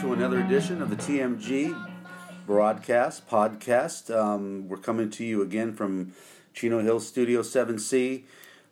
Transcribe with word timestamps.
to 0.00 0.12
another 0.12 0.40
edition 0.40 0.82
of 0.82 0.90
the 0.90 0.96
TMG 0.96 1.72
broadcast 2.46 3.28
podcast. 3.28 4.12
Um, 4.12 4.68
we're 4.68 4.76
coming 4.76 5.08
to 5.10 5.24
you 5.24 5.40
again 5.40 5.72
from 5.72 6.12
Chino 6.52 6.80
Hill 6.80 6.98
Studio 6.98 7.42
7C. 7.42 8.24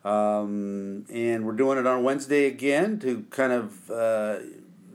Um, 0.03 1.05
and 1.09 1.45
we're 1.45 1.53
doing 1.53 1.77
it 1.77 1.87
on 1.87 2.03
Wednesday 2.03 2.45
again 2.45 2.99
to 2.99 3.21
kind 3.29 3.53
of 3.53 3.89
uh, 3.89 4.39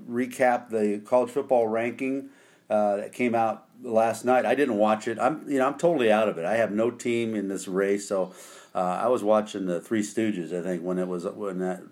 recap 0.09 0.69
the 0.69 1.01
college 1.07 1.31
football 1.31 1.67
ranking 1.67 2.29
uh, 2.69 2.97
that 2.97 3.15
came 3.15 3.35
out 3.35 3.67
last 3.83 4.27
night. 4.27 4.45
I 4.45 4.55
didn't 4.55 4.77
watch 4.77 5.09
it. 5.09 5.19
I'm 5.19 5.49
you 5.49 5.59
know 5.59 5.67
I'm 5.67 5.79
totally 5.79 6.13
out 6.13 6.29
of 6.29 6.37
it. 6.37 6.45
I 6.45 6.57
have 6.57 6.71
no 6.71 6.91
team 6.91 7.35
in 7.35 7.49
this 7.49 7.67
race, 7.67 8.07
so 8.07 8.35
uh, 8.75 8.79
I 8.79 9.09
was 9.09 9.25
watching 9.25 9.65
the 9.65 9.81
Three 9.81 10.03
Stooges. 10.03 10.53
I 10.53 10.63
think 10.63 10.83
when 10.83 10.99
it 10.99 11.09
was 11.09 11.25
when 11.25 11.59
that 11.61 11.83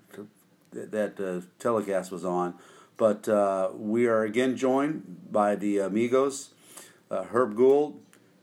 that 0.72 1.20
uh, 1.20 1.46
telecast 1.58 2.12
was 2.12 2.24
on. 2.24 2.54
But 2.96 3.28
uh, 3.28 3.70
we 3.74 4.06
are 4.06 4.22
again 4.22 4.56
joined 4.56 5.28
by 5.30 5.54
the 5.54 5.78
amigos, 5.78 6.50
uh, 7.10 7.24
Herb 7.24 7.56
Gould, 7.56 8.00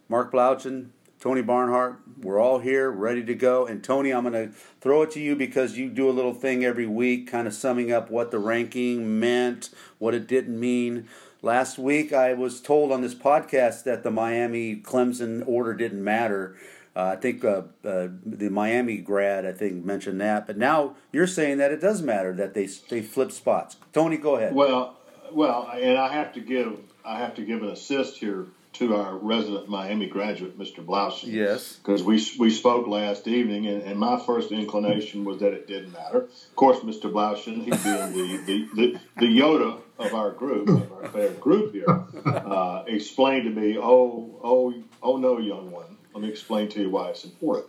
Mark 0.10 0.32
Blaudschun, 0.32 0.90
Tony 1.20 1.42
Barnhart. 1.42 2.02
We're 2.22 2.40
all 2.40 2.60
here, 2.60 2.92
ready 2.92 3.24
to 3.24 3.34
go. 3.34 3.66
And 3.66 3.84
Tony, 3.84 4.12
I'm 4.12 4.30
going 4.30 4.50
to 4.50 4.54
throw 4.82 5.02
it 5.02 5.12
to 5.12 5.20
you 5.20 5.36
because 5.36 5.78
you 5.78 5.90
do 5.90 6.10
a 6.10 6.12
little 6.12 6.34
thing 6.34 6.64
every 6.64 6.86
week, 6.86 7.32
kind 7.32 7.48
of 7.48 7.54
summing 7.54 7.92
up 7.92 8.12
what 8.12 8.30
the 8.30 8.40
ranking 8.40 9.20
meant, 9.20 9.70
what 10.00 10.14
it 10.14 10.28
didn't 10.28 10.60
mean. 10.60 11.08
Last 11.44 11.78
week, 11.78 12.14
I 12.14 12.34
was 12.34 12.62
told 12.62 12.94
on 12.94 13.02
this 13.02 13.14
podcast 13.14 13.84
that 13.84 14.04
the 14.04 14.10
Miami 14.10 14.78
Clemson 14.78 15.44
order 15.46 15.74
didn't 15.74 16.02
matter. 16.02 16.56
Uh, 16.96 17.04
I 17.04 17.16
think 17.18 17.44
uh, 17.44 17.64
uh, 17.84 18.08
the 18.26 18.50
Miami 18.50 18.96
grad, 19.00 19.46
I 19.46 19.52
think, 19.52 19.84
mentioned 19.84 20.22
that. 20.22 20.48
But 20.48 20.58
now 20.58 20.96
you're 21.12 21.28
saying 21.28 21.58
that 21.58 21.74
it 21.74 21.82
does 21.82 22.02
matter 22.02 22.34
that 22.34 22.54
they 22.54 22.68
they 22.90 23.02
flip 23.02 23.34
spots. 23.34 23.76
Tony, 23.92 24.16
go 24.16 24.38
ahead. 24.38 24.56
Well, 24.56 24.96
well, 25.34 25.70
and 25.74 25.98
I 25.98 26.14
have 26.14 26.32
to 26.36 26.40
give 26.40 26.80
I 27.04 27.18
have 27.18 27.36
to 27.36 27.42
give 27.42 27.62
an 27.62 27.72
assist 27.72 28.20
here 28.20 28.48
to 28.74 28.96
our 28.96 29.18
resident 29.18 29.68
Miami 29.68 30.08
graduate, 30.08 30.58
Mr. 30.58 30.78
Blaudschun. 30.78 31.34
Yes. 31.34 31.74
Because 31.74 32.04
we 32.04 32.26
we 32.40 32.52
spoke 32.52 32.88
last 32.88 33.28
evening, 33.28 33.68
and, 33.68 33.82
and, 33.82 34.00
my 34.00 34.18
first 34.26 34.54
inclination 34.54 35.26
was 35.26 35.40
that 35.42 35.52
it 35.52 35.68
didn't 35.68 35.92
matter. 35.92 36.20
Of 36.20 36.56
course, 36.56 36.80
Mr. 36.80 37.12
Blaudschun, 37.12 37.66
he 37.66 37.70
being 37.70 38.14
the, 38.14 38.44
the, 38.46 38.70
the, 38.76 39.00
the 39.18 39.26
Yoda 39.26 39.83
of 40.00 40.14
our 40.14 40.32
group, 40.32 40.70
of 40.70 40.92
our 40.92 41.08
fair 41.10 41.30
group 41.32 41.74
here, 41.74 42.06
uh, 42.26 42.84
explained 42.88 43.46
to 43.46 43.50
me, 43.50 43.78
"Oh, 43.78 44.40
oh, 44.44 44.74
oh, 45.02 45.18
no, 45.18 45.38
young 45.38 45.72
one." 45.72 45.98
Let 46.14 46.24
me 46.24 46.30
explain 46.30 46.70
to 46.70 46.82
you 46.82 46.90
why 46.90 47.10
it's 47.10 47.24
important. 47.24 47.68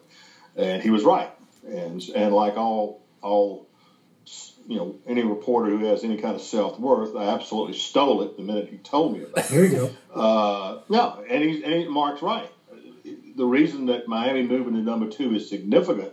And 0.57 0.83
he 0.83 0.91
was 0.91 1.05
right. 1.05 1.31
And 1.67 2.03
and 2.15 2.35
like 2.35 2.57
all 2.57 3.03
all 3.23 3.67
you 4.69 4.77
know 4.77 4.97
any 5.07 5.23
reporter 5.23 5.71
who 5.71 5.85
has 5.87 6.05
any 6.05 6.17
kind 6.17 6.35
of 6.35 6.43
self 6.43 6.79
worth, 6.79 7.17
I 7.17 7.25
absolutely 7.25 7.75
stole 7.75 8.23
it 8.23 8.37
the 8.37 8.43
minute 8.43 8.69
he 8.69 8.79
told 8.79 9.17
me 9.17 9.25
about 9.25 9.45
it. 9.45 9.49
There 9.51 9.65
you 9.65 9.71
go. 9.71 9.91
Uh, 10.15 10.81
no, 10.89 11.25
and 11.29 11.43
he, 11.43 11.65
and 11.65 11.73
he, 11.73 11.89
Mark's 11.89 12.23
right. 12.23 12.51
The 13.37 13.45
reason 13.45 13.87
that 13.87 14.07
Miami 14.07 14.43
moving 14.43 14.75
to 14.75 14.81
number 14.81 15.09
two 15.09 15.35
is 15.35 15.49
significant 15.49 16.13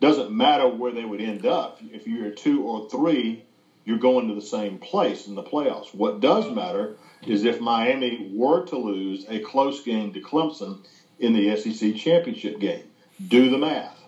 doesn't 0.00 0.32
matter 0.32 0.68
where 0.68 0.92
they 0.92 1.04
would 1.04 1.20
end 1.20 1.46
up. 1.46 1.78
If 1.82 2.06
you're 2.06 2.30
two 2.30 2.64
or 2.64 2.88
three, 2.90 3.44
you're 3.84 3.98
going 3.98 4.28
to 4.28 4.34
the 4.34 4.40
same 4.40 4.78
place 4.78 5.26
in 5.26 5.34
the 5.34 5.42
playoffs. 5.42 5.94
What 5.94 6.20
does 6.20 6.50
matter 6.50 6.96
is 7.26 7.44
if 7.44 7.60
Miami 7.60 8.30
were 8.34 8.64
to 8.66 8.76
lose 8.76 9.26
a 9.28 9.40
close 9.40 9.82
game 9.82 10.12
to 10.12 10.20
Clemson 10.20 10.84
in 11.18 11.32
the 11.32 11.56
SEC 11.56 11.94
championship 11.96 12.58
game. 12.58 12.84
Do 13.28 13.48
the 13.48 13.58
math. 13.58 13.98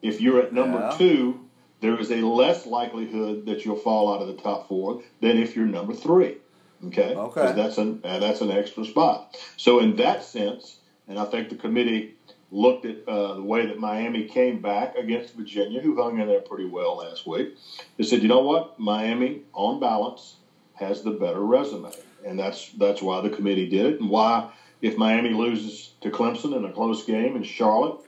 If 0.00 0.20
you're 0.20 0.40
at 0.40 0.52
number 0.52 0.78
yeah. 0.78 0.96
two, 0.96 1.48
there 1.80 1.98
is 1.98 2.10
a 2.10 2.16
less 2.16 2.66
likelihood 2.66 3.46
that 3.46 3.64
you'll 3.64 3.76
fall 3.76 4.12
out 4.12 4.22
of 4.22 4.28
the 4.28 4.42
top 4.42 4.68
four 4.68 5.02
than 5.20 5.38
if 5.38 5.54
you're 5.54 5.66
number 5.66 5.94
three. 5.94 6.38
Okay. 6.86 7.14
Okay. 7.14 7.52
That's 7.52 7.78
an 7.78 8.00
uh, 8.04 8.18
that's 8.20 8.40
an 8.40 8.50
extra 8.50 8.84
spot. 8.84 9.36
So 9.56 9.80
in 9.80 9.96
that 9.96 10.24
sense, 10.24 10.78
and 11.08 11.18
I 11.18 11.24
think 11.24 11.50
the 11.50 11.56
committee 11.56 12.14
looked 12.50 12.86
at 12.86 13.06
uh, 13.06 13.34
the 13.34 13.42
way 13.42 13.66
that 13.66 13.78
Miami 13.78 14.24
came 14.24 14.60
back 14.60 14.96
against 14.96 15.34
Virginia, 15.34 15.80
who 15.80 15.96
hung 16.02 16.18
in 16.18 16.26
there 16.26 16.40
pretty 16.40 16.64
well 16.64 16.96
last 16.96 17.26
week. 17.26 17.56
They 17.96 18.04
said, 18.04 18.22
you 18.22 18.28
know 18.28 18.40
what, 18.40 18.78
Miami, 18.78 19.42
on 19.52 19.80
balance, 19.80 20.36
has 20.74 21.02
the 21.02 21.10
better 21.10 21.40
resume, 21.40 21.92
and 22.24 22.38
that's 22.38 22.70
that's 22.72 23.02
why 23.02 23.20
the 23.20 23.30
committee 23.30 23.68
did 23.68 23.86
it, 23.86 24.00
and 24.00 24.08
why 24.08 24.50
if 24.80 24.96
Miami 24.96 25.30
loses 25.30 25.92
to 26.00 26.10
Clemson 26.10 26.56
in 26.56 26.64
a 26.64 26.72
close 26.72 27.04
game 27.04 27.36
in 27.36 27.42
Charlotte 27.42 28.00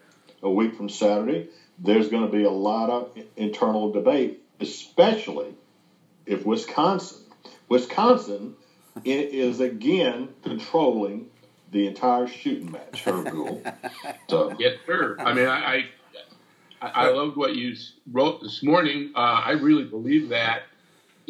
a 0.42 0.50
week 0.50 0.76
from 0.76 0.88
Saturday, 0.88 1.48
there's 1.78 2.08
going 2.08 2.24
to 2.24 2.32
be 2.32 2.44
a 2.44 2.50
lot 2.50 2.90
of 2.90 3.18
internal 3.36 3.90
debate, 3.90 4.42
especially 4.60 5.54
if 6.26 6.46
Wisconsin, 6.46 7.18
Wisconsin 7.68 8.54
is 9.04 9.60
again 9.60 10.28
controlling 10.42 11.28
the 11.70 11.86
entire 11.86 12.26
shooting 12.26 12.72
match. 12.72 13.02
Herb 13.04 13.30
Gould. 13.30 13.72
So. 14.28 14.54
Yes, 14.58 14.78
sir. 14.86 15.16
I 15.18 15.32
mean, 15.34 15.46
I, 15.46 15.84
I, 16.80 16.88
I 16.88 17.10
loved 17.10 17.36
what 17.36 17.54
you 17.54 17.74
wrote 18.10 18.40
this 18.42 18.62
morning. 18.62 19.12
Uh, 19.14 19.18
I 19.18 19.52
really 19.52 19.84
believe 19.84 20.28
that 20.30 20.62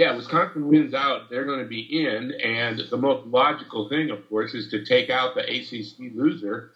yeah, 0.01 0.17
Wisconsin 0.17 0.67
wins 0.67 0.95
out, 0.95 1.29
they're 1.29 1.45
going 1.45 1.59
to 1.59 1.67
be 1.67 1.81
in, 2.07 2.33
and 2.43 2.81
the 2.91 2.97
most 2.97 3.27
logical 3.27 3.87
thing, 3.91 4.09
of 4.09 4.27
course, 4.31 4.55
is 4.55 4.69
to 4.69 4.83
take 4.83 5.11
out 5.11 5.35
the 5.35 5.43
ACC 5.43 6.15
loser. 6.15 6.71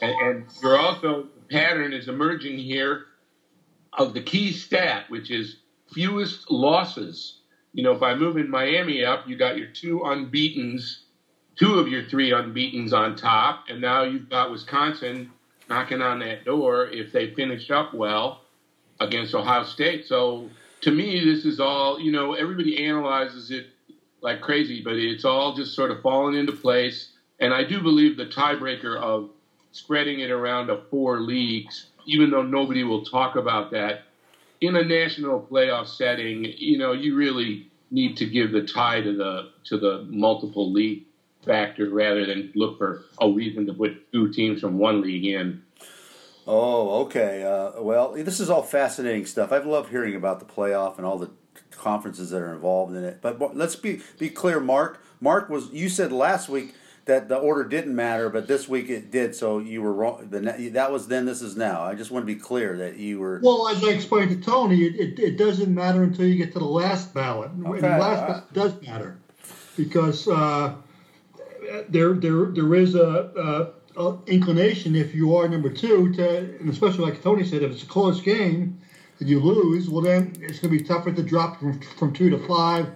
And, 0.00 0.10
and 0.20 0.44
you're 0.60 0.76
also 0.76 1.28
the 1.34 1.54
pattern 1.56 1.92
is 1.92 2.08
emerging 2.08 2.58
here 2.58 3.04
of 3.92 4.12
the 4.12 4.20
key 4.20 4.50
stat, 4.50 5.04
which 5.08 5.30
is 5.30 5.58
fewest 5.94 6.50
losses. 6.50 7.38
You 7.74 7.84
know, 7.84 7.94
by 7.94 8.16
moving 8.16 8.50
Miami 8.50 9.04
up, 9.04 9.28
you 9.28 9.36
got 9.36 9.56
your 9.56 9.68
two 9.68 10.02
unbeaten's, 10.04 11.04
two 11.58 11.78
of 11.78 11.88
your 11.88 12.04
three 12.08 12.30
unbeaten's 12.30 12.92
on 12.92 13.16
top, 13.16 13.64
and 13.68 13.80
now 13.80 14.04
you've 14.04 14.30
got 14.30 14.50
Wisconsin 14.50 15.30
knocking 15.68 16.00
on 16.00 16.20
that 16.20 16.44
door 16.44 16.86
if 16.86 17.12
they 17.12 17.34
finish 17.34 17.70
up 17.70 17.92
well 17.92 18.42
against 19.00 19.34
Ohio 19.34 19.64
State. 19.64 20.06
So 20.06 20.48
to 20.82 20.90
me, 20.90 21.24
this 21.24 21.44
is 21.44 21.60
all, 21.60 22.00
you 22.00 22.12
know, 22.12 22.34
everybody 22.34 22.84
analyzes 22.86 23.50
it 23.50 23.66
like 24.20 24.40
crazy, 24.40 24.82
but 24.82 24.94
it's 24.94 25.24
all 25.24 25.54
just 25.54 25.74
sort 25.74 25.90
of 25.90 26.00
falling 26.00 26.36
into 26.36 26.52
place. 26.52 27.12
And 27.40 27.52
I 27.52 27.64
do 27.64 27.82
believe 27.82 28.16
the 28.16 28.26
tiebreaker 28.26 28.96
of 28.96 29.30
spreading 29.72 30.20
it 30.20 30.30
around 30.30 30.68
to 30.68 30.82
four 30.90 31.20
leagues, 31.20 31.86
even 32.06 32.30
though 32.30 32.42
nobody 32.42 32.84
will 32.84 33.04
talk 33.04 33.36
about 33.36 33.70
that, 33.72 34.02
in 34.60 34.74
a 34.74 34.82
national 34.82 35.40
playoff 35.40 35.86
setting, 35.86 36.44
you 36.44 36.78
know, 36.78 36.92
you 36.92 37.14
really 37.14 37.68
need 37.90 38.16
to 38.16 38.26
give 38.26 38.50
the 38.52 38.62
tie 38.62 39.00
to 39.00 39.16
the 39.16 39.50
to 39.64 39.78
the 39.78 40.04
multiple 40.08 40.72
league 40.72 41.04
factor 41.44 41.88
rather 41.90 42.26
than 42.26 42.52
look 42.54 42.78
for 42.78 43.04
a 43.20 43.30
reason 43.30 43.66
to 43.66 43.74
put 43.74 44.12
two 44.12 44.32
teams 44.32 44.60
from 44.60 44.78
one 44.78 45.00
league 45.00 45.24
in. 45.24 45.62
Oh, 46.46 47.02
okay. 47.02 47.42
Uh, 47.42 47.82
well, 47.82 48.12
this 48.12 48.40
is 48.40 48.48
all 48.48 48.62
fascinating 48.62 49.26
stuff. 49.26 49.52
I've 49.52 49.66
loved 49.66 49.90
hearing 49.90 50.14
about 50.14 50.40
the 50.40 50.46
playoff 50.46 50.96
and 50.96 51.06
all 51.06 51.18
the 51.18 51.30
conferences 51.70 52.30
that 52.30 52.40
are 52.40 52.54
involved 52.54 52.94
in 52.94 53.04
it. 53.04 53.20
But 53.20 53.56
let's 53.56 53.76
be 53.76 54.00
be 54.18 54.30
clear, 54.30 54.58
Mark. 54.58 55.02
Mark 55.20 55.48
was 55.50 55.70
you 55.72 55.88
said 55.88 56.12
last 56.12 56.48
week 56.48 56.74
that 57.04 57.28
the 57.28 57.36
order 57.36 57.64
didn't 57.64 57.94
matter, 57.94 58.28
but 58.30 58.48
this 58.48 58.68
week 58.68 58.88
it 58.88 59.10
did. 59.10 59.34
So 59.34 59.58
you 59.58 59.82
were 59.82 59.92
wrong. 59.92 60.28
That 60.30 60.92
was 60.92 61.08
then. 61.08 61.26
This 61.26 61.42
is 61.42 61.56
now. 61.56 61.82
I 61.82 61.94
just 61.94 62.10
want 62.10 62.22
to 62.22 62.26
be 62.26 62.38
clear 62.38 62.76
that 62.78 62.96
you 62.96 63.18
were. 63.18 63.40
Well, 63.42 63.68
as 63.68 63.82
I 63.84 63.88
explained 63.88 64.30
to 64.30 64.40
Tony, 64.40 64.84
it, 64.84 64.94
it, 64.96 65.18
it 65.18 65.36
doesn't 65.36 65.74
matter 65.74 66.02
until 66.02 66.26
you 66.26 66.36
get 66.36 66.52
to 66.52 66.58
the 66.58 66.64
last 66.64 67.12
ballot. 67.12 67.50
Okay. 67.50 67.72
And 67.72 67.80
the 67.80 67.88
last 67.98 68.26
ballot 68.26 68.52
does 68.52 68.82
matter 68.82 69.18
because 69.76 70.28
uh, 70.28 70.74
there 71.88 72.14
there 72.14 72.46
there 72.46 72.74
is 72.74 72.94
a, 72.94 73.72
a 73.96 74.00
uh, 74.00 74.16
inclination 74.26 74.94
if 74.94 75.14
you 75.14 75.36
are 75.36 75.48
number 75.48 75.70
two 75.70 76.12
to, 76.14 76.38
and 76.60 76.70
especially 76.70 77.04
like 77.04 77.22
Tony 77.22 77.44
said, 77.44 77.62
if 77.62 77.72
it's 77.72 77.82
a 77.82 77.86
close 77.86 78.20
game 78.20 78.80
and 79.18 79.28
you 79.28 79.40
lose, 79.40 79.88
well 79.88 80.02
then 80.02 80.32
it's 80.40 80.60
going 80.60 80.76
to 80.76 80.82
be 80.82 80.82
tougher 80.82 81.12
to 81.12 81.22
drop 81.22 81.58
from 81.58 81.80
from 81.80 82.12
two 82.12 82.30
to 82.30 82.38
five 82.46 82.88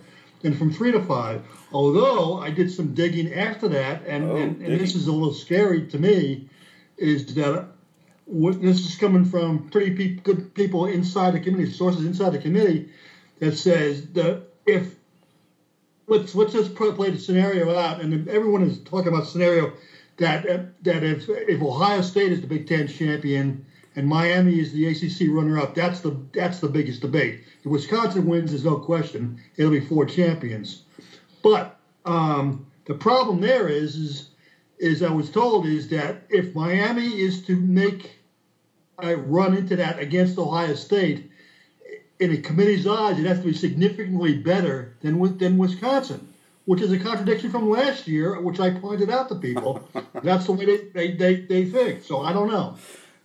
than 0.42 0.54
from 0.54 0.72
three 0.72 0.92
to 0.92 1.02
five. 1.02 1.42
Although 1.72 2.38
I 2.38 2.50
did 2.50 2.70
some 2.70 2.94
digging 2.94 3.32
after 3.32 3.69
that, 3.69 4.02
and, 4.06 4.24
oh, 4.24 4.36
and, 4.36 4.60
and 4.60 4.80
this 4.80 4.94
is 4.94 5.06
a 5.06 5.12
little 5.12 5.32
scary 5.32 5.86
to 5.88 5.98
me, 5.98 6.48
is 6.98 7.34
that 7.34 7.69
what, 8.26 8.60
this 8.60 8.80
is 8.86 8.96
coming 8.96 9.24
from 9.24 9.70
pretty 9.70 9.94
pe- 9.94 10.20
good 10.22 10.54
people 10.54 10.86
inside 10.86 11.32
the 11.32 11.40
committee, 11.40 11.70
sources 11.70 12.04
inside 12.04 12.30
the 12.30 12.38
committee, 12.38 12.90
that 13.38 13.56
says 13.56 14.06
that 14.12 14.42
if 14.66 14.94
let's 16.06 16.34
let's 16.34 16.52
just 16.52 16.75
play 16.75 17.10
the 17.10 17.19
scenario 17.19 17.75
out, 17.75 18.00
and 18.00 18.28
everyone 18.28 18.62
is 18.62 18.78
talking 18.81 19.08
about 19.08 19.26
scenario 19.26 19.72
that 20.19 20.44
that 20.84 21.02
if 21.02 21.28
if 21.28 21.62
Ohio 21.62 22.02
State 22.02 22.32
is 22.32 22.40
the 22.40 22.46
Big 22.46 22.66
Ten 22.66 22.87
champion 22.87 23.64
and 23.94 24.06
Miami 24.06 24.58
is 24.58 24.72
the 24.72 24.87
ACC 24.87 25.28
runner-up, 25.28 25.75
that's 25.75 26.00
the 26.00 26.16
that's 26.32 26.60
the 26.60 26.69
biggest 26.69 27.00
debate. 27.00 27.40
If 27.60 27.66
Wisconsin 27.66 28.26
wins, 28.26 28.50
there's 28.50 28.64
no 28.64 28.76
question 28.76 29.40
it'll 29.56 29.70
be 29.70 29.81
four 29.81 30.06
champions. 30.06 30.82
But 31.43 31.78
um, 32.05 32.66
the 32.87 32.94
problem 32.94 33.40
there 33.40 33.69
is 33.69 33.96
is 33.96 34.28
is 34.78 35.02
I 35.02 35.10
was 35.10 35.31
told 35.31 35.66
is 35.66 35.88
that 35.88 36.22
if 36.28 36.55
Miami 36.55 37.20
is 37.20 37.44
to 37.46 37.56
make 37.56 38.19
a 38.98 39.16
run 39.16 39.56
into 39.56 39.76
that 39.76 39.98
against 39.98 40.38
Ohio 40.38 40.75
State, 40.75 41.31
in 42.22 42.32
a 42.32 42.36
committee's 42.38 42.86
eyes, 42.86 43.19
it 43.19 43.26
has 43.26 43.40
to 43.40 43.46
be 43.46 43.52
significantly 43.52 44.38
better 44.38 44.94
than 45.00 45.38
than 45.38 45.58
Wisconsin. 45.58 46.28
which 46.64 46.80
is 46.80 46.92
a 46.92 46.98
contradiction 46.98 47.50
from 47.50 47.69
last 47.69 48.06
year, 48.06 48.40
which 48.40 48.60
I 48.60 48.70
pointed 48.70 49.10
out 49.10 49.28
to 49.30 49.34
people. 49.34 49.88
That's 50.22 50.46
the 50.46 50.52
way 50.52 50.64
they, 50.64 50.78
they, 50.94 51.12
they, 51.16 51.34
they 51.40 51.64
think. 51.64 52.04
So 52.04 52.20
I 52.20 52.32
don't 52.32 52.48
know. 52.48 52.76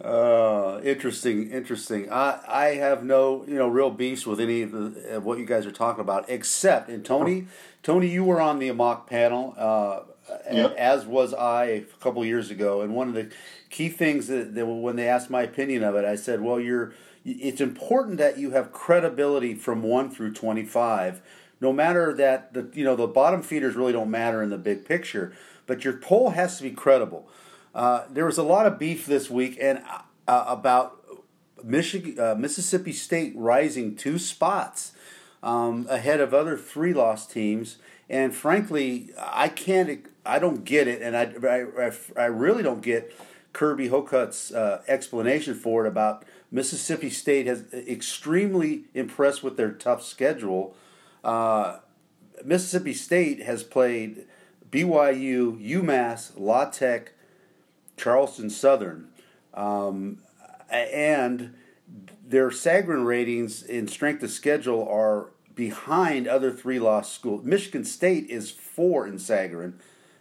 Uh, 0.04 0.80
interesting, 0.84 1.52
interesting. 1.52 2.12
I 2.12 2.40
I 2.48 2.66
have 2.76 3.04
no 3.04 3.46
you 3.48 3.56
know 3.56 3.68
real 3.68 3.90
beefs 3.90 4.26
with 4.28 4.40
any 4.40 4.62
of, 4.62 4.72
the, 4.72 5.16
of 5.16 5.26
what 5.26 5.40
you 5.40 5.46
guys 5.46 5.66
are 5.66 5.72
talking 5.72 6.02
about, 6.02 6.30
except 6.30 6.90
and 6.90 7.04
Tony, 7.04 7.48
Tony, 7.82 8.08
you 8.08 8.24
were 8.24 8.40
on 8.40 8.60
the 8.60 8.70
Amok 8.70 9.10
panel, 9.10 9.56
uh, 9.58 10.02
yep. 10.52 10.76
as 10.76 11.06
was 11.06 11.34
I 11.34 11.66
a 11.66 11.82
couple 12.00 12.24
years 12.26 12.52
ago, 12.52 12.82
and 12.82 12.94
one 12.94 13.08
of 13.08 13.16
the 13.16 13.32
key 13.70 13.90
things 13.90 14.28
that, 14.28 14.54
that 14.56 14.66
when 14.66 14.96
they 14.98 15.08
asked 15.08 15.30
my 15.30 15.42
opinion 15.42 15.84
of 15.84 15.96
it, 15.96 16.06
I 16.06 16.16
said, 16.16 16.42
well, 16.42 16.60
you're 16.60 16.94
it's 17.30 17.62
important 17.62 18.18
that 18.18 18.38
you 18.38 18.52
have 18.52 18.72
credibility 18.72 19.54
from 19.54 19.84
one 19.84 20.10
through 20.10 20.34
twenty 20.34 20.64
five 20.64 21.22
no 21.60 21.74
matter 21.74 22.14
that 22.14 22.54
the 22.54 22.70
you 22.74 22.84
know 22.84 22.96
the 22.96 23.08
bottom 23.08 23.42
feeders 23.42 23.76
really 23.76 23.94
don't 23.94 24.12
matter 24.12 24.42
in 24.44 24.50
the 24.50 24.58
big 24.58 24.86
picture, 24.86 25.34
but 25.66 25.84
your 25.84 25.94
poll 25.94 26.32
has 26.32 26.58
to 26.58 26.64
be 26.64 26.72
credible. 26.72 27.28
Uh, 27.74 28.06
there 28.10 28.26
was 28.26 28.38
a 28.38 28.44
lot 28.44 28.66
of 28.66 28.80
beef 28.80 29.06
this 29.06 29.30
week 29.30 29.58
and 29.62 29.84
uh, 30.28 30.46
about 30.48 30.98
Michigan, 31.64 32.20
uh, 32.20 32.36
Mississippi 32.36 32.92
State 32.92 33.34
rising 33.36 33.96
two 33.96 34.18
spots 34.20 34.94
um, 35.44 35.86
ahead 35.90 36.20
of 36.20 36.34
other 36.34 36.58
three 36.58 36.94
loss 36.94 37.26
teams, 37.28 37.78
and 38.10 38.34
frankly, 38.34 39.10
I 39.20 39.50
can't, 39.50 40.06
I 40.26 40.40
don't 40.40 40.64
get 40.64 40.88
it, 40.88 41.02
and 41.02 41.16
I, 41.16 41.34
I, 41.48 41.92
I 42.22 42.26
really 42.26 42.64
don't 42.64 42.82
get 42.82 43.14
Kirby 43.54 43.88
Hocutt's 43.88 44.52
uh, 44.52 44.82
explanation 44.88 45.56
for 45.56 45.86
it 45.86 45.88
about 45.88 46.24
Mississippi 46.52 47.10
State 47.10 47.46
has 47.48 47.66
extremely 47.74 48.86
impressed 48.94 49.44
with 49.44 49.58
their 49.58 49.72
tough 49.72 50.04
schedule 50.04 50.76
uh, 51.24 51.80
Mississippi 52.44 52.94
State 52.94 53.44
has 53.44 53.64
played 53.64 54.26
BYU, 54.72 55.62
UMass, 55.62 56.32
La 56.38 56.66
Tech, 56.66 57.14
Charleston 57.96 58.50
Southern, 58.50 59.10
um, 59.54 60.20
and 60.70 61.56
their 62.26 62.50
Sagarin 62.50 63.06
ratings 63.06 63.64
in 63.64 63.88
strength 63.88 64.24
of 64.24 64.30
schedule 64.30 64.88
are 64.88 65.32
behind 65.56 66.28
other 66.28 66.52
three 66.52 66.80
loss 66.80 67.12
schools. 67.12 67.44
Michigan 67.44 67.84
State 67.84 68.30
is 68.30 68.52
four 68.52 69.08
in 69.08 69.16
Sagarin. 69.16 69.74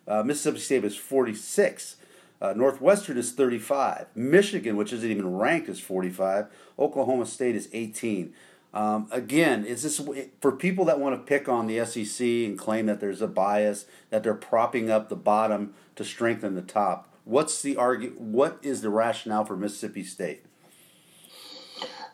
Uh, 0.08 0.22
Mississippi 0.22 0.58
State 0.58 0.84
is 0.84 0.96
46. 0.96 1.96
Uh, 2.40 2.52
Northwestern 2.54 3.16
is 3.16 3.32
35. 3.32 4.06
Michigan, 4.14 4.76
which 4.76 4.92
isn't 4.92 5.10
even 5.10 5.36
ranked, 5.36 5.68
is 5.68 5.80
45. 5.80 6.46
Oklahoma 6.78 7.26
State 7.26 7.56
is 7.56 7.68
18. 7.72 8.34
Um, 8.74 9.08
again, 9.10 9.64
is 9.64 9.82
this 9.82 10.00
for 10.40 10.52
people 10.52 10.84
that 10.84 11.00
want 11.00 11.14
to 11.14 11.26
pick 11.26 11.48
on 11.48 11.66
the 11.66 11.82
SEC 11.86 12.26
and 12.26 12.58
claim 12.58 12.86
that 12.86 13.00
there's 13.00 13.22
a 13.22 13.26
bias 13.26 13.86
that 14.10 14.22
they're 14.22 14.34
propping 14.34 14.90
up 14.90 15.08
the 15.08 15.16
bottom 15.16 15.72
to 15.94 16.04
strengthen 16.04 16.54
the 16.54 16.62
top? 16.62 17.08
What's 17.24 17.62
the 17.62 17.76
argue? 17.76 18.10
What 18.18 18.58
is 18.62 18.82
the 18.82 18.90
rationale 18.90 19.46
for 19.46 19.56
Mississippi 19.56 20.04
State? 20.04 20.44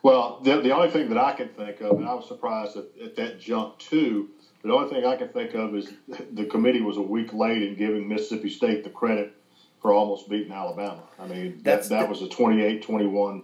Well, 0.03 0.39
the, 0.41 0.61
the 0.61 0.71
only 0.71 0.89
thing 0.89 1.09
that 1.09 1.17
I 1.17 1.33
can 1.33 1.49
think 1.49 1.81
of, 1.81 1.97
and 1.97 2.07
I 2.07 2.13
was 2.13 2.27
surprised 2.27 2.77
at, 2.77 2.85
at 3.03 3.15
that 3.17 3.39
jump 3.39 3.77
too. 3.79 4.29
The 4.63 4.73
only 4.73 4.89
thing 4.89 5.05
I 5.05 5.17
can 5.17 5.29
think 5.29 5.53
of 5.55 5.75
is 5.75 5.91
the 6.31 6.45
committee 6.45 6.81
was 6.81 6.95
a 6.95 7.01
week 7.01 7.33
late 7.33 7.61
in 7.61 7.75
giving 7.75 8.07
Mississippi 8.07 8.49
State 8.49 8.85
the 8.85 8.89
credit 8.89 9.33
for 9.83 9.93
almost 9.93 10.27
beating 10.29 10.51
Alabama. 10.51 11.03
I 11.19 11.27
mean, 11.27 11.59
that's 11.61 11.89
that, 11.89 11.99
that 11.99 12.09
was 12.09 12.23
a 12.23 12.27
28-21 12.27 13.43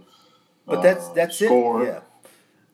but 0.70 0.82
that's 0.82 1.08
uh, 1.08 1.14
that's 1.14 1.40
score. 1.40 1.84
it. 1.84 1.88
Yeah. 1.88 2.00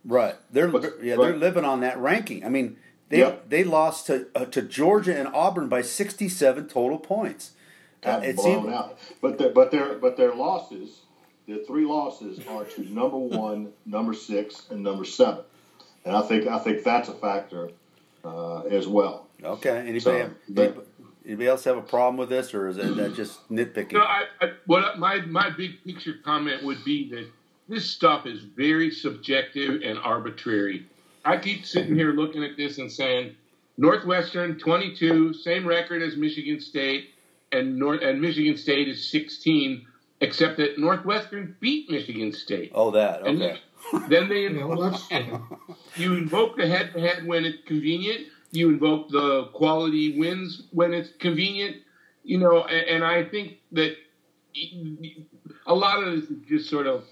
Right. 0.04 0.36
They're 0.52 0.68
but, 0.68 1.02
yeah, 1.02 1.16
they're 1.16 1.36
living 1.36 1.66
on 1.66 1.80
that 1.80 1.98
ranking. 1.98 2.46
I 2.46 2.50
mean, 2.50 2.78
they 3.10 3.20
yep. 3.20 3.50
they 3.50 3.64
lost 3.64 4.08
to 4.08 4.28
uh, 4.36 4.46
to 4.46 4.62
Georgia 4.62 5.18
and 5.18 5.28
Auburn 5.30 5.70
by 5.70 5.82
67 5.82 6.68
total 6.68 7.00
points. 7.00 7.52
Uh, 8.04 8.22
it 8.24 8.36
blown 8.36 8.72
out. 8.72 9.00
But 9.22 9.40
their, 9.40 9.50
but 9.50 9.72
their 9.72 9.96
but 9.96 10.18
their 10.18 10.36
losses, 10.36 11.02
their 11.48 11.60
three 11.60 11.86
losses 11.86 12.40
are 12.48 12.66
to 12.66 12.94
number 12.94 13.18
1, 13.38 13.72
number 13.86 14.14
6 14.14 14.68
and 14.70 14.84
number 14.84 15.06
7. 15.06 15.44
And 16.04 16.16
I 16.16 16.22
think 16.22 16.48
I 16.48 16.60
think 16.60 16.84
that's 16.84 17.10
a 17.10 17.14
factor 17.14 17.72
uh, 18.24 18.62
as 18.64 18.88
well. 18.88 19.28
Okay. 19.44 19.76
Anybody, 19.76 20.00
so, 20.02 20.18
have, 20.18 20.36
but, 20.50 20.88
anybody 21.26 21.48
else 21.48 21.64
have 21.64 21.78
a 21.78 21.82
problem 21.82 22.18
with 22.18 22.30
this, 22.30 22.54
or 22.54 22.68
is 22.68 22.76
that, 22.78 22.96
that 22.96 23.16
just 23.16 23.50
nitpicking? 23.50 23.94
No, 23.94 24.02
I, 24.02 24.24
I, 24.42 24.52
what 24.66 25.00
my 25.00 25.22
my 25.22 25.50
big 25.50 25.84
picture 25.84 26.16
comment 26.24 26.64
would 26.64 26.84
be 26.84 27.10
that 27.10 27.28
this 27.68 27.90
stuff 27.90 28.26
is 28.26 28.42
very 28.42 28.92
subjective 28.92 29.82
and 29.84 29.98
arbitrary. 30.00 30.86
I 31.24 31.38
keep 31.38 31.66
sitting 31.66 31.96
here 31.96 32.14
looking 32.14 32.44
at 32.44 32.56
this 32.56 32.78
and 32.78 32.92
saying, 32.92 33.36
Northwestern 33.78 34.60
22, 34.60 35.34
same 35.34 35.68
record 35.68 36.04
as 36.04 36.16
Michigan 36.16 36.60
State, 36.60 37.10
and 37.52 37.78
North 37.78 38.02
and 38.04 38.22
Michigan 38.22 38.56
State 38.58 38.88
is 38.88 39.10
16, 39.10 39.86
except 40.22 40.58
that 40.58 40.78
Northwestern 40.78 41.56
beat 41.60 41.90
Michigan 41.90 42.32
State. 42.32 42.72
Oh, 42.76 42.92
that 42.92 43.22
okay. 43.24 43.60
And 43.94 44.10
then 44.10 44.30
they 44.30 44.46
invoke, 44.46 45.02
you 45.96 46.14
invoke 46.14 46.58
the 46.58 46.68
head-to-head 46.68 47.26
when 47.26 47.46
it's 47.46 47.58
convenient. 47.66 48.28
You 48.56 48.70
invoke 48.70 49.10
the 49.10 49.46
quality 49.54 50.18
wins 50.18 50.64
when 50.72 50.94
it's 50.94 51.10
convenient. 51.20 51.78
You 52.24 52.40
know, 52.40 52.64
and, 52.64 52.88
and 52.88 53.04
I 53.04 53.24
think 53.24 53.58
that 53.74 53.96
a 55.68 55.76
lot 55.76 56.02
of 56.02 56.16
this 56.16 56.30
is 56.30 56.38
just 56.48 56.70
sort 56.70 56.88
of 56.88 57.04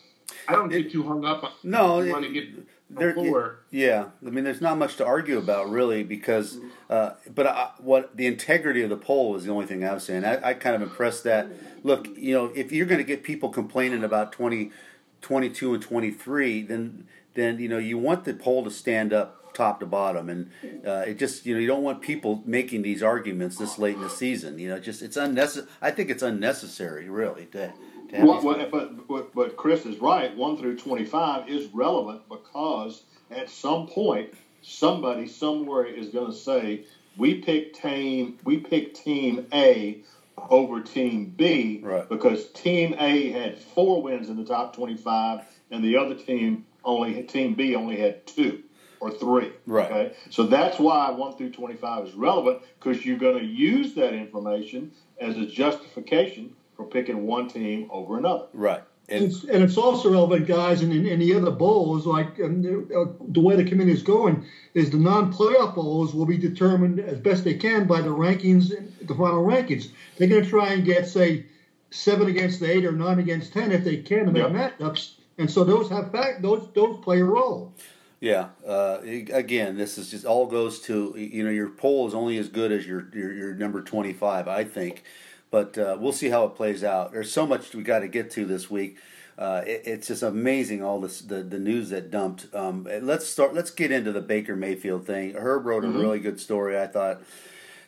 I 0.47 0.53
don't 0.53 0.69
get 0.69 0.91
too 0.91 1.03
hung 1.03 1.25
up 1.25 1.43
on. 1.43 1.51
No, 1.63 1.99
it, 1.99 2.11
want 2.11 2.25
to 2.25 2.31
get 2.31 2.47
there, 2.95 3.59
yeah, 3.71 4.05
I 4.25 4.29
mean, 4.29 4.43
there's 4.43 4.61
not 4.61 4.77
much 4.77 4.97
to 4.97 5.05
argue 5.05 5.37
about 5.37 5.69
really 5.69 6.03
because, 6.03 6.59
uh, 6.89 7.11
but 7.33 7.47
I, 7.47 7.71
what 7.79 8.15
the 8.15 8.27
integrity 8.27 8.81
of 8.83 8.89
the 8.89 8.97
poll 8.97 9.35
is 9.35 9.45
the 9.45 9.51
only 9.51 9.65
thing 9.65 9.83
I 9.83 9.93
was 9.93 10.03
saying. 10.03 10.25
I, 10.25 10.49
I 10.49 10.53
kind 10.53 10.75
of 10.75 10.81
impressed 10.81 11.23
that. 11.23 11.47
Look, 11.83 12.07
you 12.15 12.33
know, 12.33 12.51
if 12.55 12.71
you're 12.71 12.85
going 12.85 12.99
to 12.99 13.05
get 13.05 13.23
people 13.23 13.49
complaining 13.49 14.03
about 14.03 14.31
20, 14.31 14.71
22 15.21 15.73
and 15.73 15.83
23, 15.83 16.61
then 16.63 17.07
then 17.35 17.57
you 17.59 17.67
know 17.67 17.79
you 17.79 17.97
want 17.97 18.25
the 18.25 18.33
poll 18.33 18.63
to 18.63 18.71
stand 18.71 19.11
up 19.11 19.42
top 19.53 19.79
to 19.79 19.85
bottom, 19.85 20.29
and 20.29 20.51
uh, 20.85 21.03
it 21.07 21.17
just 21.19 21.45
you 21.45 21.53
know 21.53 21.59
you 21.59 21.67
don't 21.67 21.83
want 21.83 22.01
people 22.01 22.41
making 22.45 22.81
these 22.81 23.03
arguments 23.03 23.57
this 23.57 23.77
late 23.77 23.95
in 23.95 24.01
the 24.01 24.09
season. 24.09 24.59
You 24.59 24.69
know, 24.69 24.79
just 24.79 25.01
it's 25.01 25.17
unnecessary. 25.17 25.67
I 25.81 25.91
think 25.91 26.09
it's 26.09 26.23
unnecessary, 26.23 27.09
really, 27.09 27.45
to 27.47 27.73
well, 28.21 28.67
but, 28.69 29.07
but, 29.07 29.33
but 29.33 29.57
Chris 29.57 29.85
is 29.85 29.99
right. 29.99 30.35
1 30.35 30.57
through 30.57 30.77
25 30.77 31.49
is 31.49 31.67
relevant 31.73 32.21
because 32.29 33.03
at 33.31 33.49
some 33.49 33.87
point, 33.87 34.33
somebody 34.61 35.27
somewhere 35.27 35.85
is 35.85 36.09
going 36.09 36.31
to 36.31 36.37
say, 36.37 36.85
we 37.17 37.41
picked 37.41 37.81
team, 37.81 38.37
we 38.43 38.57
picked 38.57 39.03
team 39.03 39.47
A 39.53 40.01
over 40.49 40.81
team 40.81 41.33
B 41.35 41.79
right. 41.83 42.07
because 42.09 42.49
team 42.51 42.95
A 42.99 43.31
had 43.31 43.57
four 43.57 44.01
wins 44.01 44.29
in 44.29 44.37
the 44.37 44.45
top 44.45 44.75
25 44.75 45.41
and 45.71 45.83
the 45.83 45.97
other 45.97 46.15
team 46.15 46.65
only, 46.83 47.21
team 47.23 47.53
B 47.53 47.75
only 47.75 47.97
had 47.97 48.25
two 48.25 48.63
or 49.03 49.11
three. 49.11 49.51
Right. 49.65 49.91
Okay. 49.91 50.15
So 50.29 50.43
that's 50.43 50.79
why 50.79 51.11
1 51.11 51.37
through 51.37 51.51
25 51.51 52.07
is 52.07 52.13
relevant 52.13 52.61
because 52.79 53.05
you're 53.05 53.17
going 53.17 53.37
to 53.37 53.45
use 53.45 53.93
that 53.95 54.13
information 54.13 54.91
as 55.19 55.37
a 55.37 55.45
justification 55.45 56.55
for 56.77 56.85
picking 56.85 57.27
one 57.27 57.49
team 57.49 57.89
over 57.91 58.17
another. 58.17 58.45
Right. 58.53 58.81
And, 59.09 59.25
it's, 59.25 59.43
and 59.43 59.61
it's 59.61 59.75
also 59.75 60.09
relevant, 60.09 60.47
guys, 60.47 60.81
in, 60.81 60.93
in, 60.93 61.05
in 61.05 61.19
the 61.19 61.35
other 61.35 61.51
bowls, 61.51 62.05
like 62.05 62.39
um, 62.39 62.87
uh, 62.95 63.11
the 63.27 63.41
way 63.41 63.57
the 63.57 63.65
committee 63.65 63.91
is 63.91 64.01
going, 64.01 64.45
is 64.73 64.91
the 64.91 64.97
non-playoff 64.97 65.75
bowls 65.75 66.13
will 66.13 66.25
be 66.25 66.37
determined 66.37 67.01
as 67.01 67.19
best 67.19 67.43
they 67.43 67.55
can 67.55 67.85
by 67.85 67.99
the 67.99 68.07
rankings, 68.07 68.69
the 69.05 69.13
final 69.13 69.45
rankings. 69.45 69.89
They're 70.15 70.29
going 70.29 70.43
to 70.45 70.49
try 70.49 70.71
and 70.71 70.85
get, 70.85 71.05
say, 71.05 71.45
seven 71.93 72.29
against 72.29 72.63
eight 72.63 72.85
or 72.85 72.93
nine 72.93 73.19
against 73.19 73.51
ten 73.51 73.73
if 73.73 73.83
they 73.83 73.97
can 73.97 74.25
to 74.25 74.31
make 74.31 74.43
yep. 74.43 74.79
matchups, 74.79 75.15
and 75.37 75.49
so 75.49 75.63
those 75.63 75.89
have 75.89 76.11
fact 76.11 76.41
those 76.41 76.67
those 76.73 76.99
play 77.03 77.19
a 77.21 77.25
role. 77.25 77.73
Yeah. 78.23 78.49
Uh, 78.65 78.99
again, 79.03 79.77
this 79.77 79.97
is 79.97 80.09
just 80.09 80.25
all 80.25 80.45
goes 80.45 80.79
to 80.81 81.13
you 81.17 81.43
know 81.43 81.49
your 81.49 81.69
poll 81.69 82.07
is 82.07 82.13
only 82.13 82.37
as 82.37 82.47
good 82.47 82.71
as 82.71 82.87
your 82.87 83.09
your, 83.13 83.33
your 83.33 83.53
number 83.53 83.81
twenty 83.81 84.13
five. 84.13 84.47
I 84.47 84.63
think 84.63 85.03
but 85.53 85.77
uh, 85.77 85.95
we'll 85.99 86.11
see 86.11 86.29
how 86.29 86.45
it 86.45 86.55
plays 86.55 86.83
out. 86.83 87.11
There's 87.11 87.31
so 87.31 87.45
much 87.45 87.75
we 87.75 87.83
got 87.83 87.99
to 87.99 88.07
get 88.07 88.31
to 88.31 88.43
this 88.43 88.71
week. 88.71 88.97
Uh, 89.37 89.61
it, 89.67 89.83
it's 89.85 90.07
just 90.07 90.23
amazing 90.23 90.83
all 90.83 90.99
this 90.99 91.21
the, 91.21 91.43
the 91.43 91.59
news 91.59 91.91
that 91.91 92.09
dumped. 92.09 92.47
Um, 92.55 92.87
let's 93.03 93.27
start. 93.27 93.53
Let's 93.53 93.69
get 93.69 93.91
into 93.91 94.11
the 94.11 94.19
Baker 94.19 94.55
Mayfield 94.55 95.05
thing. 95.05 95.35
Herb 95.35 95.67
wrote 95.67 95.83
a 95.83 95.87
mm-hmm. 95.87 95.99
really 95.99 96.19
good 96.19 96.39
story. 96.39 96.79
I 96.79 96.87
thought 96.87 97.21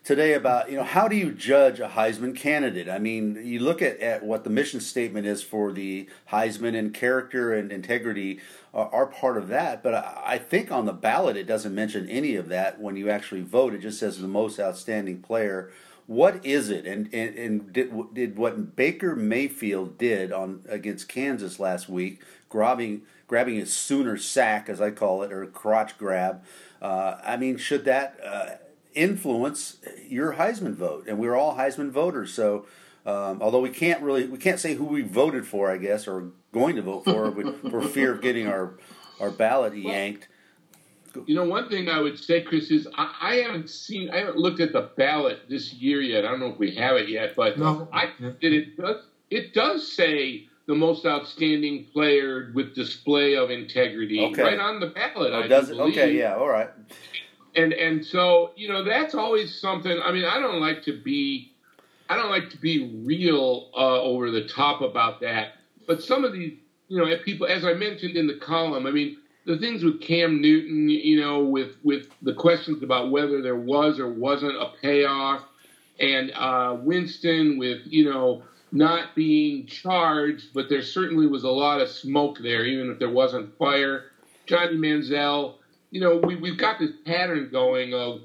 today 0.05 0.33
about 0.33 0.71
you 0.71 0.77
know 0.77 0.83
how 0.83 1.09
do 1.09 1.17
you 1.17 1.31
judge 1.31 1.81
a 1.81 1.89
Heisman 1.89 2.33
candidate? 2.33 2.87
I 2.87 2.99
mean, 2.99 3.41
you 3.43 3.59
look 3.59 3.81
at, 3.81 3.99
at 3.99 4.23
what 4.23 4.45
the 4.45 4.49
mission 4.49 4.79
statement 4.79 5.27
is 5.27 5.43
for 5.43 5.73
the 5.73 6.07
Heisman, 6.31 6.77
and 6.77 6.93
character 6.93 7.53
and 7.53 7.71
integrity 7.71 8.39
are, 8.73 8.87
are 8.93 9.07
part 9.07 9.37
of 9.37 9.49
that. 9.49 9.83
But 9.83 9.95
I, 9.95 10.21
I, 10.25 10.37
think 10.37 10.71
on 10.71 10.85
the 10.85 10.93
ballot 10.93 11.35
it 11.35 11.47
doesn't 11.47 11.75
mention 11.75 12.07
any 12.07 12.35
of 12.35 12.47
that 12.47 12.79
when 12.79 12.95
you 12.95 13.09
actually 13.09 13.41
vote. 13.41 13.73
It 13.73 13.79
just 13.79 13.99
says 13.99 14.19
the 14.19 14.27
most 14.27 14.59
outstanding 14.59 15.21
player 15.21 15.71
what 16.07 16.45
is 16.45 16.69
it? 16.69 16.85
And 16.85 17.11
and, 17.13 17.35
and 17.35 17.73
did, 17.73 17.91
did 18.13 18.37
what 18.37 18.75
Baker 18.75 19.15
Mayfield 19.15 19.97
did 19.97 20.31
on 20.31 20.61
against 20.69 21.09
Kansas 21.09 21.59
last 21.59 21.89
week, 21.89 22.21
grabbing 22.47 23.01
grabbing 23.27 23.59
a 23.59 23.65
sooner 23.65 24.17
sack 24.17 24.69
as 24.69 24.79
I 24.79 24.91
call 24.91 25.23
it, 25.23 25.31
or 25.31 25.45
crotch 25.47 25.97
grab. 25.97 26.43
Uh, 26.79 27.17
I 27.23 27.37
mean, 27.37 27.57
should 27.57 27.85
that 27.85 28.19
uh, 28.23 28.64
influence 28.95 29.77
your 30.07 30.33
Heisman 30.33 30.73
vote, 30.73 31.05
and 31.07 31.19
we're 31.19 31.35
all 31.35 31.55
Heisman 31.55 31.91
voters. 31.91 32.33
So, 32.33 32.65
um, 33.05 33.41
although 33.41 33.61
we 33.61 33.69
can't 33.69 34.01
really 34.01 34.25
we 34.27 34.37
can't 34.37 34.59
say 34.59 34.75
who 34.75 34.85
we 34.85 35.01
voted 35.01 35.45
for, 35.45 35.71
I 35.71 35.77
guess, 35.77 36.07
or 36.07 36.31
going 36.51 36.75
to 36.77 36.81
vote 36.81 37.05
for 37.05 37.31
for 37.69 37.81
fear 37.83 38.13
of 38.13 38.21
getting 38.21 38.47
our 38.47 38.73
our 39.19 39.31
ballot 39.31 39.75
yanked. 39.75 40.27
You 41.25 41.35
know, 41.35 41.45
one 41.45 41.69
thing 41.69 41.87
I 41.87 42.01
would 42.01 42.19
say, 42.19 42.41
Chris, 42.41 42.69
is 42.71 42.89
I, 42.97 43.15
I, 43.21 43.35
haven't 43.35 43.69
seen, 43.69 44.09
I 44.09 44.17
haven't 44.17 44.35
looked 44.35 44.59
at 44.59 44.73
the 44.73 44.89
ballot 44.97 45.43
this 45.47 45.71
year 45.71 46.01
yet. 46.01 46.25
I 46.25 46.29
don't 46.29 46.41
know 46.41 46.49
if 46.49 46.59
we 46.59 46.75
have 46.75 46.97
it 46.97 47.07
yet, 47.07 47.37
but 47.37 47.57
no. 47.57 47.87
I 47.93 48.09
did 48.19 48.51
it. 48.51 48.75
Does, 48.75 49.05
it 49.29 49.53
does 49.53 49.95
say 49.95 50.49
the 50.67 50.75
most 50.75 51.05
outstanding 51.05 51.85
player 51.93 52.51
with 52.53 52.73
display 52.75 53.35
of 53.35 53.51
integrity 53.51 54.19
okay. 54.19 54.41
right 54.41 54.59
on 54.59 54.79
the 54.79 54.87
ballot. 54.87 55.31
Oh, 55.33 55.47
does 55.47 55.69
it? 55.69 55.77
Okay, 55.77 56.17
yeah, 56.17 56.35
all 56.35 56.49
right. 56.49 56.69
And 57.55 57.73
and 57.73 58.05
so 58.05 58.51
you 58.55 58.67
know 58.67 58.83
that's 58.83 59.15
always 59.15 59.59
something. 59.59 59.99
I 60.03 60.11
mean, 60.11 60.25
I 60.25 60.39
don't 60.39 60.59
like 60.59 60.83
to 60.83 61.01
be, 61.01 61.51
I 62.09 62.15
don't 62.15 62.29
like 62.29 62.49
to 62.51 62.57
be 62.57 63.01
real 63.05 63.69
uh, 63.75 64.01
over 64.01 64.31
the 64.31 64.47
top 64.47 64.81
about 64.81 65.21
that. 65.21 65.53
But 65.87 66.03
some 66.03 66.25
of 66.25 66.33
these, 66.33 66.57
you 66.87 66.97
know, 66.97 67.17
people, 67.23 67.47
as 67.47 67.63
I 67.63 67.73
mentioned 67.73 68.17
in 68.17 68.27
the 68.27 68.35
column, 68.35 68.85
I 68.85 68.91
mean 68.91 69.17
the 69.45 69.57
things 69.57 69.83
with 69.83 70.01
Cam 70.01 70.41
Newton, 70.41 70.89
you 70.89 71.21
know, 71.21 71.43
with 71.43 71.75
with 71.83 72.07
the 72.21 72.33
questions 72.33 72.83
about 72.83 73.11
whether 73.11 73.41
there 73.41 73.55
was 73.55 73.99
or 73.99 74.09
wasn't 74.09 74.55
a 74.55 74.71
payoff, 74.81 75.43
and 75.99 76.31
uh, 76.31 76.77
Winston 76.81 77.57
with 77.57 77.81
you 77.85 78.11
know 78.11 78.43
not 78.71 79.15
being 79.15 79.65
charged, 79.67 80.47
but 80.53 80.67
there 80.67 80.81
certainly 80.81 81.27
was 81.27 81.43
a 81.43 81.49
lot 81.49 81.79
of 81.79 81.87
smoke 81.89 82.37
there, 82.41 82.65
even 82.65 82.91
if 82.91 82.99
there 82.99 83.09
wasn't 83.09 83.57
fire. 83.57 84.05
Johnny 84.47 84.75
Manziel, 84.75 85.55
you 85.95 86.01
know, 86.01 86.17
we 86.17 86.35
we've 86.35 86.57
got 86.57 86.77
this 86.77 86.91
pattern 87.05 87.47
going 87.49 87.93
of 87.93 88.19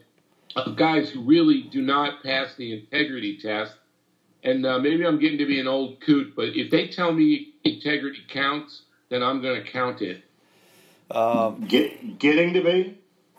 of 0.56 0.74
guys 0.74 1.08
who 1.08 1.22
really 1.22 1.62
do 1.70 1.80
not 1.80 2.20
pass 2.24 2.56
the 2.56 2.72
integrity 2.72 3.38
test. 3.38 3.74
And 4.42 4.66
uh, 4.66 4.80
maybe 4.80 5.06
I'm 5.06 5.20
getting 5.20 5.38
to 5.38 5.46
be 5.46 5.60
an 5.60 5.68
old 5.68 6.00
coot, 6.00 6.32
but 6.34 6.48
if 6.48 6.72
they 6.72 6.88
tell 6.88 7.12
me 7.12 7.54
integrity 7.62 8.22
counts, 8.28 8.82
then 9.08 9.22
I'm 9.22 9.40
going 9.40 9.62
to 9.62 9.70
count 9.70 10.02
it. 10.02 10.24
Um, 11.12 11.64
Get, 11.68 12.18
getting 12.18 12.54
to 12.54 12.60
be? 12.60 12.98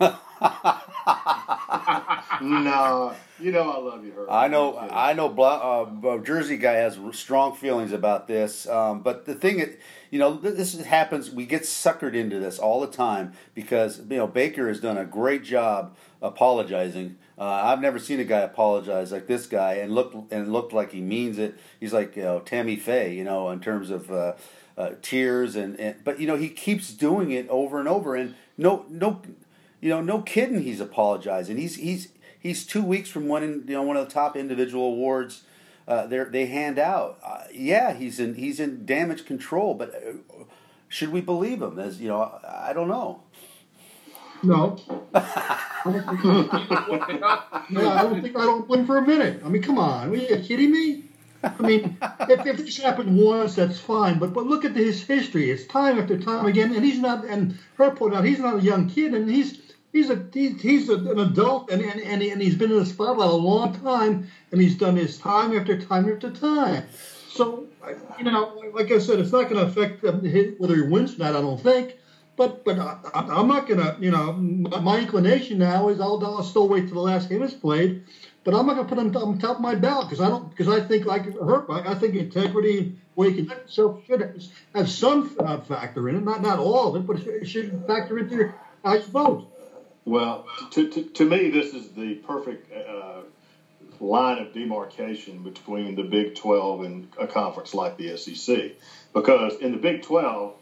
no, 2.42 3.14
you 3.40 3.52
know 3.52 3.70
I 3.70 3.78
love 3.78 4.04
you, 4.04 4.12
Herb. 4.12 4.28
I 4.30 4.48
know, 4.48 4.78
I 4.78 5.12
know. 5.12 5.28
Uh, 5.28 6.18
Jersey 6.18 6.56
guy 6.56 6.74
has 6.74 6.98
strong 7.12 7.54
feelings 7.54 7.92
about 7.92 8.28
this, 8.28 8.68
um, 8.68 9.02
but 9.02 9.24
the 9.24 9.34
thing, 9.34 9.76
you 10.10 10.18
know, 10.18 10.34
this 10.34 10.80
happens. 10.82 11.30
We 11.30 11.46
get 11.46 11.62
suckered 11.62 12.14
into 12.14 12.38
this 12.38 12.58
all 12.58 12.80
the 12.80 12.86
time 12.86 13.32
because 13.54 13.98
you 13.98 14.16
know 14.16 14.26
Baker 14.26 14.68
has 14.68 14.80
done 14.80 14.98
a 14.98 15.04
great 15.04 15.44
job 15.44 15.96
apologizing. 16.20 17.16
Uh, 17.38 17.44
I've 17.44 17.80
never 17.80 17.98
seen 17.98 18.20
a 18.20 18.24
guy 18.24 18.40
apologize 18.40 19.10
like 19.10 19.26
this 19.26 19.46
guy 19.46 19.74
and 19.74 19.94
look 19.94 20.14
and 20.30 20.52
looked 20.52 20.72
like 20.72 20.92
he 20.92 21.00
means 21.00 21.38
it. 21.38 21.58
He's 21.80 21.92
like 21.92 22.16
you 22.16 22.22
know, 22.22 22.40
Tammy 22.40 22.76
Faye, 22.76 23.14
you 23.14 23.24
know, 23.24 23.50
in 23.50 23.60
terms 23.60 23.90
of. 23.90 24.10
Uh, 24.10 24.34
uh, 24.76 24.92
tears 25.02 25.54
and, 25.54 25.78
and 25.78 26.02
but 26.02 26.18
you 26.18 26.26
know 26.26 26.36
he 26.36 26.48
keeps 26.48 26.94
doing 26.94 27.30
it 27.30 27.46
over 27.50 27.78
and 27.78 27.86
over 27.86 28.16
and 28.16 28.34
no 28.56 28.86
no 28.88 29.20
you 29.82 29.90
know 29.90 30.00
no 30.00 30.22
kidding 30.22 30.62
he's 30.62 30.80
apologizing 30.80 31.58
he's 31.58 31.76
he's 31.76 32.08
he's 32.42 32.66
two 32.66 32.82
weeks 32.82 33.08
from 33.08 33.28
winning 33.28 33.64
you 33.66 33.74
know 33.74 33.82
one 33.82 33.96
of 33.96 34.06
the 34.06 34.12
top 34.12 34.36
individual 34.36 34.86
awards 34.86 35.42
uh, 35.86 36.06
they 36.06 36.46
hand 36.46 36.78
out 36.78 37.18
uh, 37.24 37.44
yeah 37.52 37.94
he's 37.94 38.18
in 38.18 38.34
he's 38.34 38.60
in 38.60 38.84
damage 38.84 39.24
control 39.24 39.74
but 39.74 39.94
uh, 39.94 40.44
should 40.88 41.10
we 41.10 41.20
believe 41.20 41.62
him 41.62 41.78
as 41.78 42.00
you 42.00 42.08
know 42.08 42.40
I 42.46 42.72
don't 42.72 42.88
know 42.88 43.22
no. 45.14 45.56
I 47.90 48.02
don't 48.02 48.22
think 48.22 48.36
I 48.36 48.44
don't 48.44 48.66
blink 48.66 48.86
for 48.86 48.98
a 48.98 49.06
minute. 49.06 49.42
I 49.44 49.48
mean, 49.48 49.62
come 49.62 49.78
on, 49.78 50.10
are 50.10 50.16
you 50.16 50.36
kidding 50.38 50.72
me? 50.72 51.04
I 51.44 51.60
mean, 51.60 51.96
if, 52.28 52.46
if 52.46 52.56
this 52.56 52.78
happened 52.78 53.16
once, 53.16 53.56
that's 53.56 53.78
fine. 53.78 54.18
But 54.18 54.32
but 54.32 54.46
look 54.46 54.64
at 54.64 54.74
his 54.74 55.02
history. 55.02 55.50
It's 55.50 55.66
time 55.66 55.98
after 55.98 56.18
time 56.18 56.46
again, 56.46 56.74
and 56.74 56.84
he's 56.84 56.98
not. 56.98 57.24
And 57.24 57.58
her 57.76 57.90
point 57.92 58.14
out, 58.14 58.24
he's 58.24 58.38
not 58.38 58.58
a 58.58 58.62
young 58.62 58.88
kid, 58.88 59.14
and 59.14 59.30
he's 59.30 59.58
he's 59.92 60.10
a 60.10 60.26
he's, 60.32 60.60
he's 60.60 60.88
a, 60.88 60.96
an 60.96 61.18
adult, 61.18 61.70
and, 61.70 61.82
and 61.82 62.00
and 62.00 62.22
and 62.22 62.42
he's 62.42 62.54
been 62.54 62.72
in 62.72 62.78
the 62.78 62.86
spotlight 62.86 63.30
a 63.30 63.34
long 63.34 63.78
time, 63.80 64.28
and 64.50 64.60
he's 64.60 64.76
done 64.76 64.96
his 64.96 65.18
time 65.18 65.56
after 65.56 65.80
time 65.80 66.12
after 66.12 66.30
time. 66.30 66.84
So 67.28 67.66
you 68.18 68.24
know, 68.24 68.62
like 68.74 68.90
I 68.90 68.98
said, 68.98 69.20
it's 69.20 69.32
not 69.32 69.48
going 69.48 69.56
to 69.56 69.62
affect 69.62 70.02
whether 70.02 70.74
he 70.74 70.82
wins 70.82 71.16
or 71.16 71.18
not. 71.18 71.36
I 71.36 71.40
don't 71.40 71.60
think. 71.60 71.96
But 72.34 72.64
but 72.64 72.78
I, 72.78 73.40
am 73.40 73.48
not 73.48 73.68
going 73.68 73.80
to. 73.80 73.96
You 74.00 74.10
know, 74.10 74.32
my 74.32 74.98
inclination 74.98 75.58
now 75.58 75.88
is 75.90 76.00
I'll, 76.00 76.24
I'll 76.24 76.42
still 76.42 76.68
wait 76.68 76.86
till 76.86 76.94
the 76.94 77.00
last 77.00 77.28
game 77.28 77.42
is 77.42 77.52
played 77.52 78.04
but 78.44 78.54
I'm 78.54 78.66
not 78.66 78.74
going 78.74 78.86
to 78.88 78.94
put 78.94 79.00
him 79.00 79.16
on 79.16 79.38
top 79.38 79.56
of 79.56 79.62
my 79.62 79.74
ballot 79.74 80.08
because 80.08 80.20
I 80.20 80.28
don't 80.28 80.50
because 80.50 80.68
I 80.68 80.80
think 80.80 81.06
like 81.06 81.24
her 81.34 81.70
I 81.70 81.94
think 81.94 82.14
integrity 82.14 82.96
way 83.14 83.46
should 83.68 84.02
have 84.74 84.90
some 84.90 85.36
uh, 85.38 85.60
factor 85.60 86.08
in 86.08 86.16
it, 86.16 86.24
not 86.24 86.42
not 86.42 86.58
all 86.58 86.94
of 86.94 87.02
it, 87.02 87.06
but 87.06 87.20
it 87.20 87.46
should 87.46 87.84
factor 87.86 88.18
into 88.18 88.52
how 88.84 88.94
you 88.94 89.02
vote. 89.02 89.51
Well, 90.04 90.46
to, 90.72 90.88
to, 90.88 91.02
to 91.04 91.24
me, 91.24 91.50
this 91.50 91.74
is 91.74 91.90
the 91.90 92.16
perfect 92.16 92.72
uh, 92.72 93.20
line 94.00 94.38
of 94.38 94.52
demarcation 94.52 95.42
between 95.42 95.94
the 95.94 96.02
Big 96.02 96.34
12 96.34 96.82
and 96.82 97.08
a 97.20 97.26
conference 97.26 97.72
like 97.72 97.96
the 97.96 98.16
SEC, 98.16 98.72
because 99.12 99.56
in 99.60 99.72
the 99.72 99.78
Big 99.78 100.02
12 100.02 100.54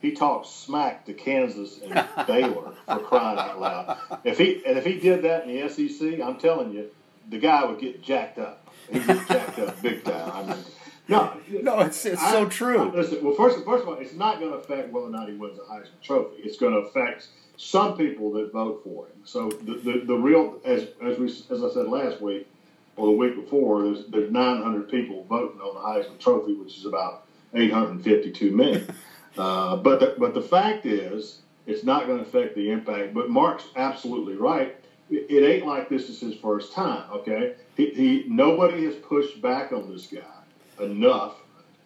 he 0.00 0.12
talks 0.12 0.48
smack 0.48 1.06
to 1.06 1.12
Kansas 1.12 1.80
and 1.82 1.92
Baylor 2.26 2.72
for 2.86 2.98
crying 3.00 3.38
out 3.38 3.60
loud. 3.60 3.98
If 4.24 4.38
he 4.38 4.62
and 4.64 4.78
if 4.78 4.84
he 4.84 4.98
did 4.98 5.22
that 5.22 5.46
in 5.46 5.54
the 5.54 5.68
SEC, 5.68 6.20
I'm 6.20 6.38
telling 6.38 6.72
you, 6.72 6.90
the 7.28 7.38
guy 7.38 7.64
would 7.64 7.80
get 7.80 8.02
jacked 8.02 8.38
up. 8.38 8.68
He'd 8.90 9.06
get 9.06 9.28
jacked 9.28 9.58
up 9.58 9.82
big 9.82 10.04
time. 10.04 10.32
I 10.32 10.54
mean, 10.54 10.64
no, 11.08 11.32
no, 11.62 11.80
it's 11.80 12.04
it's 12.04 12.22
I, 12.22 12.30
so 12.30 12.48
true. 12.48 12.90
I, 12.90 12.94
listen, 12.94 13.24
well, 13.24 13.34
first 13.34 13.64
first 13.64 13.82
of 13.82 13.88
all, 13.88 13.94
it's 13.94 14.14
not 14.14 14.38
going 14.38 14.52
to 14.52 14.58
affect 14.58 14.92
whether 14.92 15.06
or 15.06 15.10
not 15.10 15.28
he 15.28 15.34
wins 15.34 15.56
the 15.56 15.64
Heisman 15.64 16.00
Trophy. 16.02 16.42
It's 16.42 16.58
going 16.58 16.74
to 16.74 16.80
affect 16.80 17.28
some 17.58 17.96
people 17.96 18.32
that 18.32 18.52
vote 18.52 18.80
for 18.82 19.06
him. 19.06 19.20
So 19.24 19.50
the 19.50 19.74
the, 19.74 20.04
the 20.06 20.16
real 20.16 20.58
as 20.64 20.88
as 21.04 21.18
we 21.18 21.26
as 21.26 21.62
I 21.62 21.70
said 21.70 21.88
last 21.88 22.22
week 22.22 22.48
or 22.96 23.06
the 23.06 23.12
week 23.12 23.34
before, 23.34 23.82
there's 23.82 24.06
there's 24.06 24.32
900 24.32 24.90
people 24.90 25.24
voting 25.24 25.60
on 25.60 25.74
the 25.74 25.80
Heisman 25.80 26.18
Trophy, 26.18 26.54
which 26.54 26.78
is 26.78 26.86
about 26.86 27.26
852 27.54 28.50
million. 28.50 28.88
uh, 29.38 29.76
but 29.76 30.00
the, 30.00 30.14
but 30.18 30.32
the 30.32 30.42
fact 30.42 30.86
is, 30.86 31.40
it's 31.66 31.84
not 31.84 32.06
going 32.06 32.18
to 32.18 32.24
affect 32.24 32.54
the 32.54 32.70
impact. 32.70 33.12
But 33.12 33.28
Mark's 33.28 33.64
absolutely 33.76 34.36
right 34.36 34.74
it 35.10 35.42
ain't 35.42 35.66
like 35.66 35.88
this 35.88 36.08
is 36.08 36.20
his 36.20 36.34
first 36.34 36.72
time. 36.72 37.10
Okay, 37.10 37.54
he, 37.76 37.90
he 37.90 38.24
nobody 38.28 38.84
has 38.84 38.94
pushed 38.96 39.40
back 39.40 39.72
on 39.72 39.90
this 39.90 40.06
guy 40.06 40.84
enough. 40.84 41.36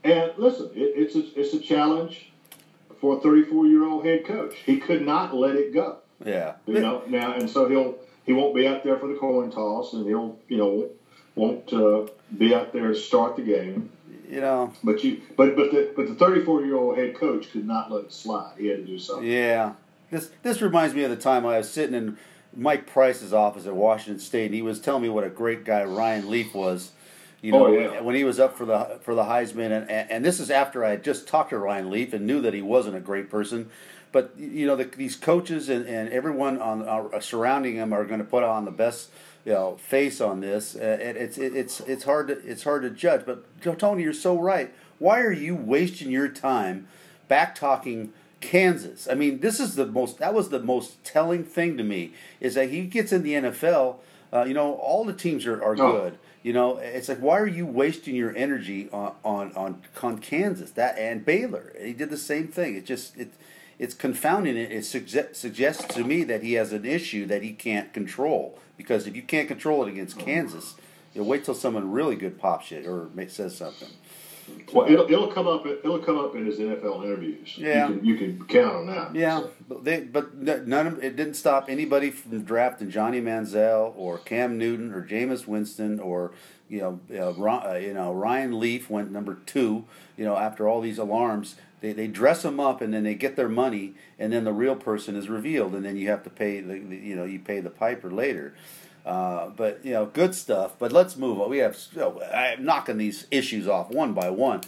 And 0.05 0.33
listen, 0.37 0.71
it, 0.75 0.93
it's 0.97 1.15
a, 1.15 1.41
it's 1.41 1.55
a 1.55 1.61
challenge 1.61 2.32
for 3.03 3.19
a 3.19 3.21
34 3.21 3.67
year 3.67 3.85
old 3.85 4.07
head 4.07 4.25
coach. 4.25 4.55
He 4.65 4.79
could 4.79 5.05
not 5.05 5.35
let 5.35 5.57
it 5.57 5.75
go. 5.75 5.99
Yeah, 6.25 6.55
you 6.67 6.79
know 6.81 7.03
now, 7.09 7.35
and 7.35 7.51
so 7.51 7.69
he'll 7.69 7.97
he 8.25 8.33
won't 8.33 8.55
be 8.55 8.67
out 8.67 8.85
there 8.85 8.97
for 8.97 9.09
the 9.09 9.17
coin 9.17 9.51
toss, 9.51 9.93
and 9.93 10.07
he'll 10.07 10.39
you 10.49 10.57
know 10.57 10.89
won't 11.35 11.71
uh, 11.73 12.07
be 12.39 12.55
out 12.55 12.73
there 12.73 12.89
to 12.89 12.95
start 12.95 13.37
the 13.37 13.43
game. 13.43 13.91
You 14.31 14.41
know, 14.41 14.73
but 14.85 15.03
you 15.03 15.21
but 15.37 15.57
but 15.57 15.73
the 15.73 15.93
but 15.97 16.07
the 16.07 16.15
34 16.15 16.65
year 16.65 16.77
old 16.77 16.97
head 16.97 17.17
coach 17.17 17.51
could 17.51 17.67
not 17.67 17.91
let 17.91 18.05
it 18.05 18.13
slide. 18.13 18.55
He 18.57 18.69
had 18.69 18.79
to 18.79 18.85
do 18.85 18.99
something. 19.01 19.27
Yeah, 19.27 19.73
this 20.11 20.31
this 20.45 20.63
reminds 20.63 20.95
me 20.95 21.03
of 21.03 21.11
the 21.11 21.17
time 21.17 21.45
I 21.45 21.59
was 21.59 21.69
sitting 21.69 21.97
in 21.97 22.17
Mike 22.55 22.87
Price's 22.87 23.33
office 23.33 23.67
at 23.67 23.75
Washington 23.75 24.21
State, 24.21 24.47
and 24.47 24.55
he 24.55 24.63
was 24.63 24.81
telling 24.81 25.03
me 25.03 25.09
what 25.09 25.25
a 25.25 25.29
great 25.29 25.65
guy 25.65 25.83
Ryan 25.83 26.31
Leaf 26.31 26.55
was. 26.55 26.93
You 27.43 27.51
know, 27.51 27.67
oh, 27.67 27.73
yeah. 27.73 28.01
when 28.01 28.15
he 28.15 28.23
was 28.23 28.39
up 28.39 28.57
for 28.57 28.65
the 28.65 29.01
for 29.03 29.17
the 29.17 29.25
Heisman, 29.25 29.73
and, 29.73 29.91
and 29.91 30.25
this 30.25 30.39
is 30.39 30.49
after 30.49 30.85
I 30.85 30.91
had 30.91 31.03
just 31.03 31.27
talked 31.27 31.51
to 31.51 31.59
Ryan 31.59 31.91
Leaf 31.91 32.13
and 32.13 32.25
knew 32.25 32.41
that 32.41 32.55
he 32.55 32.63
wasn't 32.63 32.97
a 32.97 33.01
great 33.01 33.29
person, 33.29 33.69
but 34.13 34.33
you 34.39 34.65
know 34.65 34.77
the, 34.77 34.85
these 34.85 35.17
coaches 35.17 35.69
and, 35.69 35.85
and 35.87 36.09
everyone 36.11 36.61
on 36.61 36.83
uh, 36.83 37.19
surrounding 37.19 37.75
him 37.75 37.93
are 37.93 38.05
going 38.05 38.21
to 38.21 38.25
put 38.25 38.45
on 38.45 38.65
the 38.65 38.71
best 38.71 39.11
you 39.45 39.53
know 39.53 39.77
face 39.77 40.21
on 40.21 40.41
this. 40.41 40.77
Uh, 40.77 40.99
it, 41.01 41.17
it's 41.17 41.37
it, 41.37 41.57
it's 41.57 41.81
it's 41.81 42.05
hard 42.05 42.29
to 42.29 42.35
it's 42.47 42.63
hard 42.63 42.83
to 42.83 42.91
judge. 42.91 43.23
But 43.27 43.45
Tony, 43.77 44.05
you're 44.05 44.13
so 44.13 44.39
right. 44.39 44.73
Why 45.01 45.21
are 45.21 45.33
you 45.33 45.57
wasting 45.57 46.13
your 46.13 46.29
time 46.29 46.87
back 47.27 47.57
talking? 47.57 48.13
Kansas. 48.41 49.07
I 49.09 49.15
mean, 49.15 49.39
this 49.39 49.61
is 49.61 49.77
the 49.77 49.87
most. 49.87 50.19
That 50.19 50.35
was 50.35 50.49
the 50.49 50.59
most 50.59 51.05
telling 51.05 51.45
thing 51.45 51.77
to 51.77 51.85
me 51.85 52.13
is 52.41 52.55
that 52.55 52.71
he 52.71 52.87
gets 52.87 53.13
in 53.13 53.23
the 53.23 53.35
NFL. 53.35 53.99
Uh, 54.33 54.45
you 54.45 54.53
know, 54.53 54.75
all 54.75 55.05
the 55.05 55.13
teams 55.13 55.47
are, 55.47 55.63
are 55.63 55.77
oh. 55.79 55.93
good. 55.93 56.19
You 56.43 56.53
know, 56.53 56.79
it's 56.79 57.09
like 57.09 57.19
why 57.19 57.39
are 57.39 57.47
you 57.47 57.67
wasting 57.67 58.15
your 58.15 58.35
energy 58.37 58.89
on 58.93 59.15
on 59.25 59.83
on, 60.03 60.19
Kansas 60.19 60.71
that 60.73 60.99
and 60.99 61.25
Baylor? 61.25 61.73
He 61.81 61.93
did 61.93 62.11
the 62.11 62.17
same 62.17 62.49
thing. 62.49 62.77
It 62.77 62.85
just 62.85 63.17
it 63.17 63.33
it's 63.79 63.95
confounding. 63.95 64.57
It, 64.57 64.73
it 64.73 64.85
suggest, 64.85 65.37
suggests 65.37 65.95
to 65.95 66.05
me 66.05 66.25
that 66.25 66.43
he 66.43 66.55
has 66.55 66.73
an 66.73 66.85
issue 66.85 67.27
that 67.27 67.43
he 67.43 67.53
can't 67.53 67.93
control 67.93 68.59
because 68.77 69.07
if 69.07 69.15
you 69.15 69.23
can't 69.23 69.49
control 69.49 69.85
it 69.85 69.89
against 69.89 70.19
Kansas, 70.19 70.75
you 71.15 71.21
know, 71.21 71.27
wait 71.27 71.45
till 71.45 71.55
someone 71.55 71.93
really 71.93 72.17
good 72.17 72.39
pops 72.39 72.67
shit 72.67 72.87
or 72.87 73.09
says 73.29 73.57
something. 73.57 73.89
Well, 74.73 74.91
it'll, 74.91 75.05
it'll 75.07 75.33
come 75.33 75.47
up. 75.47 75.67
It'll 75.67 75.99
come 75.99 76.19
up 76.19 76.35
in 76.35 76.47
his 76.47 76.59
NFL 76.59 77.05
interviews. 77.05 77.57
Yeah, 77.57 77.89
you 77.89 77.95
can, 77.95 78.05
you 78.05 78.17
can 78.17 78.47
count 78.47 78.77
on 78.77 78.87
that. 78.87 79.15
Yeah, 79.15 79.41
so. 79.41 79.51
but, 79.69 79.85
they, 79.85 80.01
but 80.01 80.37
none 80.37 80.87
of 80.87 81.03
it 81.03 81.17
didn't 81.17 81.35
stop 81.35 81.67
anybody 81.69 82.11
from 82.11 82.43
drafting 82.43 82.91
Johnny 82.91 83.21
Manziel 83.21 83.93
or 83.97 84.19
Cam 84.19 84.59
Newton 84.59 84.93
or 84.93 85.07
Jameis 85.07 85.47
Winston 85.47 86.01
or 86.01 86.33
you 86.69 86.81
know 86.81 87.01
uh, 87.47 87.75
you 87.75 87.95
know 87.95 88.13
Ryan 88.13 88.59
Leaf 88.59 88.89
went 88.89 89.11
number 89.11 89.39
two. 89.47 89.85
You 90.17 90.25
know 90.25 90.37
after 90.37 90.69
all 90.69 90.81
these 90.81 90.99
alarms, 90.99 91.57
they, 91.81 91.93
they 91.93 92.07
dress 92.07 92.43
them 92.43 92.61
up 92.61 92.81
and 92.81 92.95
then 92.95 93.03
they 93.05 93.15
get 93.15 93.37
their 93.37 93.49
money 93.49 93.95
and 94.19 94.33
then 94.33 94.45
the 94.45 94.53
real 94.53 94.77
person 94.77 95.17
is 95.17 95.29
revealed 95.29 95.75
and 95.75 95.85
then 95.85 95.97
you 95.97 96.09
have 96.09 96.23
to 96.23 96.31
pay 96.31 96.61
the, 96.61 96.79
the 96.79 96.97
you 96.97 97.15
know 97.15 97.25
you 97.25 97.39
pay 97.39 97.61
the 97.61 97.71
piper 97.71 98.11
later. 98.11 98.55
Uh, 99.05 99.49
but 99.49 99.85
you 99.85 99.93
know, 99.93 100.07
good 100.07 100.35
stuff. 100.35 100.77
But 100.79 100.93
let's 100.93 101.17
move 101.17 101.41
on. 101.41 101.51
We 101.51 101.59
have 101.59 101.79
you 101.93 102.01
know, 102.01 102.23
I'm 102.23 102.65
knocking 102.65 102.99
these 102.99 103.27
issues 103.31 103.67
off 103.67 103.91
one 103.91 104.13
by 104.13 104.31
one. 104.31 104.61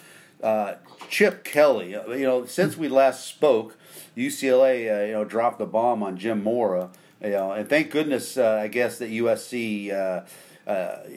Uh, 0.42 0.74
Chip 1.08 1.44
Kelly. 1.44 1.94
Uh, 1.94 2.10
you 2.12 2.24
know, 2.24 2.44
since 2.44 2.76
we 2.76 2.88
last 2.88 3.26
spoke, 3.26 3.76
UCLA 4.16 5.02
uh, 5.02 5.06
you 5.06 5.12
know 5.12 5.24
dropped 5.24 5.58
the 5.58 5.66
bomb 5.66 6.02
on 6.02 6.16
Jim 6.16 6.42
Mora. 6.42 6.90
You 7.22 7.30
know, 7.30 7.52
and 7.52 7.68
thank 7.68 7.90
goodness 7.90 8.36
uh, 8.36 8.58
I 8.62 8.68
guess 8.68 8.98
that 8.98 9.10
USC. 9.10 10.24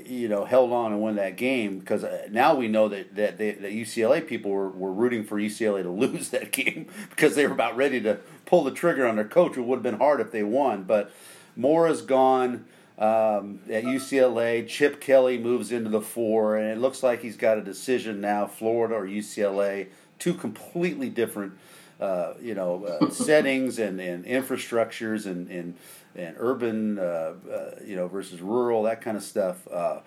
You 0.05 0.27
know, 0.27 0.43
held 0.43 0.74
on 0.74 0.91
and 0.91 1.01
won 1.01 1.15
that 1.15 1.38
game 1.38 1.79
because 1.79 2.05
now 2.29 2.53
we 2.53 2.67
know 2.67 2.89
that 2.89 3.15
that, 3.15 3.38
they, 3.38 3.51
that 3.51 3.71
UCLA 3.71 4.25
people 4.27 4.51
were, 4.51 4.69
were 4.69 4.91
rooting 4.91 5.24
for 5.24 5.38
UCLA 5.38 5.83
to 5.83 5.89
lose 6.05 6.29
that 6.29 6.51
game 6.51 6.88
because 7.09 7.36
they 7.36 7.47
were 7.47 7.53
about 7.53 7.75
ready 7.75 8.00
to 8.01 8.19
pull 8.45 8.63
the 8.63 8.71
trigger 8.71 9.07
on 9.07 9.15
their 9.15 9.27
coach. 9.27 9.57
It 9.57 9.62
would 9.62 9.77
have 9.77 9.83
been 9.83 9.97
hard 9.97 10.19
if 10.19 10.31
they 10.31 10.43
won, 10.43 10.83
but 10.83 11.12
Mora's 11.55 12.01
gone 12.01 12.65
um, 12.97 13.59
at 13.69 13.83
UCLA. 13.83 14.67
Chip 14.67 14.99
Kelly 14.99 15.37
moves 15.37 15.71
into 15.71 15.89
the 15.89 16.01
four, 16.01 16.55
and 16.57 16.71
it 16.71 16.79
looks 16.79 17.03
like 17.03 17.21
he's 17.21 17.37
got 17.37 17.57
a 17.57 17.61
decision 17.61 18.21
now: 18.21 18.47
Florida 18.47 18.95
or 18.95 19.05
UCLA. 19.05 19.87
Two 20.19 20.33
completely 20.33 21.09
different, 21.09 21.53
uh, 22.01 22.33
you 22.41 22.55
know, 22.55 22.85
uh, 22.85 23.09
settings 23.11 23.77
and, 23.77 23.99
and 23.99 24.25
infrastructures 24.25 25.25
and 25.25 25.49
and, 25.49 25.75
and 26.15 26.35
urban, 26.39 26.97
uh, 26.97 27.33
uh 27.51 27.71
you 27.85 27.95
know, 27.95 28.07
versus 28.07 28.41
rural, 28.41 28.83
that 28.83 29.01
kind 29.01 29.15
of 29.15 29.23
stuff. 29.23 29.67
Uh, 29.71 29.99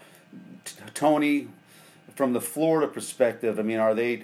Tony, 0.94 1.48
from 2.16 2.32
the 2.32 2.40
Florida 2.40 2.92
perspective, 2.92 3.58
I 3.58 3.62
mean, 3.62 3.78
are 3.78 3.94
they? 3.94 4.16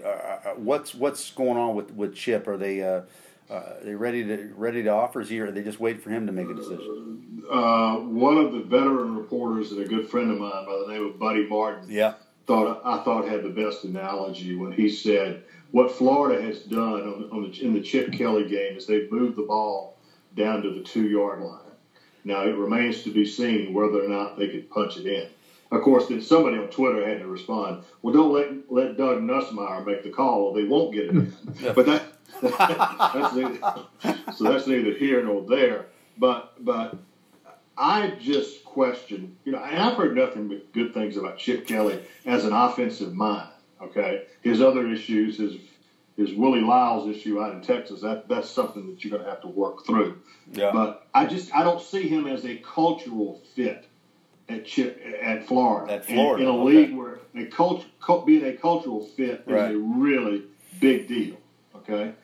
what's 0.57 0.95
what's 0.95 1.31
going 1.31 1.57
on 1.57 1.77
with 1.77 1.93
with 1.93 2.15
Chip? 2.15 2.49
Are 2.49 2.57
they? 2.57 3.03
Uh, 3.49 3.75
they 3.83 3.95
ready 3.95 4.25
to 4.25 4.53
ready 4.57 4.83
to 4.83 4.91
offer? 4.91 5.21
Is 5.21 5.29
he, 5.29 5.39
or 5.41 5.51
they 5.51 5.63
just 5.63 5.79
wait 5.79 6.03
for 6.03 6.11
him 6.11 6.27
to 6.27 6.33
make 6.33 6.49
a 6.49 6.55
decision? 6.55 7.45
Uh, 7.51 7.97
one 7.97 8.39
of 8.39 8.53
the 8.53 8.61
veteran 8.61 9.17
reporters 9.17 9.71
and 9.71 9.81
a 9.83 9.89
good 9.89 10.09
friend 10.09 10.33
of 10.33 10.39
mine 10.39 10.67
by 10.67 10.83
the 10.85 10.93
name 10.93 11.07
of 11.07 11.19
Buddy 11.19 11.47
Martin, 11.47 11.87
yeah, 11.89 12.15
thought 12.47 12.81
I 12.85 13.05
thought 13.05 13.29
had 13.29 13.45
the 13.45 13.51
best 13.51 13.85
analogy 13.85 14.57
when 14.57 14.73
he 14.73 14.89
said 14.89 15.45
what 15.71 15.93
Florida 15.93 16.43
has 16.43 16.61
done 16.61 17.03
on, 17.03 17.29
on 17.33 17.51
the, 17.51 17.65
in 17.65 17.75
the 17.75 17.81
Chip 17.81 18.13
Kelly 18.13 18.49
game 18.49 18.77
is 18.77 18.87
they've 18.87 19.11
moved 19.11 19.37
the 19.37 19.43
ball 19.43 19.97
down 20.35 20.63
to 20.63 20.71
the 20.71 20.81
two 20.81 21.09
yard 21.09 21.41
line. 21.41 21.61
Now 22.25 22.43
it 22.43 22.57
remains 22.57 23.03
to 23.03 23.13
be 23.13 23.25
seen 23.25 23.73
whether 23.73 24.05
or 24.05 24.09
not 24.09 24.39
they 24.39 24.49
could 24.49 24.71
punch 24.71 24.97
it 24.97 25.07
in. 25.07 25.29
Of 25.71 25.83
course, 25.83 26.07
then 26.07 26.23
somebody 26.23 26.59
on 26.59 26.69
Twitter 26.69 27.07
had 27.07 27.19
to 27.21 27.27
respond. 27.27 27.85
Well, 28.03 28.15
don't 28.15 28.33
let 28.33 28.73
let 28.73 28.97
Doug 28.97 29.21
Nussmeier 29.23 29.85
make 29.85 30.03
the 30.03 30.11
call. 30.11 30.53
They 30.53 30.65
won't 30.65 30.93
get 30.95 31.07
it 31.07 31.11
in. 31.11 31.33
but 31.75 31.87
that 31.87 32.03
that's 32.43 33.35
neither, 33.35 33.85
so 34.35 34.45
that's 34.45 34.67
neither 34.67 34.93
here 34.93 35.23
nor 35.23 35.43
there. 35.43 35.87
But 36.19 36.65
but 36.65 36.97
I 37.77 38.11
just 38.21 38.65
question, 38.65 39.37
you 39.45 39.53
know, 39.53 39.59
I've 39.59 39.97
heard 39.97 40.17
nothing 40.17 40.49
but 40.49 40.73
good 40.73 40.95
things 40.95 41.17
about 41.17 41.39
Chip 41.39 41.67
Kelly 41.67 42.03
as 42.25 42.45
an 42.45 42.53
offensive 42.53 43.15
mind. 43.15 43.51
Okay, 43.81 44.25
his 44.43 44.63
other 44.63 44.89
issues, 44.89 45.39
his 45.39 45.57
his 46.17 46.33
Willie 46.33 46.63
Lyles 46.63 47.15
issue 47.15 47.41
out 47.41 47.53
in 47.53 47.61
Texas, 47.61 48.01
that 48.01 48.29
that's 48.29 48.49
something 48.49 48.87
that 48.87 49.05
you're 49.05 49.11
going 49.11 49.23
to 49.23 49.29
have 49.29 49.43
to 49.43 49.49
work 49.49 49.85
through. 49.85 50.19
Yeah. 50.53 50.71
But 50.73 51.07
I 51.13 51.27
just 51.27 51.55
I 51.55 51.63
don't 51.63 51.81
see 51.81 52.09
him 52.09 52.27
as 52.27 52.45
a 52.47 52.57
cultural 52.57 53.43
fit 53.55 53.87
at 54.49 54.65
Chip 54.65 55.03
at 55.23 55.47
Florida. 55.47 55.93
At 55.93 56.07
Florida, 56.07 56.43
in, 56.43 56.49
in 56.49 56.55
a 56.55 56.59
okay. 56.59 56.77
league 56.77 56.97
where 56.97 57.19
a 57.35 57.47
cult, 57.47 57.85
being 58.25 58.45
a 58.45 58.55
cultural 58.55 59.05
fit 59.05 59.43
is 59.47 59.53
right. 59.53 59.75
a 59.75 59.79
really 59.79 60.45
big 60.81 61.07
deal. 61.09 61.37
Okay, 61.75 62.15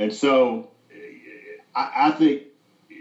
and 0.00 0.12
so 0.12 0.70
I, 1.74 1.90
I 1.94 2.10
think, 2.12 2.42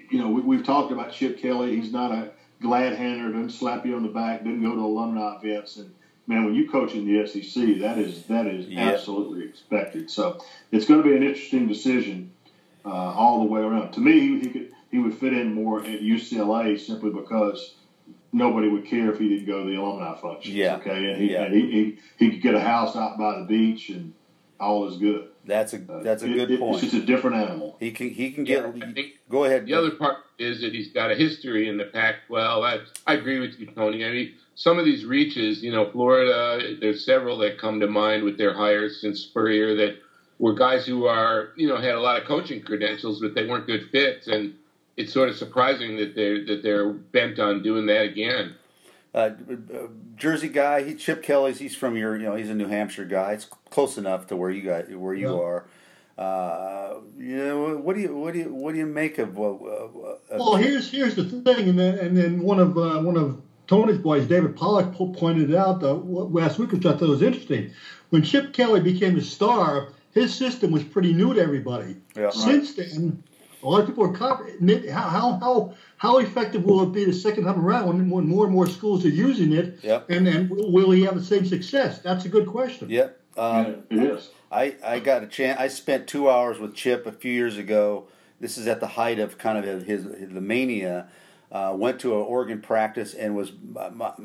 you 0.09 0.19
know, 0.19 0.29
we, 0.29 0.57
have 0.57 0.65
talked 0.65 0.91
about 0.91 1.13
Chip 1.13 1.39
Kelly. 1.39 1.75
He's 1.75 1.91
not 1.91 2.11
a 2.11 2.31
glad 2.61 2.95
hander, 2.95 3.31
doesn't 3.31 3.51
slap 3.51 3.85
you 3.85 3.95
on 3.95 4.03
the 4.03 4.09
back, 4.09 4.39
doesn't 4.39 4.61
go 4.61 4.75
to 4.75 4.81
alumni 4.81 5.37
events. 5.41 5.77
And 5.77 5.93
man, 6.27 6.45
when 6.45 6.55
you 6.55 6.69
coach 6.69 6.93
in 6.93 7.05
the 7.05 7.25
SEC, 7.25 7.79
that 7.79 7.97
is 7.97 8.23
that 8.23 8.47
is 8.47 8.75
absolutely 8.77 9.45
expected. 9.45 10.11
So 10.11 10.43
it's 10.71 10.85
going 10.85 11.01
to 11.01 11.09
be 11.09 11.15
an 11.15 11.23
interesting 11.23 11.67
decision 11.67 12.31
uh, 12.85 12.89
all 12.89 13.39
the 13.39 13.45
way 13.45 13.61
around. 13.61 13.93
To 13.93 14.01
me, 14.01 14.39
he 14.39 14.49
could 14.49 14.71
he 14.91 14.99
would 14.99 15.13
fit 15.13 15.33
in 15.33 15.53
more 15.53 15.79
at 15.79 16.01
UCLA 16.01 16.79
simply 16.79 17.11
because 17.11 17.75
nobody 18.31 18.67
would 18.67 18.85
care 18.85 19.11
if 19.11 19.19
he 19.19 19.29
didn't 19.29 19.47
go 19.47 19.63
to 19.63 19.69
the 19.69 19.75
alumni 19.75 20.19
function. 20.19 20.55
Yeah. 20.55 20.75
Okay. 20.77 21.11
And 21.11 21.21
he, 21.21 21.31
yeah. 21.31 21.43
and 21.43 21.53
he, 21.53 21.71
he, 21.71 21.99
he 22.17 22.31
could 22.31 22.41
get 22.41 22.55
a 22.55 22.59
house 22.59 22.95
out 22.95 23.17
by 23.17 23.39
the 23.39 23.45
beach 23.45 23.89
and 23.89 24.13
all 24.59 24.87
is 24.87 24.97
good. 24.97 25.27
That's 25.45 25.73
a 25.73 25.77
uh, 25.77 26.03
that's 26.03 26.23
a 26.23 26.27
good 26.27 26.51
it, 26.51 26.59
point. 26.59 26.83
It's 26.83 26.91
just 26.91 27.03
a 27.03 27.05
different 27.05 27.37
animal. 27.37 27.77
He 27.79 27.91
can 27.91 28.09
he 28.09 28.31
can 28.31 28.43
get. 28.43 28.75
Yeah, 28.75 29.03
go 29.29 29.45
ahead. 29.45 29.65
The 29.65 29.73
other 29.73 29.91
part 29.91 30.17
is 30.37 30.61
that 30.61 30.73
he's 30.73 30.91
got 30.91 31.11
a 31.11 31.15
history 31.15 31.67
in 31.67 31.77
the 31.77 31.85
Pac-12. 31.85 32.39
I 32.63 33.11
I 33.11 33.15
agree 33.15 33.39
with 33.39 33.59
you, 33.59 33.67
Tony. 33.67 34.05
I 34.05 34.11
mean, 34.11 34.33
some 34.55 34.77
of 34.77 34.85
these 34.85 35.05
reaches, 35.05 35.63
you 35.63 35.71
know, 35.71 35.89
Florida. 35.91 36.75
There's 36.79 37.05
several 37.05 37.37
that 37.39 37.57
come 37.57 37.79
to 37.79 37.87
mind 37.87 38.23
with 38.23 38.37
their 38.37 38.53
hires 38.53 39.01
since 39.01 39.21
Spurrier 39.21 39.75
that 39.75 39.97
were 40.37 40.53
guys 40.53 40.85
who 40.85 41.05
are 41.05 41.49
you 41.55 41.67
know 41.67 41.77
had 41.77 41.95
a 41.95 42.01
lot 42.01 42.21
of 42.21 42.27
coaching 42.27 42.61
credentials, 42.61 43.19
but 43.19 43.33
they 43.33 43.45
weren't 43.45 43.67
good 43.67 43.89
fits, 43.91 44.27
and 44.27 44.53
it's 44.97 45.13
sort 45.13 45.29
of 45.29 45.35
surprising 45.35 45.97
that 45.97 46.15
they're 46.15 46.45
that 46.45 46.63
they're 46.63 46.89
bent 46.91 47.39
on 47.39 47.63
doing 47.63 47.85
that 47.87 48.03
again. 48.03 48.55
Uh, 49.13 49.31
Jersey 50.15 50.49
guy. 50.49 50.83
He 50.83 50.95
Chip 50.95 51.23
Kelly's. 51.23 51.59
He's 51.59 51.75
from 51.75 51.97
your. 51.97 52.15
You 52.17 52.23
know, 52.23 52.35
he's 52.35 52.49
a 52.49 52.55
New 52.55 52.67
Hampshire 52.67 53.05
guy. 53.05 53.33
It's 53.33 53.47
close 53.69 53.97
enough 53.97 54.27
to 54.27 54.35
where 54.35 54.51
you 54.51 54.61
got 54.61 54.89
where 54.91 55.13
you 55.13 55.29
yeah. 55.29 55.41
are. 55.41 55.65
Uh, 56.17 56.95
you 57.17 57.37
know, 57.37 57.77
what 57.77 57.95
do 57.95 58.01
you 58.01 58.15
what 58.15 58.33
do 58.33 58.39
you 58.39 58.53
what 58.53 58.73
do 58.73 58.77
you 58.77 58.85
make 58.85 59.17
of? 59.19 59.39
Uh, 59.39 59.53
uh, 59.53 60.17
well, 60.31 60.55
here's 60.55 60.91
here's 60.91 61.15
the 61.15 61.23
thing, 61.23 61.69
and 61.69 61.79
then 61.79 61.97
and 61.97 62.17
then 62.17 62.41
one 62.41 62.59
of 62.59 62.77
uh, 62.77 62.99
one 62.99 63.15
of 63.15 63.41
Tony's 63.67 63.99
boys, 63.99 64.27
David 64.27 64.55
Pollack, 64.55 64.93
pointed 64.93 65.55
out 65.55 65.81
uh, 65.81 65.93
last 65.93 66.59
week, 66.59 66.73
which 66.73 66.85
I 66.85 66.97
thought 66.97 67.07
was 67.07 67.21
interesting. 67.21 67.71
When 68.09 68.23
Chip 68.23 68.51
Kelly 68.51 68.81
became 68.81 69.17
a 69.17 69.21
star, 69.21 69.93
his 70.11 70.33
system 70.35 70.71
was 70.71 70.83
pretty 70.83 71.13
new 71.13 71.33
to 71.33 71.41
everybody. 71.41 71.95
Yeah, 72.15 72.31
Since 72.31 72.77
right. 72.77 72.87
then, 72.89 73.23
a 73.61 73.67
lot 73.67 73.81
of 73.81 73.87
people 73.87 74.05
are 74.05 74.13
confident. 74.13 74.89
How 74.89 75.37
how 75.41 75.73
how 75.97 76.17
effective 76.19 76.63
will 76.63 76.83
it 76.83 76.93
be 76.93 77.05
the 77.05 77.13
second 77.13 77.45
time 77.45 77.59
around 77.59 77.87
when, 77.87 78.09
when 78.09 78.27
more 78.27 78.45
and 78.45 78.53
more 78.53 78.67
schools 78.67 79.05
are 79.05 79.09
using 79.09 79.53
it? 79.53 79.79
Yep. 79.83 80.09
And 80.09 80.25
then 80.25 80.49
will 80.49 80.91
he 80.91 81.03
have 81.03 81.15
the 81.15 81.23
same 81.23 81.45
success? 81.45 81.99
That's 81.99 82.25
a 82.25 82.29
good 82.29 82.47
question. 82.47 82.89
Yep. 82.89 83.19
Um, 83.37 83.83
yeah, 83.89 84.01
it 84.01 84.03
is. 84.11 84.29
I, 84.51 84.75
I 84.83 84.99
got 84.99 85.23
a 85.23 85.27
chance. 85.27 85.59
I 85.59 85.67
spent 85.67 86.07
two 86.07 86.29
hours 86.29 86.59
with 86.59 86.75
Chip 86.75 87.05
a 87.05 87.11
few 87.11 87.31
years 87.31 87.57
ago. 87.57 88.07
This 88.39 88.57
is 88.57 88.67
at 88.67 88.79
the 88.79 88.87
height 88.87 89.19
of 89.19 89.37
kind 89.37 89.57
of 89.57 89.85
his, 89.85 90.05
his 90.05 90.29
the 90.33 90.41
mania. 90.41 91.07
Uh, 91.51 91.73
went 91.75 91.99
to 91.99 92.13
an 92.13 92.21
Oregon 92.21 92.61
practice 92.61 93.15
and 93.15 93.35
was 93.35 93.53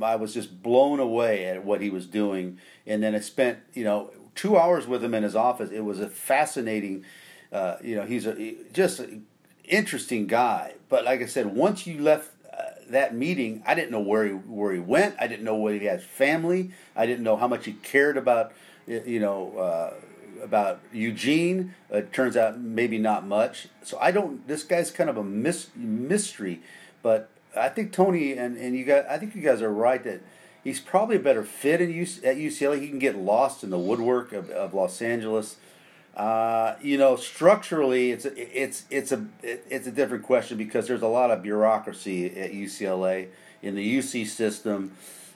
I 0.02 0.16
was 0.16 0.34
just 0.34 0.62
blown 0.62 1.00
away 1.00 1.46
at 1.46 1.64
what 1.64 1.80
he 1.80 1.88
was 1.88 2.06
doing. 2.06 2.58
And 2.86 3.02
then 3.02 3.14
I 3.14 3.20
spent 3.20 3.60
you 3.72 3.82
know 3.82 4.10
two 4.34 4.58
hours 4.58 4.86
with 4.86 5.02
him 5.02 5.14
in 5.14 5.22
his 5.22 5.34
office. 5.34 5.70
It 5.70 5.80
was 5.80 6.00
a 6.00 6.08
fascinating. 6.08 7.04
Uh, 7.54 7.76
you 7.84 7.94
know, 7.94 8.04
he's 8.04 8.26
a 8.26 8.56
just 8.72 9.00
interesting 9.64 10.26
guy. 10.26 10.74
But 10.88 11.04
like 11.04 11.22
I 11.22 11.26
said, 11.26 11.54
once 11.54 11.86
you 11.86 12.02
left 12.02 12.30
uh, 12.52 12.62
that 12.90 13.14
meeting, 13.14 13.62
I 13.64 13.76
didn't 13.76 13.92
know 13.92 14.00
where 14.00 14.24
he 14.24 14.32
where 14.32 14.72
he 14.72 14.80
went. 14.80 15.14
I 15.20 15.28
didn't 15.28 15.44
know 15.44 15.54
whether 15.54 15.78
he 15.78 15.86
has 15.86 16.02
family. 16.02 16.72
I 16.96 17.06
didn't 17.06 17.22
know 17.22 17.36
how 17.36 17.46
much 17.46 17.66
he 17.66 17.74
cared 17.74 18.16
about 18.16 18.52
you 18.88 19.20
know 19.20 19.56
uh, 19.56 19.94
about 20.42 20.80
Eugene. 20.92 21.76
It 21.90 22.12
turns 22.12 22.36
out 22.36 22.58
maybe 22.58 22.98
not 22.98 23.24
much. 23.24 23.68
So 23.84 23.98
I 24.00 24.10
don't. 24.10 24.46
This 24.48 24.64
guy's 24.64 24.90
kind 24.90 25.08
of 25.08 25.16
a 25.16 25.24
mis- 25.24 25.70
mystery. 25.76 26.60
But 27.04 27.30
I 27.56 27.68
think 27.68 27.92
Tony 27.92 28.32
and, 28.32 28.56
and 28.56 28.76
you 28.76 28.84
guys, 28.84 29.04
I 29.08 29.18
think 29.18 29.36
you 29.36 29.42
guys 29.42 29.62
are 29.62 29.72
right 29.72 30.02
that 30.02 30.22
he's 30.64 30.80
probably 30.80 31.16
a 31.16 31.20
better 31.20 31.44
fit 31.44 31.80
in 31.80 31.92
UC, 31.92 32.24
at 32.24 32.36
UCLA. 32.36 32.80
He 32.80 32.88
can 32.88 32.98
get 32.98 33.16
lost 33.16 33.62
in 33.62 33.70
the 33.70 33.78
woodwork 33.78 34.32
of, 34.32 34.50
of 34.50 34.74
Los 34.74 35.00
Angeles. 35.00 35.56
Uh, 36.16 36.76
you 36.80 36.96
know, 36.96 37.16
structurally, 37.16 38.12
it's 38.12 38.24
a, 38.24 38.64
it's 38.64 38.84
it's 38.88 39.10
a 39.10 39.26
it's 39.42 39.88
a 39.88 39.90
different 39.90 40.22
question 40.22 40.56
because 40.56 40.86
there's 40.86 41.02
a 41.02 41.08
lot 41.08 41.32
of 41.32 41.42
bureaucracy 41.42 42.26
at 42.38 42.52
UCLA 42.52 43.28
in 43.62 43.74
the 43.74 43.98
UC 43.98 44.26
system. 44.28 44.92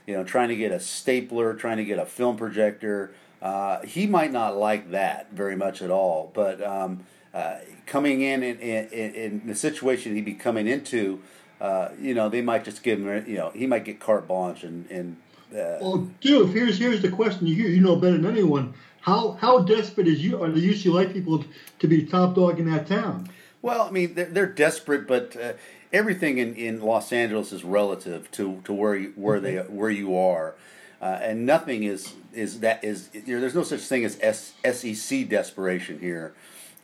You 0.07 0.15
know, 0.15 0.25
trying 0.25 0.49
to 0.49 0.57
get 0.57 0.71
a 0.71 0.79
stapler, 0.79 1.55
trying 1.55 1.79
to 1.79 1.85
get 1.85 1.99
a 1.99 2.07
film 2.07 2.37
projector. 2.37 3.13
Uh, 3.43 3.83
he 3.83 4.07
might 4.07 4.33
not 4.33 4.57
like 4.57 4.93
that 4.93 5.33
very 5.33 5.57
much 5.57 5.83
at 5.83 5.91
all, 5.91 6.31
but 6.33 6.63
um, 6.63 7.05
uh, 7.35 7.57
coming 7.87 8.21
in 8.21 8.43
in, 8.43 8.59
in 8.59 9.15
in, 9.15 9.47
the 9.47 9.55
situation 9.55 10.15
he'd 10.15 10.25
be 10.25 10.35
coming 10.35 10.67
into, 10.67 11.21
uh, 11.61 11.89
you 12.01 12.15
know, 12.15 12.29
they 12.29 12.41
might 12.41 12.65
just 12.65 12.83
give 12.83 13.01
him, 13.01 13.29
you 13.29 13.37
know, 13.37 13.51
he 13.51 13.67
might 13.67 13.85
get 13.85 14.01
carte 14.01 14.29
blanche 14.29 14.63
and, 14.63 14.89
and 14.91 15.17
Uh, 15.51 15.79
well, 15.81 16.09
dude, 16.21 16.51
here's 16.51 16.79
here's 16.79 17.01
the 17.01 17.11
question. 17.11 17.47
You 17.47 17.55
you 17.55 17.81
know 17.81 17.97
better 17.97 18.17
than 18.17 18.27
anyone. 18.27 18.75
How 19.09 19.39
how 19.41 19.61
desperate 19.61 20.07
is 20.07 20.23
you 20.23 20.43
are 20.43 20.51
the 20.51 20.61
UCLA 20.61 21.11
people 21.11 21.43
to 21.79 21.89
be 21.89 22.05
top 22.05 22.35
dog 22.35 22.61
in 22.61 22.71
that 22.71 22.87
town? 22.87 23.31
Well, 23.63 23.81
I 23.89 23.91
mean, 23.91 24.13
they're, 24.13 24.27
they're 24.27 24.47
desperate, 24.47 25.07
but 25.07 25.35
uh, 25.35 25.55
everything 25.95 26.37
in, 26.37 26.55
in 26.55 26.83
Los 26.83 27.11
Angeles 27.11 27.51
is 27.51 27.65
relative 27.65 28.31
to, 28.33 28.61
to 28.65 28.73
where 28.75 28.95
you, 28.95 29.15
where 29.17 29.41
they 29.41 29.57
where 29.57 29.89
you 29.89 30.15
are, 30.15 30.57
uh, 31.01 31.21
and 31.23 31.47
nothing 31.47 31.85
is 31.85 32.17
is 32.35 32.61
that 32.61 32.85
is 32.85 33.09
you 33.15 33.35
know, 33.35 33.41
there's 33.41 33.55
no 33.55 33.63
such 33.63 33.81
thing 33.81 34.05
as 34.05 34.19
S, 34.21 34.53
SEC 34.63 35.27
desperation 35.27 36.01
here. 36.01 36.35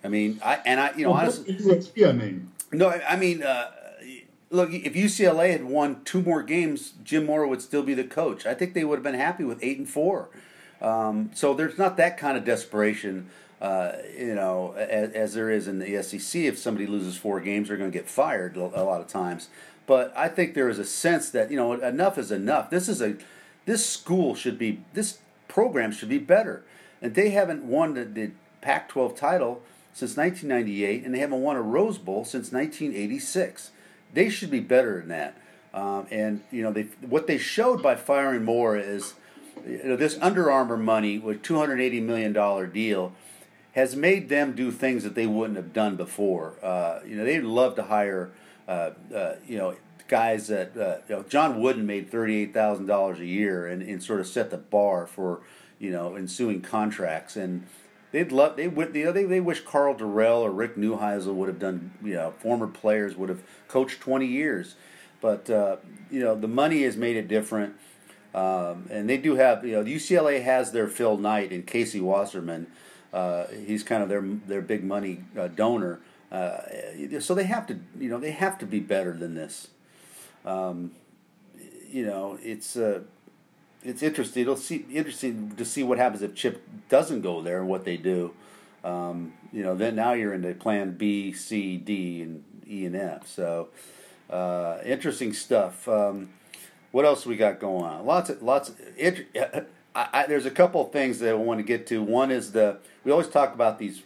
I 0.02 0.08
mean, 0.08 0.40
I 0.42 0.60
and 0.64 0.80
I 0.80 0.94
you 0.96 1.04
know 1.04 1.10
Well, 1.10 1.20
honestly, 1.20 2.06
I 2.06 2.12
mean, 2.12 2.50
no, 2.72 2.88
I 2.88 3.02
I 3.06 3.16
mean, 3.16 3.42
uh, 3.42 3.70
look, 4.48 4.72
if 4.72 4.94
UCLA 4.94 5.52
had 5.52 5.64
won 5.64 6.02
two 6.04 6.22
more 6.22 6.42
games, 6.42 6.94
Jim 7.04 7.26
Mora 7.26 7.46
would 7.48 7.60
still 7.60 7.82
be 7.82 7.92
the 7.92 8.02
coach. 8.02 8.46
I 8.46 8.54
think 8.54 8.72
they 8.72 8.84
would 8.84 8.96
have 8.96 9.04
been 9.04 9.12
happy 9.12 9.44
with 9.44 9.58
eight 9.62 9.76
and 9.76 9.86
four. 9.86 10.30
Um, 10.84 11.30
so 11.34 11.54
there's 11.54 11.78
not 11.78 11.96
that 11.96 12.18
kind 12.18 12.36
of 12.36 12.44
desperation, 12.44 13.30
uh, 13.60 13.92
you 14.18 14.34
know, 14.34 14.72
as, 14.72 15.12
as 15.12 15.34
there 15.34 15.50
is 15.50 15.66
in 15.66 15.78
the 15.78 16.02
SEC. 16.02 16.42
If 16.42 16.58
somebody 16.58 16.86
loses 16.86 17.16
four 17.16 17.40
games, 17.40 17.68
they're 17.68 17.78
going 17.78 17.90
to 17.90 17.98
get 17.98 18.08
fired 18.08 18.56
a 18.56 18.84
lot 18.84 19.00
of 19.00 19.08
times. 19.08 19.48
But 19.86 20.12
I 20.14 20.28
think 20.28 20.54
there 20.54 20.68
is 20.68 20.78
a 20.78 20.84
sense 20.84 21.30
that 21.30 21.50
you 21.50 21.56
know 21.56 21.72
enough 21.72 22.18
is 22.18 22.30
enough. 22.30 22.70
This 22.70 22.88
is 22.88 23.00
a 23.00 23.16
this 23.64 23.84
school 23.84 24.34
should 24.34 24.58
be 24.58 24.82
this 24.92 25.18
program 25.48 25.90
should 25.90 26.08
be 26.08 26.18
better, 26.18 26.64
and 27.00 27.14
they 27.14 27.30
haven't 27.30 27.64
won 27.64 27.94
the, 27.94 28.04
the 28.04 28.30
Pac-12 28.60 29.16
title 29.16 29.62
since 29.92 30.16
1998, 30.16 31.04
and 31.04 31.14
they 31.14 31.18
haven't 31.18 31.40
won 31.40 31.56
a 31.56 31.62
Rose 31.62 31.98
Bowl 31.98 32.24
since 32.24 32.50
1986. 32.50 33.70
They 34.12 34.28
should 34.28 34.50
be 34.50 34.60
better 34.60 35.00
than 35.00 35.08
that. 35.08 35.40
Um, 35.72 36.06
and 36.10 36.42
you 36.50 36.62
know, 36.62 36.72
they 36.72 36.84
what 37.00 37.26
they 37.26 37.38
showed 37.38 37.82
by 37.82 37.94
firing 37.94 38.44
Moore 38.44 38.76
is, 38.76 39.14
you 39.66 39.82
know, 39.84 39.96
this 39.96 40.18
Under 40.20 40.50
Armour 40.50 40.76
money 40.76 41.18
with 41.18 41.42
280 41.42 42.00
million 42.00 42.32
dollar 42.32 42.66
deal 42.66 43.12
has 43.72 43.96
made 43.96 44.28
them 44.28 44.52
do 44.52 44.70
things 44.70 45.02
that 45.02 45.14
they 45.14 45.26
wouldn't 45.26 45.56
have 45.56 45.72
done 45.72 45.96
before. 45.96 46.54
Uh, 46.62 47.00
you 47.06 47.16
know, 47.16 47.24
they'd 47.24 47.42
love 47.42 47.74
to 47.74 47.82
hire, 47.82 48.30
uh, 48.68 48.90
uh, 49.14 49.34
you 49.46 49.58
know, 49.58 49.74
guys 50.06 50.46
that 50.46 50.76
uh, 50.76 50.98
you 51.08 51.16
know, 51.16 51.22
John 51.24 51.60
Wooden 51.60 51.86
made 51.86 52.10
thirty 52.10 52.36
eight 52.36 52.54
thousand 52.54 52.86
dollars 52.86 53.20
a 53.20 53.26
year 53.26 53.66
and, 53.66 53.82
and 53.82 54.02
sort 54.02 54.20
of 54.20 54.26
set 54.26 54.50
the 54.50 54.58
bar 54.58 55.06
for 55.06 55.40
you 55.78 55.90
know 55.90 56.16
ensuing 56.16 56.60
contracts 56.60 57.36
and. 57.36 57.66
They'd 58.12 58.30
love 58.30 58.56
they 58.56 58.68
would 58.68 58.94
you 58.94 59.06
know 59.06 59.10
they, 59.10 59.24
they 59.24 59.40
wish 59.40 59.62
Karl 59.62 59.92
Dorrell 59.92 60.42
or 60.42 60.52
Rick 60.52 60.76
Neuheisel 60.76 61.34
would 61.34 61.48
have 61.48 61.58
done 61.58 61.90
you 62.00 62.14
know 62.14 62.32
former 62.38 62.68
players 62.68 63.16
would 63.16 63.28
have 63.28 63.42
coached 63.66 64.00
twenty 64.00 64.26
years, 64.26 64.76
but 65.20 65.50
uh, 65.50 65.78
you 66.12 66.20
know 66.20 66.36
the 66.36 66.46
money 66.46 66.84
has 66.84 66.96
made 66.96 67.16
it 67.16 67.26
different, 67.26 67.74
um, 68.34 68.86
and 68.90 69.08
they 69.08 69.16
do 69.16 69.36
have 69.36 69.64
you 69.64 69.72
know 69.72 69.84
UCLA 69.84 70.42
has 70.42 70.72
their 70.72 70.88
Phil 70.88 71.16
Knight 71.16 71.52
and 71.52 71.66
Casey 71.66 72.00
Wasserman, 72.00 72.66
uh, 73.12 73.46
he's 73.66 73.82
kind 73.82 74.02
of 74.02 74.08
their 74.08 74.22
their 74.22 74.60
big 74.60 74.84
money 74.84 75.24
uh, 75.38 75.48
donor, 75.48 76.00
uh, 76.32 76.58
so 77.20 77.34
they 77.34 77.44
have 77.44 77.66
to 77.68 77.78
you 77.98 78.08
know 78.10 78.18
they 78.18 78.32
have 78.32 78.58
to 78.58 78.66
be 78.66 78.80
better 78.80 79.12
than 79.12 79.34
this, 79.34 79.68
um, 80.44 80.92
you 81.88 82.04
know 82.04 82.38
it's 82.42 82.76
uh, 82.76 83.00
it's 83.84 84.02
interesting. 84.02 84.42
It'll 84.42 84.56
see 84.56 84.84
interesting 84.90 85.54
to 85.56 85.64
see 85.64 85.82
what 85.82 85.98
happens 85.98 86.22
if 86.22 86.34
Chip 86.34 86.62
doesn't 86.88 87.20
go 87.20 87.42
there 87.42 87.60
and 87.60 87.68
what 87.68 87.84
they 87.84 87.96
do. 87.96 88.32
Um, 88.82 89.34
you 89.52 89.62
know, 89.62 89.74
then 89.74 89.94
now 89.94 90.12
you're 90.12 90.34
into 90.34 90.52
Plan 90.54 90.96
B, 90.96 91.32
C, 91.32 91.76
D, 91.76 92.22
and 92.22 92.44
E 92.68 92.84
and 92.86 92.96
F. 92.96 93.26
So 93.28 93.68
uh, 94.30 94.78
interesting 94.84 95.32
stuff. 95.32 95.86
Um, 95.86 96.30
what 96.94 97.04
else 97.04 97.26
we 97.26 97.34
got 97.34 97.58
going 97.58 97.84
on? 97.84 98.06
Lots 98.06 98.30
of 98.30 98.40
lots. 98.40 98.68
Of, 98.68 98.80
it, 98.96 99.26
I, 99.96 100.08
I, 100.12 100.26
there's 100.28 100.46
a 100.46 100.50
couple 100.50 100.80
of 100.86 100.92
things 100.92 101.18
that 101.18 101.30
I 101.30 101.34
want 101.34 101.58
to 101.58 101.64
get 101.64 101.88
to. 101.88 102.00
One 102.00 102.30
is 102.30 102.52
the 102.52 102.78
we 103.02 103.10
always 103.10 103.26
talk 103.26 103.52
about 103.52 103.80
these 103.80 104.02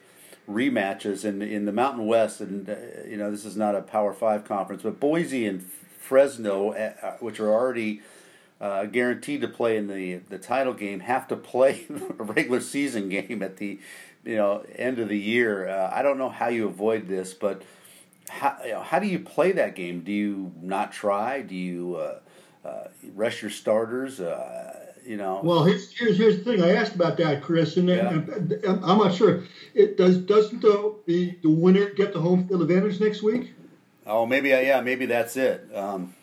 rematches 0.48 1.22
in 1.26 1.42
in 1.42 1.66
the 1.66 1.72
Mountain 1.72 2.06
West, 2.06 2.40
and 2.40 2.66
uh, 2.66 2.76
you 3.06 3.18
know 3.18 3.30
this 3.30 3.44
is 3.44 3.58
not 3.58 3.74
a 3.74 3.82
Power 3.82 4.14
Five 4.14 4.46
conference, 4.46 4.82
but 4.82 4.98
Boise 4.98 5.44
and 5.44 5.62
Fresno, 5.62 6.72
uh, 6.72 7.16
which 7.20 7.38
are 7.40 7.52
already 7.52 8.00
uh, 8.58 8.86
guaranteed 8.86 9.42
to 9.42 9.48
play 9.48 9.76
in 9.76 9.88
the 9.88 10.16
the 10.30 10.38
title 10.38 10.72
game 10.72 11.00
have 11.00 11.28
to 11.28 11.36
play 11.36 11.84
a 12.18 12.22
regular 12.22 12.60
season 12.60 13.10
game 13.10 13.42
at 13.42 13.58
the 13.58 13.78
you 14.24 14.36
know 14.36 14.64
end 14.76 14.98
of 14.98 15.10
the 15.10 15.18
year. 15.18 15.68
Uh, 15.68 15.90
I 15.92 16.00
don't 16.00 16.16
know 16.16 16.30
how 16.30 16.48
you 16.48 16.64
avoid 16.64 17.06
this, 17.06 17.34
but 17.34 17.60
how 18.30 18.56
you 18.64 18.72
know, 18.72 18.80
how 18.80 18.98
do 18.98 19.06
you 19.06 19.18
play 19.18 19.52
that 19.52 19.74
game? 19.74 20.00
Do 20.00 20.10
you 20.10 20.52
not 20.62 20.90
try? 20.90 21.42
Do 21.42 21.54
you 21.54 21.96
uh, 22.64 22.68
uh 22.68 22.88
rest 23.14 23.42
your 23.42 23.50
starters? 23.50 24.20
Uh, 24.20 24.86
you 25.08 25.16
know. 25.16 25.40
Well, 25.42 25.64
here's, 25.64 25.90
here's 25.96 26.18
here's 26.18 26.38
the 26.38 26.44
thing. 26.44 26.62
I 26.62 26.74
asked 26.74 26.94
about 26.94 27.16
that, 27.16 27.42
Chris, 27.42 27.76
and, 27.76 27.88
yeah. 27.88 28.10
and, 28.10 28.52
and 28.52 28.84
I'm 28.84 28.98
not 28.98 29.14
sure. 29.14 29.44
It 29.74 29.96
does 29.96 30.18
doesn't 30.18 30.60
the, 30.60 30.94
the 31.06 31.36
the 31.42 31.50
winner 31.50 31.90
get 31.90 32.12
the 32.12 32.20
home 32.20 32.46
field 32.46 32.62
advantage 32.62 33.00
next 33.00 33.22
week? 33.22 33.54
Oh, 34.06 34.26
maybe 34.26 34.50
yeah, 34.50 34.80
maybe 34.80 35.06
that's 35.06 35.36
it. 35.36 35.68
Um, 35.74 36.14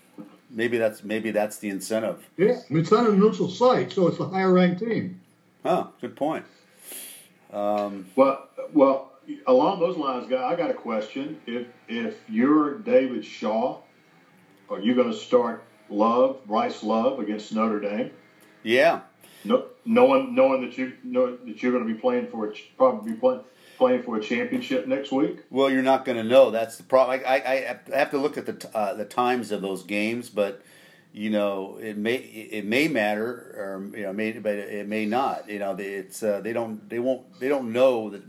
maybe 0.50 0.78
that's 0.78 1.04
maybe 1.04 1.32
that's 1.32 1.58
the 1.58 1.69
incentive. 1.69 2.28
Yeah, 2.38 2.60
I 2.69 2.74
mean, 2.74 2.82
it's 2.82 2.91
not 2.91 3.08
a 3.08 3.12
neutral 3.12 3.50
site, 3.50 3.91
so 3.91 4.08
it's 4.08 4.19
a 4.19 4.28
higher 4.28 4.54
ranked 4.54 4.80
team. 4.80 5.19
Oh, 5.63 5.91
good 6.00 6.15
point. 6.15 6.45
Um, 7.52 8.08
well, 8.15 8.50
well, 8.74 9.13
along 9.48 9.80
those 9.80 9.98
lines, 9.98 10.28
guy, 10.28 10.43
I 10.43 10.56
got 10.56 10.69
a 10.69 10.76
question. 10.76 11.39
If 11.48 11.67
if 11.88 12.17
you're 12.30 12.78
David 12.80 13.26
Shaw, 13.26 13.80
are 14.69 14.80
you 14.80 14.93
going 14.93 15.12
to 15.12 15.17
start 15.17 15.63
Love, 15.89 16.45
Bryce 16.45 16.84
Love 16.84 17.19
against 17.19 17.54
Notre 17.54 17.80
Dame? 17.80 18.12
Yeah. 18.63 19.02
No, 19.43 19.65
knowing 19.86 20.34
knowing 20.34 20.62
that 20.62 20.78
you 20.78 20.93
know 21.04 21.36
that 21.36 21.62
you're 21.62 21.71
going 21.71 21.88
to 21.88 21.93
be 21.93 22.00
playing 22.00 22.28
for 22.28 22.52
probably 22.78 23.12
be 23.12 23.17
playing 23.17 23.41
playing 23.78 24.04
for 24.04 24.17
a 24.17 24.21
championship 24.21 24.88
next 24.88 25.12
week? 25.12 25.43
Well, 25.50 25.69
you're 25.69 25.84
not 25.84 26.06
going 26.06 26.17
to 26.17 26.24
know. 26.24 26.50
That's 26.50 26.78
the 26.78 26.84
problem. 26.84 27.21
I, 27.26 27.38
I, 27.38 27.80
I, 27.93 27.98
have 27.98 28.12
to 28.12 28.17
look 28.17 28.38
at 28.38 28.45
the 28.45 28.76
uh, 28.76 28.93
the 28.95 29.06
times 29.06 29.52
of 29.52 29.62
those 29.62 29.84
games, 29.84 30.30
but 30.30 30.63
you 31.13 31.30
know 31.30 31.78
it 31.80 31.98
may 31.98 32.15
it 32.15 32.65
may 32.65 32.88
matter, 32.88 33.30
or 33.56 33.98
you 33.98 34.04
know, 34.04 34.13
may, 34.13 34.32
but 34.34 34.56
it 34.56 34.88
may 34.88 35.06
not. 35.06 35.50
You 35.50 35.60
know, 35.60 35.76
it's 35.78 36.24
uh, 36.24 36.41
they 36.41 36.54
don't 36.54 36.89
they 36.89 37.00
won't 37.00 37.39
they 37.39 37.48
don't 37.48 37.71
know 37.71 38.10
that 38.10 38.24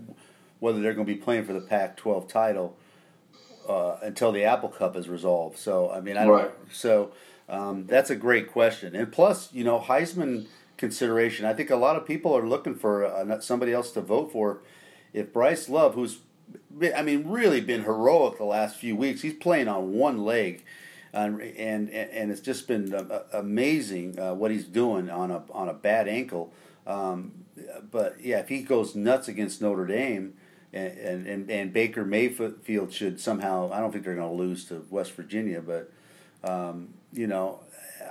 whether 0.59 0.81
they're 0.81 0.95
going 0.95 1.07
to 1.07 1.13
be 1.13 1.21
playing 1.21 1.45
for 1.45 1.53
the 1.53 1.61
Pac-12 1.61 2.29
title 2.29 2.77
uh, 3.69 3.97
until 4.03 4.33
the 4.33 4.45
Apple 4.45 4.69
Cup 4.69 4.97
is 4.97 5.09
resolved. 5.09 5.59
So 5.59 5.91
I 5.91 6.01
mean, 6.01 6.17
I 6.17 6.25
don't. 6.25 6.35
Right. 6.35 6.51
So 6.71 7.13
um, 7.49 7.87
that's 7.87 8.11
a 8.11 8.17
great 8.17 8.51
question, 8.51 8.95
and 8.97 9.13
plus, 9.13 9.53
you 9.53 9.65
know, 9.65 9.79
Heisman 9.79 10.47
consideration. 10.77 11.47
I 11.47 11.55
think 11.55 11.71
a 11.71 11.77
lot 11.77 11.97
of 11.97 12.07
people 12.07 12.37
are 12.37 12.47
looking 12.47 12.75
for 12.75 13.05
uh, 13.05 13.41
somebody 13.41 13.73
else 13.73 13.93
to 13.93 14.01
vote 14.01 14.33
for 14.33 14.61
if 15.13 15.33
Bryce 15.33 15.69
Love, 15.69 15.95
who's 15.95 16.19
I 16.95 17.03
mean, 17.03 17.29
really 17.29 17.61
been 17.61 17.85
heroic 17.85 18.39
the 18.39 18.45
last 18.45 18.77
few 18.77 18.95
weeks, 18.97 19.23
he's 19.23 19.35
playing 19.35 19.69
on 19.69 19.95
one 19.95 20.25
leg, 20.25 20.65
and 21.13 21.41
and, 21.41 21.91
and 21.91 22.31
it's 22.31 22.41
just 22.41 22.69
been 22.69 22.95
uh, 22.95 23.23
amazing 23.33 24.19
uh, 24.19 24.35
what 24.35 24.51
he's 24.51 24.65
doing 24.65 25.09
on 25.11 25.31
a 25.31 25.43
on 25.51 25.69
a 25.69 25.75
bad 25.75 26.09
ankle. 26.09 26.53
Um, 26.87 27.47
but 27.91 28.21
yeah, 28.21 28.39
if 28.39 28.49
he 28.49 28.63
goes 28.63 28.95
nuts 28.95 29.27
against 29.27 29.63
Notre 29.63 29.87
Dame, 29.87 30.35
and, 30.73 31.27
and 31.27 31.51
and 31.51 31.73
Baker 31.73 32.05
Mayfield 32.05 32.93
should 32.93 33.19
somehow, 33.21 33.73
I 33.73 33.81
don't 33.81 33.91
think 33.91 34.05
they're 34.05 34.15
going 34.15 34.29
to 34.29 34.35
lose 34.35 34.67
to 34.67 34.87
West 34.91 35.13
Virginia, 35.13 35.63
but 35.63 35.91
um, 36.45 36.95
you 37.17 37.27
know, 37.27 37.61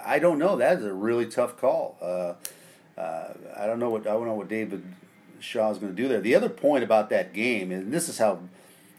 I 0.03 0.19
don't 0.19 0.39
know. 0.39 0.57
That 0.57 0.79
is 0.79 0.85
a 0.85 0.93
really 0.93 1.27
tough 1.27 1.57
call. 1.57 1.97
Uh, 2.01 2.33
uh, 2.99 3.33
I 3.55 3.67
don't 3.67 3.79
know 3.79 3.89
what 3.89 4.01
I 4.01 4.11
don't 4.11 4.25
know 4.25 4.33
what 4.33 4.49
David 4.49 4.83
Shaw's 5.39 5.77
going 5.77 5.95
to 5.95 6.01
do 6.01 6.07
there. 6.07 6.19
The 6.19 6.35
other 6.35 6.49
point 6.49 6.83
about 6.83 7.09
that 7.11 7.33
game, 7.33 7.71
and 7.71 7.93
this 7.93 8.09
is 8.09 8.17
how 8.17 8.39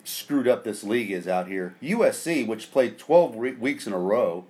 screwed 0.04 0.46
up 0.46 0.62
this 0.62 0.84
league 0.84 1.10
is 1.10 1.26
out 1.26 1.48
here 1.48 1.74
USC, 1.82 2.46
which 2.46 2.70
played 2.70 2.98
12 2.98 3.36
re- 3.36 3.52
weeks 3.52 3.86
in 3.86 3.92
a 3.92 3.98
row, 3.98 4.44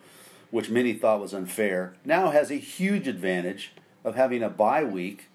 which 0.51 0.69
many 0.69 0.93
thought 0.93 1.21
was 1.21 1.33
unfair, 1.33 1.95
now 2.05 2.31
has 2.31 2.51
a 2.51 2.57
huge 2.57 3.09
advantage 3.09 3.73
of 4.05 4.15
having 4.15 4.43
a 4.43 4.51
bye 4.51 4.85
week. 4.85 5.29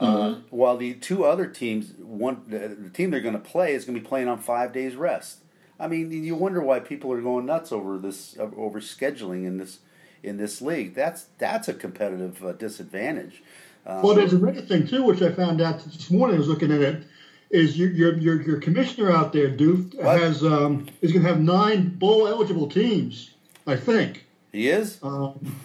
Uh, 0.00 0.06
mm-hmm. 0.06 0.34
Uh, 0.34 0.42
while 0.50 0.76
the 0.76 0.94
two 0.94 1.24
other 1.24 1.46
teams, 1.46 1.92
one 1.98 2.42
the, 2.46 2.68
the 2.68 2.90
team 2.90 3.10
they're 3.10 3.20
going 3.20 3.34
to 3.34 3.40
play 3.40 3.74
is 3.74 3.84
going 3.84 3.96
to 3.96 4.00
be 4.00 4.06
playing 4.06 4.28
on 4.28 4.38
five 4.38 4.72
days 4.72 4.94
rest. 4.94 5.38
I 5.80 5.86
mean, 5.86 6.10
you 6.24 6.34
wonder 6.34 6.60
why 6.60 6.80
people 6.80 7.12
are 7.12 7.20
going 7.20 7.46
nuts 7.46 7.72
over 7.72 7.98
this 7.98 8.36
over 8.38 8.80
scheduling 8.80 9.46
in 9.46 9.58
this 9.58 9.78
in 10.22 10.36
this 10.36 10.60
league. 10.60 10.94
That's 10.94 11.26
that's 11.38 11.68
a 11.68 11.74
competitive 11.74 12.44
uh, 12.44 12.52
disadvantage. 12.52 13.42
Um, 13.86 14.02
well, 14.02 14.14
there's 14.14 14.32
another 14.32 14.60
thing 14.62 14.86
too, 14.86 15.04
which 15.04 15.22
I 15.22 15.32
found 15.32 15.60
out 15.60 15.82
this 15.84 16.10
morning. 16.10 16.36
I 16.36 16.38
was 16.38 16.48
looking 16.48 16.72
at 16.72 16.80
it. 16.80 17.04
Is 17.50 17.78
your 17.78 17.90
your 17.90 18.18
your, 18.18 18.42
your 18.42 18.60
commissioner 18.60 19.10
out 19.10 19.32
there, 19.32 19.48
Doof, 19.48 19.98
has 20.02 20.44
um, 20.44 20.86
is 21.00 21.12
going 21.12 21.22
to 21.22 21.28
have 21.28 21.40
nine 21.40 21.88
bowl 21.88 22.26
eligible 22.28 22.68
teams. 22.68 23.30
I 23.66 23.76
think 23.76 24.26
he 24.52 24.68
is. 24.68 24.98
Um, 25.02 25.56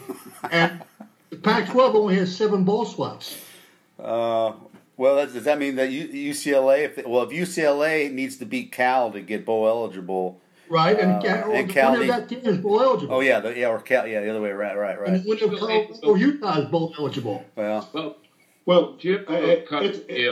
and 0.51 0.83
the 1.29 1.37
Pac-12 1.37 1.95
only 1.95 2.15
has 2.17 2.35
seven 2.35 2.63
bowl 2.63 2.85
slots. 2.85 3.37
Uh, 3.99 4.53
well, 4.97 5.25
does 5.25 5.43
that 5.43 5.57
mean 5.59 5.75
that 5.77 5.89
UCLA? 5.89 6.85
If 6.85 7.05
well, 7.07 7.23
if 7.23 7.29
UCLA 7.31 8.11
needs 8.11 8.37
to 8.37 8.45
beat 8.45 8.71
Cal 8.71 9.11
to 9.11 9.21
get 9.21 9.45
bowl 9.45 9.67
eligible, 9.67 10.39
Right, 10.69 10.97
and, 10.97 11.23
Uh, 11.23 11.27
uh, 11.27 11.51
and 11.51 11.69
Cal 11.69 11.91
winner 11.91 12.01
of 12.03 12.07
need- 12.07 12.09
that 12.13 12.29
team 12.29 12.41
is 12.53 12.57
bowl 12.57 12.81
eligible. 12.81 13.15
Oh 13.15 13.19
yeah, 13.19 13.39
the, 13.41 13.57
yeah, 13.57 13.67
or 13.67 13.79
Cal, 13.79 14.07
yeah, 14.07 14.21
the 14.21 14.29
other 14.29 14.41
way 14.41 14.49
around. 14.49 14.77
Right, 14.77 14.99
right. 14.99 15.09
And 15.09 15.23
the 15.23 15.29
winner 15.29 15.91
of 15.91 15.99
or 16.03 16.17
Utah 16.17 16.59
is 16.61 16.69
bowl 16.69 16.93
eligible. 16.97 17.43
Well, 17.55 17.89
Well, 17.93 18.15
Well, 18.65 18.93
Jim, 18.97 19.25
uh, 19.27 19.57
cut- 19.67 19.83
it's, 19.83 19.99
yeah. 20.09 20.31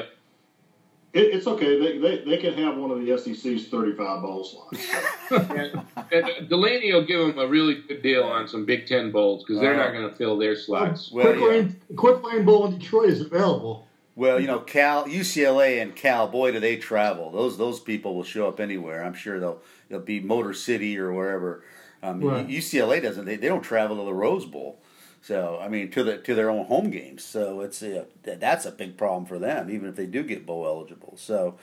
it, 1.14 1.36
it's 1.36 1.46
okay. 1.48 1.78
They, 1.78 1.98
they, 1.98 2.24
they 2.24 2.38
can 2.38 2.54
have 2.54 2.78
one 2.78 2.90
of 2.92 3.06
the 3.06 3.18
SEC's 3.18 3.68
35 3.68 4.22
bowl 4.22 4.44
slots. 4.46 4.88
and, 5.52 5.82
and 6.14 6.50
Delaney 6.50 6.94
will 6.94 7.06
give 7.06 7.20
them 7.20 7.38
a 7.38 7.46
really 7.48 7.82
good 7.88 8.02
deal 8.02 8.24
on 8.24 8.48
some 8.48 8.66
Big 8.66 8.88
Ten 8.88 9.12
bowls 9.12 9.44
because 9.44 9.60
they're 9.60 9.74
Uh-huh. 9.76 9.84
not 9.84 9.94
going 9.94 10.10
to 10.10 10.16
fill 10.16 10.38
their 10.38 10.56
slots. 10.56 11.12
Well, 11.12 11.26
Quick, 11.26 11.40
yeah. 11.40 11.46
lane, 11.48 11.76
quick 11.98 12.24
lane 12.24 12.46
bowl 12.46 12.68
in 12.68 12.80
Detroit 12.80 13.10
is 13.10 13.20
available. 13.22 13.86
Well, 14.16 14.40
you 14.40 14.48
know, 14.48 14.60
Cal, 14.60 15.06
UCLA, 15.06 15.82
and 15.82 15.96
Cal. 15.96 16.28
Boy, 16.28 16.52
do 16.52 16.60
they 16.60 16.76
travel. 16.78 17.32
Those 17.32 17.58
those 17.58 17.80
people 17.80 18.16
will 18.16 18.24
show 18.24 18.48
up 18.48 18.60
anywhere. 18.60 19.04
I'm 19.04 19.14
sure 19.14 19.40
they'll 19.40 19.62
they'll 19.90 20.00
be 20.00 20.20
Motor 20.20 20.54
City 20.54 20.98
or 20.98 21.12
wherever. 21.14 21.64
Um, 22.04 22.22
Right. 22.22 22.48
UCLA 22.48 23.02
doesn't. 23.02 23.26
They, 23.26 23.36
they 23.36 23.48
don't 23.48 23.62
travel 23.62 23.98
to 23.98 24.04
the 24.04 24.14
Rose 24.14 24.46
Bowl. 24.46 24.82
So 25.22 25.60
I 25.62 25.68
mean, 25.70 25.92
to 25.92 26.04
the 26.04 26.18
to 26.18 26.36
their 26.36 26.50
own 26.50 26.66
home 26.66 26.90
games. 26.90 27.24
So 27.24 27.62
it's 27.62 27.82
a, 27.84 28.06
that's 28.24 28.66
a 28.66 28.72
big 28.72 28.98
problem 28.98 29.26
for 29.26 29.38
them, 29.40 29.70
even 29.70 29.88
if 29.88 29.96
they 29.96 30.06
do 30.08 30.24
get 30.24 30.46
bowl 30.46 30.66
eligible. 30.66 31.16
So. 31.18 31.58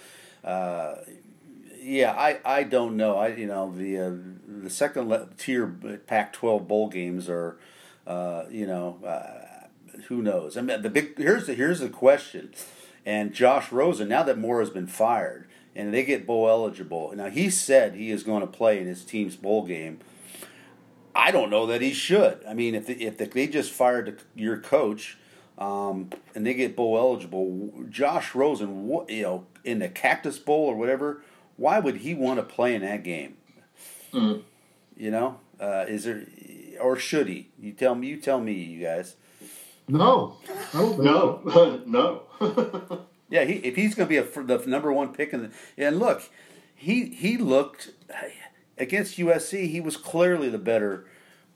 Uh, 0.44 0.96
yeah, 1.80 2.12
I, 2.12 2.38
I 2.44 2.62
don't 2.64 2.96
know. 2.96 3.16
I 3.16 3.28
you 3.28 3.46
know 3.46 3.72
the 3.74 3.98
uh, 3.98 4.12
the 4.46 4.70
second 4.70 5.10
tier 5.38 5.66
Pac-12 6.06 6.66
bowl 6.66 6.88
games 6.88 7.28
are, 7.28 7.58
uh, 8.06 8.44
you 8.50 8.66
know, 8.66 8.98
uh, 9.04 9.47
who 10.08 10.22
knows? 10.22 10.56
I 10.56 10.60
mean, 10.60 10.82
the 10.82 10.90
big 10.90 11.18
here's 11.18 11.46
the 11.46 11.54
here's 11.54 11.80
the 11.80 11.88
question, 11.88 12.52
and 13.04 13.32
Josh 13.32 13.72
Rosen 13.72 14.08
now 14.08 14.22
that 14.22 14.38
Moore 14.38 14.60
has 14.60 14.70
been 14.70 14.86
fired 14.86 15.48
and 15.74 15.94
they 15.94 16.04
get 16.04 16.26
bowl 16.26 16.48
eligible. 16.48 17.12
Now 17.14 17.30
he 17.30 17.50
said 17.50 17.94
he 17.94 18.10
is 18.10 18.22
going 18.24 18.40
to 18.40 18.46
play 18.46 18.78
in 18.78 18.86
his 18.86 19.04
team's 19.04 19.36
bowl 19.36 19.64
game. 19.64 20.00
I 21.14 21.30
don't 21.30 21.50
know 21.50 21.66
that 21.66 21.80
he 21.80 21.92
should. 21.92 22.40
I 22.48 22.54
mean, 22.54 22.74
if 22.74 22.86
the, 22.86 23.02
if 23.02 23.16
the, 23.18 23.26
they 23.26 23.46
just 23.46 23.72
fired 23.72 24.20
your 24.34 24.58
coach. 24.58 25.16
Um, 25.56 26.10
and 26.36 26.46
they 26.46 26.54
get 26.54 26.76
bowl 26.76 26.96
eligible. 26.96 27.72
Josh 27.90 28.32
Rosen, 28.32 28.86
what, 28.86 29.10
you 29.10 29.22
know, 29.22 29.46
in 29.64 29.80
the 29.80 29.88
Cactus 29.88 30.38
Bowl 30.38 30.66
or 30.66 30.76
whatever, 30.76 31.24
why 31.56 31.80
would 31.80 31.96
he 31.96 32.14
want 32.14 32.38
to 32.38 32.44
play 32.44 32.76
in 32.76 32.82
that 32.82 33.02
game? 33.02 33.36
Mhm. 34.12 34.42
You 34.96 35.10
know, 35.10 35.40
uh, 35.60 35.84
is 35.88 36.04
there 36.04 36.24
or 36.80 36.96
should 36.96 37.26
he? 37.26 37.48
You 37.60 37.72
tell 37.72 37.96
me. 37.96 38.06
You 38.06 38.18
tell 38.18 38.40
me, 38.40 38.52
you 38.52 38.84
guys. 38.84 39.16
No, 39.88 40.36
I 40.74 40.78
don't 40.78 40.90
think 40.90 41.04
No, 41.04 41.82
no. 41.86 42.22
Yeah, 43.30 43.44
he, 43.44 43.54
if 43.54 43.76
he's 43.76 43.94
going 43.94 44.08
to 44.08 44.10
be 44.10 44.16
a, 44.16 44.42
the 44.42 44.66
number 44.66 44.92
one 44.92 45.12
pick 45.12 45.32
in 45.34 45.42
the 45.42 45.50
and 45.76 45.98
look, 45.98 46.22
he 46.74 47.06
he 47.06 47.36
looked 47.36 47.90
against 48.78 49.18
USC. 49.18 49.68
He 49.68 49.80
was 49.80 49.96
clearly 49.96 50.48
the 50.48 50.58
better 50.58 51.06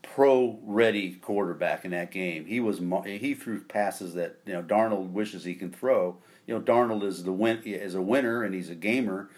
pro 0.03 0.59
ready 0.63 1.13
quarterback 1.15 1.83
in 1.83 1.91
that 1.91 2.11
game. 2.11 2.45
He 2.45 2.59
was 2.59 2.79
he 3.05 3.33
threw 3.33 3.61
passes 3.61 4.13
that 4.13 4.39
you 4.45 4.53
know 4.53 4.61
Darnold 4.61 5.11
wishes 5.11 5.45
he 5.45 5.55
can 5.55 5.71
throw. 5.71 6.17
You 6.45 6.55
know 6.55 6.61
Darnold 6.61 7.03
is 7.03 7.23
the 7.23 7.31
win 7.31 7.61
is 7.63 7.95
a 7.95 8.01
winner 8.01 8.43
and 8.43 8.53
he's 8.53 8.69
a 8.69 8.75
gamer, 8.75 9.29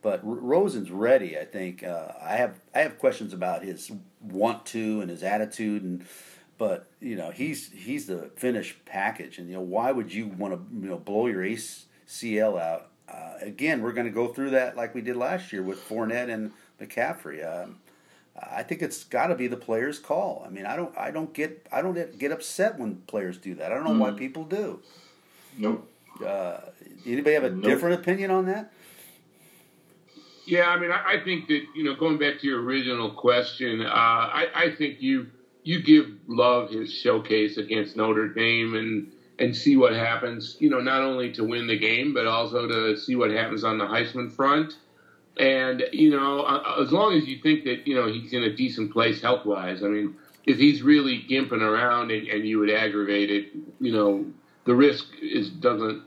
but 0.00 0.20
R- 0.20 0.30
Rosen's 0.30 0.90
ready. 0.90 1.38
I 1.38 1.44
think 1.44 1.82
uh, 1.82 2.12
I 2.22 2.36
have 2.36 2.60
I 2.74 2.80
have 2.80 2.98
questions 2.98 3.34
about 3.34 3.64
his 3.64 3.92
want 4.20 4.64
to 4.66 5.00
and 5.02 5.10
his 5.10 5.22
attitude 5.22 5.82
and. 5.82 6.06
But 6.58 6.86
you 7.00 7.16
know 7.16 7.30
he's 7.30 7.72
he's 7.72 8.06
the 8.06 8.30
finished 8.36 8.84
package, 8.84 9.38
and 9.38 9.48
you 9.48 9.54
know 9.54 9.60
why 9.62 9.90
would 9.92 10.12
you 10.12 10.26
want 10.28 10.54
to 10.54 10.60
you 10.80 10.88
know 10.90 10.98
blow 10.98 11.26
your 11.26 11.42
ACL 11.42 12.60
out? 12.60 12.88
Uh, 13.08 13.34
again, 13.40 13.82
we're 13.82 13.92
going 13.92 14.06
to 14.06 14.12
go 14.12 14.28
through 14.28 14.50
that 14.50 14.76
like 14.76 14.94
we 14.94 15.00
did 15.00 15.16
last 15.16 15.52
year 15.52 15.62
with 15.62 15.78
Fournette 15.80 16.32
and 16.32 16.52
McCaffrey. 16.80 17.44
Um, 17.44 17.76
I 18.40 18.62
think 18.62 18.80
it's 18.80 19.04
got 19.04 19.26
to 19.26 19.34
be 19.34 19.46
the 19.48 19.56
player's 19.56 19.98
call. 19.98 20.42
I 20.46 20.50
mean, 20.50 20.64
I 20.66 20.76
don't 20.76 20.96
I 20.96 21.10
don't 21.10 21.32
get 21.34 21.66
I 21.72 21.82
don't 21.82 22.18
get 22.18 22.30
upset 22.32 22.78
when 22.78 22.96
players 23.06 23.38
do 23.38 23.54
that. 23.56 23.72
I 23.72 23.74
don't 23.74 23.84
know 23.84 23.98
why 23.98 24.12
people 24.12 24.44
do. 24.44 24.80
nope. 25.58 25.88
Uh, 26.24 26.60
anybody 27.06 27.34
have 27.34 27.44
a 27.44 27.50
Nope. 27.50 27.64
different 27.64 27.98
opinion 28.00 28.30
on 28.30 28.46
that? 28.46 28.72
Yeah, 30.46 30.68
I 30.68 30.78
mean, 30.78 30.90
I, 30.90 31.14
I 31.14 31.24
think 31.24 31.48
that 31.48 31.62
you 31.74 31.84
know, 31.84 31.94
going 31.94 32.18
back 32.18 32.40
to 32.40 32.46
your 32.46 32.62
original 32.62 33.10
question, 33.10 33.80
uh, 33.82 33.86
I, 33.88 34.46
I 34.54 34.74
think 34.74 35.00
you 35.00 35.28
you 35.62 35.82
give 35.82 36.06
Love 36.26 36.70
his 36.70 36.92
showcase 36.92 37.56
against 37.56 37.96
Notre 37.96 38.28
Dame 38.28 38.74
and 38.74 39.12
and 39.38 39.56
see 39.56 39.76
what 39.76 39.92
happens. 39.92 40.56
You 40.60 40.70
know, 40.70 40.80
not 40.80 41.02
only 41.02 41.32
to 41.32 41.44
win 41.44 41.66
the 41.66 41.78
game, 41.78 42.14
but 42.14 42.26
also 42.26 42.66
to 42.66 42.96
see 42.96 43.16
what 43.16 43.30
happens 43.30 43.64
on 43.64 43.78
the 43.78 43.84
Heisman 43.84 44.32
front. 44.32 44.74
And 45.38 45.84
you 45.92 46.10
know, 46.10 46.44
as 46.80 46.92
long 46.92 47.14
as 47.14 47.26
you 47.26 47.40
think 47.42 47.64
that 47.64 47.86
you 47.86 47.94
know 47.94 48.06
he's 48.06 48.32
in 48.32 48.42
a 48.42 48.54
decent 48.54 48.92
place 48.92 49.20
health 49.20 49.44
wise, 49.44 49.82
I 49.82 49.88
mean, 49.88 50.14
if 50.44 50.58
he's 50.58 50.82
really 50.82 51.24
gimping 51.28 51.62
around 51.62 52.10
and, 52.10 52.26
and 52.28 52.46
you 52.46 52.58
would 52.58 52.70
aggravate 52.70 53.30
it, 53.30 53.48
you 53.80 53.92
know, 53.92 54.26
the 54.64 54.74
risk 54.74 55.06
is 55.20 55.48
doesn't 55.48 56.02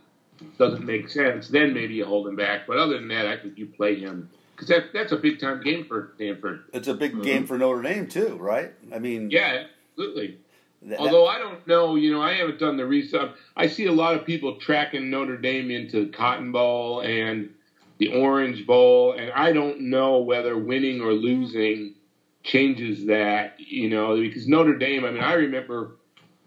doesn't 0.57 0.85
make 0.85 1.09
sense. 1.09 1.47
Then 1.47 1.73
maybe 1.73 1.95
you 1.95 2.05
hold 2.05 2.27
him 2.27 2.35
back. 2.35 2.67
But 2.67 2.77
other 2.77 2.93
than 2.93 3.07
that, 3.09 3.25
I 3.25 3.37
think 3.37 3.57
you 3.57 3.65
play 3.67 3.99
him 3.99 4.29
because 4.55 4.69
that 4.69 4.93
that's 4.93 5.11
a 5.11 5.17
big 5.17 5.39
time 5.39 5.61
game 5.61 5.85
for 5.85 6.11
Stanford. 6.15 6.63
It's 6.73 6.87
a 6.87 6.93
big 6.93 7.11
mm-hmm. 7.13 7.21
game 7.21 7.47
for 7.47 7.57
Notre 7.57 7.81
Dame 7.81 8.07
too, 8.07 8.37
right? 8.39 8.71
I 8.93 8.99
mean, 8.99 9.29
Yeah, 9.29 9.65
absolutely. 9.91 10.37
that- 10.83 10.99
Although 10.99 11.27
I 11.27 11.39
don't 11.39 11.65
know, 11.67 11.95
you 11.95 12.11
know, 12.11 12.21
I 12.21 12.33
haven't 12.33 12.59
done 12.59 12.77
the 12.77 12.85
research. 12.85 13.31
I 13.55 13.67
see 13.67 13.85
a 13.85 13.91
lot 13.91 14.15
of 14.15 14.25
people 14.25 14.55
tracking 14.55 15.09
Notre 15.09 15.37
Dame 15.37 15.71
into 15.71 16.07
Cotton 16.11 16.51
Bowl 16.51 17.01
and 17.01 17.49
the 17.97 18.13
Orange 18.13 18.65
Bowl, 18.65 19.13
and 19.13 19.31
I 19.31 19.51
don't 19.53 19.81
know 19.81 20.19
whether 20.19 20.57
winning 20.57 21.01
or 21.01 21.13
losing 21.13 21.95
changes 22.43 23.05
that, 23.07 23.55
you 23.57 23.89
know, 23.89 24.15
because 24.17 24.47
Notre 24.47 24.77
Dame. 24.77 25.05
I 25.05 25.11
mean, 25.11 25.23
I 25.23 25.33
remember 25.33 25.97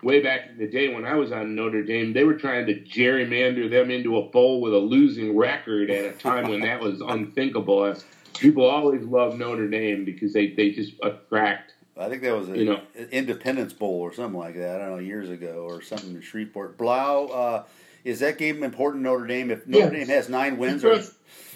way 0.03 0.21
back 0.21 0.49
in 0.51 0.59
the 0.59 0.67
day 0.67 0.93
when 0.93 1.05
I 1.05 1.15
was 1.15 1.33
on 1.33 1.55
Notre 1.55 1.83
Dame, 1.83 2.13
they 2.13 2.25
were 2.25 2.35
trying 2.35 2.67
to 2.67 2.75
gerrymander 2.75 3.71
them 3.71 3.91
into 3.91 4.19
a 4.19 4.23
bowl 4.23 4.61
with 4.61 4.75
a 4.75 4.79
losing 4.79 5.37
record 5.37 5.91
at 5.91 6.05
a 6.05 6.13
time 6.13 6.49
when 6.49 6.61
that 6.61 6.81
was 6.81 7.01
unthinkable. 7.01 7.95
People 8.35 8.65
always 8.65 9.03
love 9.03 9.37
Notre 9.39 9.69
Dame 9.69 10.05
because 10.05 10.33
they, 10.33 10.49
they 10.49 10.71
just 10.71 10.95
attract 11.03 11.73
I 11.99 12.09
think 12.09 12.23
that 12.23 12.37
was 12.37 12.49
a 12.49 12.57
You 12.57 12.65
know. 12.65 12.81
Independence 13.11 13.73
Bowl 13.73 14.01
or 14.01 14.15
something 14.15 14.39
like 14.39 14.57
that. 14.57 14.81
I 14.81 14.85
don't 14.87 14.97
know 14.97 15.03
years 15.03 15.29
ago 15.31 15.67
or 15.69 15.83
something 15.83 16.15
in 16.15 16.21
Shreveport. 16.21 16.79
Blau, 16.79 17.27
uh, 17.27 17.65
is 18.05 18.21
that 18.21 18.39
game 18.39 18.63
important? 18.63 19.03
Notre 19.03 19.27
Dame. 19.27 19.51
If 19.51 19.67
Notre 19.67 19.97
Yes. 19.97 20.07
Dame 20.07 20.15
has 20.15 20.29
nine 20.29 20.59
wins, 20.59 20.85
or 20.85 20.93
it, 20.93 21.07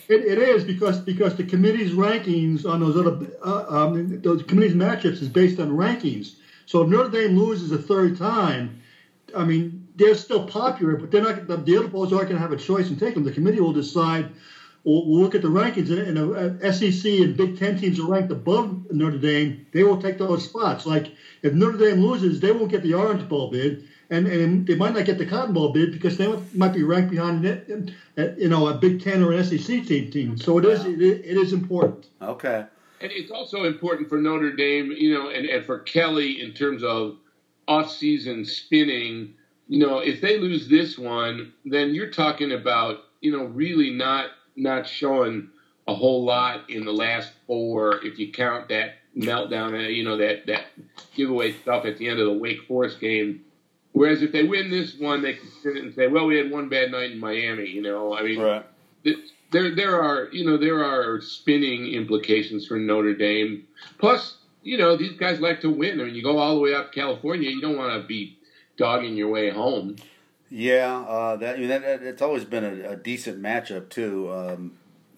it 0.08 0.38
is 0.38 0.64
because 0.64 0.98
because 0.98 1.36
the 1.36 1.44
committee's 1.44 1.92
rankings 1.92 2.66
on 2.66 2.80
those 2.80 2.96
other 2.96 3.26
uh, 3.44 3.64
um, 3.68 4.20
those 4.20 4.42
committee's 4.42 4.74
matchups 4.74 5.22
is 5.22 5.28
based 5.28 5.60
on 5.60 5.70
rankings. 5.70 6.34
So 6.66 6.82
if 6.82 6.88
Notre 6.88 7.10
Dame 7.10 7.38
loses 7.38 7.72
a 7.72 7.78
third 7.78 8.16
time, 8.16 8.80
I 9.36 9.44
mean 9.44 9.88
they're 9.96 10.14
still 10.14 10.46
popular, 10.46 10.96
but 10.96 11.10
they're 11.10 11.22
not. 11.22 11.46
The, 11.46 11.56
the 11.56 11.76
other 11.78 11.88
bowls 11.88 12.12
aren't 12.12 12.28
going 12.28 12.40
to 12.40 12.42
have 12.42 12.52
a 12.52 12.56
choice 12.56 12.88
and 12.88 12.98
take 12.98 13.14
them. 13.14 13.24
The 13.24 13.32
committee 13.32 13.60
will 13.60 13.72
decide. 13.72 14.30
We'll, 14.84 15.06
we'll 15.06 15.20
look 15.20 15.36
at 15.36 15.42
the 15.42 15.48
rankings, 15.48 15.90
and, 15.90 16.18
and 16.18 16.62
uh, 16.62 16.72
SEC 16.72 17.12
and 17.20 17.36
Big 17.36 17.56
Ten 17.56 17.78
teams 17.78 18.00
are 18.00 18.06
ranked 18.06 18.32
above 18.32 18.90
Notre 18.90 19.18
Dame. 19.18 19.64
They 19.72 19.84
will 19.84 20.00
take 20.02 20.18
those 20.18 20.44
spots. 20.44 20.86
Like 20.86 21.12
if 21.42 21.52
Notre 21.52 21.78
Dame 21.78 22.00
loses, 22.00 22.40
they 22.40 22.50
won't 22.50 22.70
get 22.70 22.82
the 22.82 22.94
Orange 22.94 23.28
Bowl 23.28 23.48
bid, 23.50 23.84
and, 24.10 24.26
and 24.26 24.66
they 24.66 24.74
might 24.74 24.94
not 24.94 25.04
get 25.04 25.18
the 25.18 25.26
Cotton 25.26 25.54
Bowl 25.54 25.72
bid 25.72 25.92
because 25.92 26.16
they 26.16 26.32
might 26.54 26.72
be 26.72 26.82
ranked 26.82 27.10
behind 27.10 27.44
it, 27.44 27.92
you 28.38 28.48
know 28.48 28.66
a 28.66 28.74
Big 28.74 29.02
Ten 29.02 29.22
or 29.22 29.32
an 29.32 29.44
SEC 29.44 29.86
team. 29.86 30.10
team. 30.10 30.36
So 30.36 30.58
it 30.58 30.64
is 30.64 30.84
it, 30.84 31.00
it 31.00 31.36
is 31.36 31.52
important. 31.52 32.08
okay, 32.20 32.66
And 33.02 33.10
it's 33.10 33.32
also 33.32 33.64
important 33.64 34.08
for 34.08 34.18
Notre 34.18 34.52
Dame, 34.52 34.92
you 34.92 35.12
know, 35.12 35.28
and, 35.28 35.44
and 35.44 35.66
for 35.66 35.80
Kelly 35.80 36.40
in 36.40 36.52
terms 36.52 36.84
of 36.84 37.16
off-season 37.66 38.44
spinning. 38.44 39.34
You 39.68 39.84
know, 39.84 39.98
if 39.98 40.20
they 40.20 40.38
lose 40.38 40.68
this 40.68 40.96
one, 40.96 41.52
then 41.64 41.94
you're 41.94 42.10
talking 42.10 42.52
about, 42.52 43.00
you 43.20 43.32
know, 43.32 43.44
really 43.44 43.90
not 43.90 44.30
not 44.54 44.86
showing 44.86 45.48
a 45.88 45.94
whole 45.94 46.24
lot 46.24 46.70
in 46.70 46.84
the 46.84 46.92
last 46.92 47.32
four 47.46 48.04
if 48.04 48.18
you 48.18 48.30
count 48.30 48.68
that 48.68 48.96
meltdown, 49.16 49.74
uh, 49.74 49.88
you 49.88 50.04
know, 50.04 50.16
that 50.18 50.46
that 50.46 50.66
giveaway 51.16 51.52
stuff 51.52 51.84
at 51.84 51.98
the 51.98 52.08
end 52.08 52.20
of 52.20 52.26
the 52.26 52.38
Wake 52.38 52.62
Forest 52.68 53.00
game. 53.00 53.44
Whereas 53.92 54.22
if 54.22 54.30
they 54.30 54.44
win 54.44 54.70
this 54.70 54.96
one, 54.98 55.22
they 55.22 55.34
can 55.34 55.48
sit 55.62 55.76
and 55.76 55.92
say, 55.94 56.06
"Well, 56.06 56.26
we 56.26 56.36
had 56.36 56.50
one 56.50 56.68
bad 56.68 56.92
night 56.92 57.10
in 57.10 57.18
Miami." 57.18 57.68
You 57.68 57.82
know, 57.82 58.16
I 58.16 58.22
mean, 58.22 58.40
right. 58.40 58.64
th- 59.02 59.18
there 59.52 59.74
there 59.74 60.02
are 60.02 60.28
you 60.32 60.44
know 60.44 60.56
there 60.56 60.82
are 60.84 61.20
spinning 61.20 61.86
implications 61.88 62.66
for 62.66 62.78
Notre 62.78 63.14
Dame. 63.14 63.64
Plus, 63.98 64.38
you 64.62 64.78
know 64.78 64.96
these 64.96 65.12
guys 65.18 65.40
like 65.40 65.60
to 65.60 65.70
win. 65.70 66.00
I 66.00 66.04
mean, 66.04 66.14
you 66.14 66.22
go 66.22 66.38
all 66.38 66.54
the 66.54 66.60
way 66.60 66.74
up 66.74 66.92
to 66.92 67.00
California, 67.00 67.50
you 67.50 67.60
don't 67.60 67.76
want 67.76 68.00
to 68.00 68.06
be 68.06 68.38
dogging 68.76 69.14
your 69.16 69.28
way 69.28 69.50
home. 69.50 69.96
Yeah, 70.54 71.00
uh, 71.00 71.36
that, 71.36 71.56
I 71.56 71.58
mean, 71.58 71.68
that, 71.68 71.82
that 71.82 72.02
it's 72.02 72.20
always 72.20 72.44
been 72.44 72.64
a, 72.64 72.90
a 72.90 72.96
decent 72.96 73.40
matchup 73.42 73.88
too. 73.88 74.30
Um, 74.30 74.72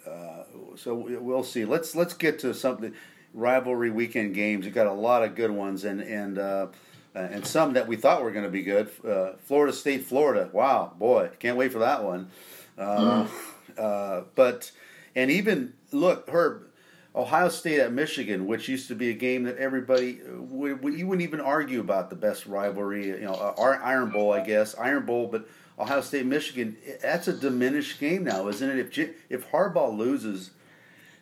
uh, 0.07 0.45
so 0.77 0.95
we- 0.95 1.17
we'll 1.17 1.43
see. 1.43 1.65
Let's 1.65 1.97
let's 1.97 2.15
get 2.15 2.39
to 2.41 2.55
something 2.55 2.95
rivalry 3.33 3.91
weekend 3.91 4.35
games. 4.35 4.65
You've 4.65 4.75
got 4.75 4.87
a 4.87 4.93
lot 4.93 5.25
of 5.25 5.35
good 5.35 5.51
ones, 5.51 5.85
and 5.85 6.01
and 6.01 6.39
uh, 6.39 6.67
and 7.15 7.45
some 7.47 7.73
that 7.73 7.89
we 7.89 7.97
thought 7.97 8.23
were 8.23 8.31
going 8.31 8.45
to 8.45 8.51
be 8.51 8.63
good. 8.63 8.91
Uh, 9.07 9.33
Florida 9.45 9.73
State, 9.73 10.05
Florida. 10.05 10.49
Wow, 10.53 10.93
boy, 10.99 11.31
can't 11.41 11.57
wait 11.57 11.73
for 11.73 11.81
that 11.81 12.05
one. 12.05 12.31
Uh, 12.79 13.27
uh, 13.79 14.23
but 14.35 14.73
and 15.15 15.31
even 15.31 15.75
look, 15.93 16.29
Herb, 16.29 16.67
Ohio 17.15 17.49
State 17.49 17.79
at 17.79 17.93
Michigan, 17.93 18.47
which 18.47 18.69
used 18.69 18.89
to 18.89 18.95
be 18.95 19.11
a 19.11 19.15
game 19.15 19.45
that 19.45 19.57
everybody 19.57 20.21
would, 20.27 20.83
you 20.99 21.07
wouldn't 21.07 21.23
even 21.23 21.41
argue 21.41 21.81
about 21.81 22.11
the 22.11 22.17
best 22.17 22.47
rivalry. 22.47 23.07
You 23.09 23.21
know, 23.21 23.35
uh, 23.35 23.79
Iron 23.83 24.11
Bowl, 24.11 24.33
I 24.33 24.41
guess, 24.41 24.75
Iron 24.77 25.07
Bowl, 25.07 25.29
but 25.29 25.49
Ohio 25.79 26.01
State 26.01 26.27
Michigan, 26.27 26.77
that's 27.01 27.29
a 27.29 27.33
diminished 27.33 28.01
game 28.01 28.25
now, 28.25 28.49
isn't 28.49 28.69
it? 28.69 28.79
If 28.79 29.11
if 29.29 29.51
Harbaugh 29.51 29.97
loses 29.97 30.51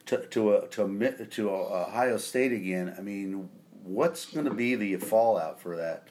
to 0.07 0.27
to 0.29 0.55
a, 0.57 0.67
to 0.69 0.85
a, 0.85 1.27
to 1.27 1.51
Ohio 1.51 2.17
State 2.17 2.53
again, 2.53 2.95
I 2.97 3.03
mean, 3.03 3.51
what's 3.83 4.27
going 4.27 4.47
to 4.47 4.55
be 4.55 4.75
the 4.75 4.97
fallout 4.97 5.61
for 5.61 5.77
that? 5.77 6.09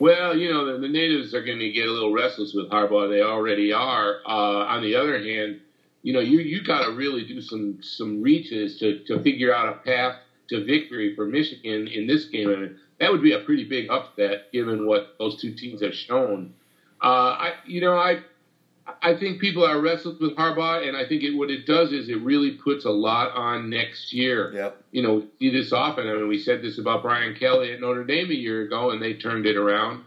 Well, 0.00 0.36
you 0.36 0.50
know, 0.50 0.72
the, 0.72 0.78
the 0.78 0.88
natives 0.88 1.34
are 1.34 1.44
going 1.44 1.60
to 1.60 1.70
get 1.70 1.86
a 1.86 1.92
little 1.92 2.12
restless 2.12 2.54
with 2.54 2.70
Harbaugh. 2.70 3.08
They 3.08 3.22
already 3.22 3.72
are. 3.72 4.16
Uh, 4.26 4.66
on 4.66 4.82
the 4.82 4.96
other 4.96 5.22
hand 5.22 5.60
you 6.02 6.12
know, 6.12 6.20
you 6.20 6.38
you 6.38 6.62
got 6.64 6.84
to 6.84 6.92
really 6.92 7.24
do 7.26 7.40
some 7.40 7.78
some 7.82 8.22
reaches 8.22 8.78
to 8.78 9.00
to 9.06 9.22
figure 9.22 9.54
out 9.54 9.68
a 9.68 9.78
path 9.78 10.16
to 10.48 10.64
victory 10.64 11.14
for 11.14 11.26
Michigan 11.26 11.86
in 11.88 12.06
this 12.06 12.24
game. 12.26 12.48
Mean, 12.48 12.78
that 12.98 13.12
would 13.12 13.22
be 13.22 13.32
a 13.32 13.40
pretty 13.40 13.64
big 13.64 13.90
upset 13.90 14.50
given 14.52 14.86
what 14.86 15.14
those 15.18 15.40
two 15.40 15.54
teams 15.54 15.82
have 15.82 15.94
shown. 15.94 16.54
Uh, 17.02 17.06
I 17.38 17.54
you 17.66 17.80
know 17.80 17.96
I 17.96 18.20
I 19.02 19.16
think 19.16 19.40
people 19.40 19.64
are 19.64 19.80
restless 19.80 20.18
with 20.18 20.36
Harbaugh, 20.36 20.86
and 20.86 20.96
I 20.96 21.06
think 21.06 21.22
it, 21.22 21.30
what 21.30 21.50
it 21.50 21.66
does 21.66 21.92
is 21.92 22.08
it 22.08 22.20
really 22.20 22.52
puts 22.52 22.84
a 22.84 22.90
lot 22.90 23.32
on 23.32 23.70
next 23.70 24.12
year. 24.12 24.52
Yep. 24.52 24.82
You 24.90 25.02
know, 25.02 25.26
see 25.38 25.50
this 25.50 25.72
often. 25.72 26.08
I 26.08 26.14
mean, 26.14 26.28
we 26.28 26.38
said 26.38 26.62
this 26.62 26.78
about 26.78 27.02
Brian 27.02 27.34
Kelly 27.34 27.72
at 27.72 27.80
Notre 27.80 28.04
Dame 28.04 28.30
a 28.30 28.34
year 28.34 28.62
ago, 28.62 28.90
and 28.90 29.02
they 29.02 29.14
turned 29.14 29.46
it 29.46 29.56
around. 29.56 30.04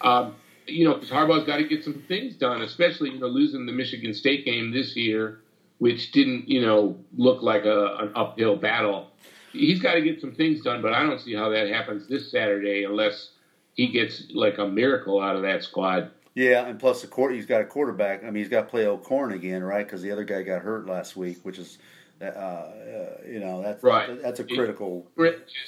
Um, 0.00 0.34
you 0.66 0.88
know, 0.88 0.94
because 0.94 1.10
Harbaugh's 1.10 1.46
got 1.46 1.56
to 1.56 1.64
get 1.64 1.84
some 1.84 2.02
things 2.08 2.34
done, 2.36 2.62
especially 2.62 3.10
you 3.10 3.20
know 3.20 3.26
losing 3.26 3.66
the 3.66 3.72
Michigan 3.72 4.14
State 4.14 4.44
game 4.44 4.72
this 4.72 4.96
year, 4.96 5.40
which 5.78 6.12
didn't 6.12 6.48
you 6.48 6.60
know 6.64 6.96
look 7.16 7.42
like 7.42 7.64
a, 7.64 7.96
an 7.96 8.12
uphill 8.14 8.56
battle. 8.56 9.10
He's 9.52 9.82
got 9.82 9.94
to 9.94 10.00
get 10.00 10.20
some 10.20 10.34
things 10.34 10.62
done, 10.62 10.80
but 10.80 10.92
I 10.92 11.02
don't 11.02 11.20
see 11.20 11.34
how 11.34 11.50
that 11.50 11.68
happens 11.68 12.08
this 12.08 12.30
Saturday 12.30 12.84
unless 12.84 13.30
he 13.74 13.88
gets 13.88 14.24
like 14.32 14.58
a 14.58 14.66
miracle 14.66 15.20
out 15.20 15.36
of 15.36 15.42
that 15.42 15.62
squad. 15.62 16.10
Yeah, 16.34 16.66
and 16.66 16.78
plus 16.78 17.02
the 17.02 17.08
court, 17.08 17.34
he's 17.34 17.46
got 17.46 17.60
a 17.60 17.64
quarterback. 17.64 18.22
I 18.22 18.26
mean, 18.26 18.36
he's 18.36 18.48
got 18.48 18.62
to 18.62 18.66
play 18.66 18.86
O'Korn 18.86 19.32
again, 19.32 19.62
right? 19.62 19.84
Because 19.84 20.00
the 20.00 20.10
other 20.10 20.24
guy 20.24 20.42
got 20.42 20.62
hurt 20.62 20.86
last 20.86 21.14
week, 21.14 21.38
which 21.42 21.58
is, 21.58 21.76
uh, 22.22 22.24
uh, 22.24 23.16
you 23.28 23.38
know, 23.38 23.62
that's 23.62 23.82
right. 23.82 24.20
That's 24.22 24.40
a 24.40 24.44
critical. 24.44 25.06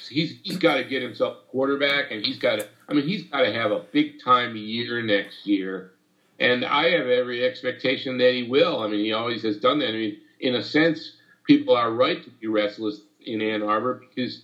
He's 0.09 0.39
he's 0.41 0.57
got 0.57 0.75
to 0.75 0.83
get 0.83 1.03
himself 1.03 1.37
a 1.47 1.51
quarterback, 1.51 2.11
and 2.11 2.25
he's 2.25 2.39
got 2.39 2.59
to. 2.59 2.67
I 2.89 2.93
mean, 2.93 3.07
he's 3.07 3.23
got 3.23 3.41
to 3.41 3.53
have 3.53 3.71
a 3.71 3.79
big 3.91 4.23
time 4.23 4.55
year 4.55 5.03
next 5.03 5.45
year, 5.45 5.91
and 6.39 6.65
I 6.65 6.89
have 6.91 7.07
every 7.07 7.45
expectation 7.45 8.17
that 8.17 8.33
he 8.33 8.43
will. 8.43 8.81
I 8.81 8.87
mean, 8.87 9.05
he 9.05 9.13
always 9.13 9.43
has 9.43 9.57
done 9.57 9.79
that. 9.79 9.89
I 9.89 9.93
mean, 9.93 10.17
in 10.39 10.55
a 10.55 10.63
sense, 10.63 11.17
people 11.45 11.75
are 11.75 11.91
right 11.91 12.23
to 12.23 12.29
be 12.31 12.47
restless 12.47 13.01
in 13.23 13.41
Ann 13.41 13.61
Arbor 13.61 14.01
because 14.09 14.43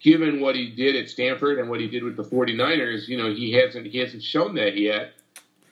given 0.00 0.40
what 0.40 0.54
he 0.54 0.70
did 0.70 0.96
at 0.96 1.08
Stanford 1.08 1.58
and 1.58 1.68
what 1.68 1.80
he 1.80 1.88
did 1.88 2.04
with 2.04 2.16
the 2.16 2.22
49ers, 2.22 3.08
you 3.08 3.16
know, 3.16 3.32
he 3.32 3.52
hasn't 3.52 3.86
he 3.86 3.98
hasn't 3.98 4.22
shown 4.22 4.54
that 4.54 4.76
yet. 4.76 5.12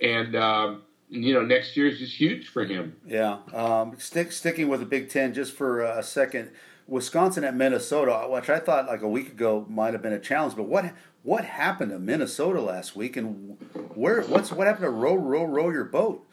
And 0.00 0.36
um, 0.36 0.82
you 1.08 1.34
know, 1.34 1.42
next 1.42 1.76
year 1.76 1.86
is 1.86 1.98
just 1.98 2.14
huge 2.14 2.48
for 2.48 2.64
him. 2.64 2.96
Yeah. 3.06 3.38
Um, 3.52 3.96
stick, 3.98 4.32
sticking 4.32 4.68
with 4.68 4.80
the 4.80 4.86
Big 4.86 5.08
Ten 5.08 5.34
just 5.34 5.52
for 5.52 5.82
a 5.82 6.02
second. 6.02 6.50
Wisconsin 6.88 7.42
at 7.42 7.56
Minnesota, 7.56 8.26
which 8.28 8.48
I 8.48 8.60
thought 8.60 8.86
like 8.86 9.02
a 9.02 9.08
week 9.08 9.28
ago 9.28 9.66
might 9.68 9.92
have 9.92 10.02
been 10.02 10.12
a 10.12 10.20
challenge, 10.20 10.54
but 10.54 10.64
what 10.64 10.92
what 11.22 11.44
happened 11.44 11.90
to 11.90 11.98
Minnesota 11.98 12.60
last 12.60 12.94
week, 12.94 13.16
and 13.16 13.56
where 13.94 14.22
what's 14.22 14.52
what 14.52 14.68
happened 14.68 14.84
to 14.84 14.90
row 14.90 15.16
row 15.16 15.44
row 15.44 15.70
your 15.70 15.84
boat? 15.84 16.24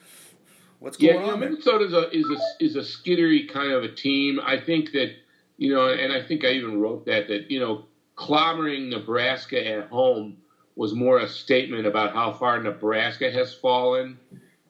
What's 0.79 0.97
going 0.97 1.15
yeah, 1.15 1.21
you 1.21 1.27
know, 1.27 1.33
on? 1.33 1.39
Minnesota 1.39 1.85
is 1.85 1.93
a 1.93 2.09
is 2.11 2.25
a 2.29 2.63
is 2.63 2.75
a 2.75 2.79
skittery 2.81 3.51
kind 3.51 3.71
of 3.71 3.83
a 3.83 3.89
team. 3.89 4.39
I 4.43 4.59
think 4.59 4.91
that 4.91 5.15
you 5.57 5.73
know, 5.73 5.87
and 5.87 6.13
I 6.13 6.21
think 6.21 6.45
I 6.45 6.49
even 6.49 6.79
wrote 6.79 7.05
that 7.07 7.27
that 7.29 7.49
you 7.49 7.59
know, 7.59 7.85
clobbering 8.15 8.89
Nebraska 8.89 9.65
at 9.65 9.87
home 9.87 10.37
was 10.75 10.93
more 10.93 11.19
a 11.19 11.27
statement 11.27 11.85
about 11.85 12.13
how 12.13 12.33
far 12.33 12.61
Nebraska 12.61 13.31
has 13.31 13.53
fallen. 13.53 14.17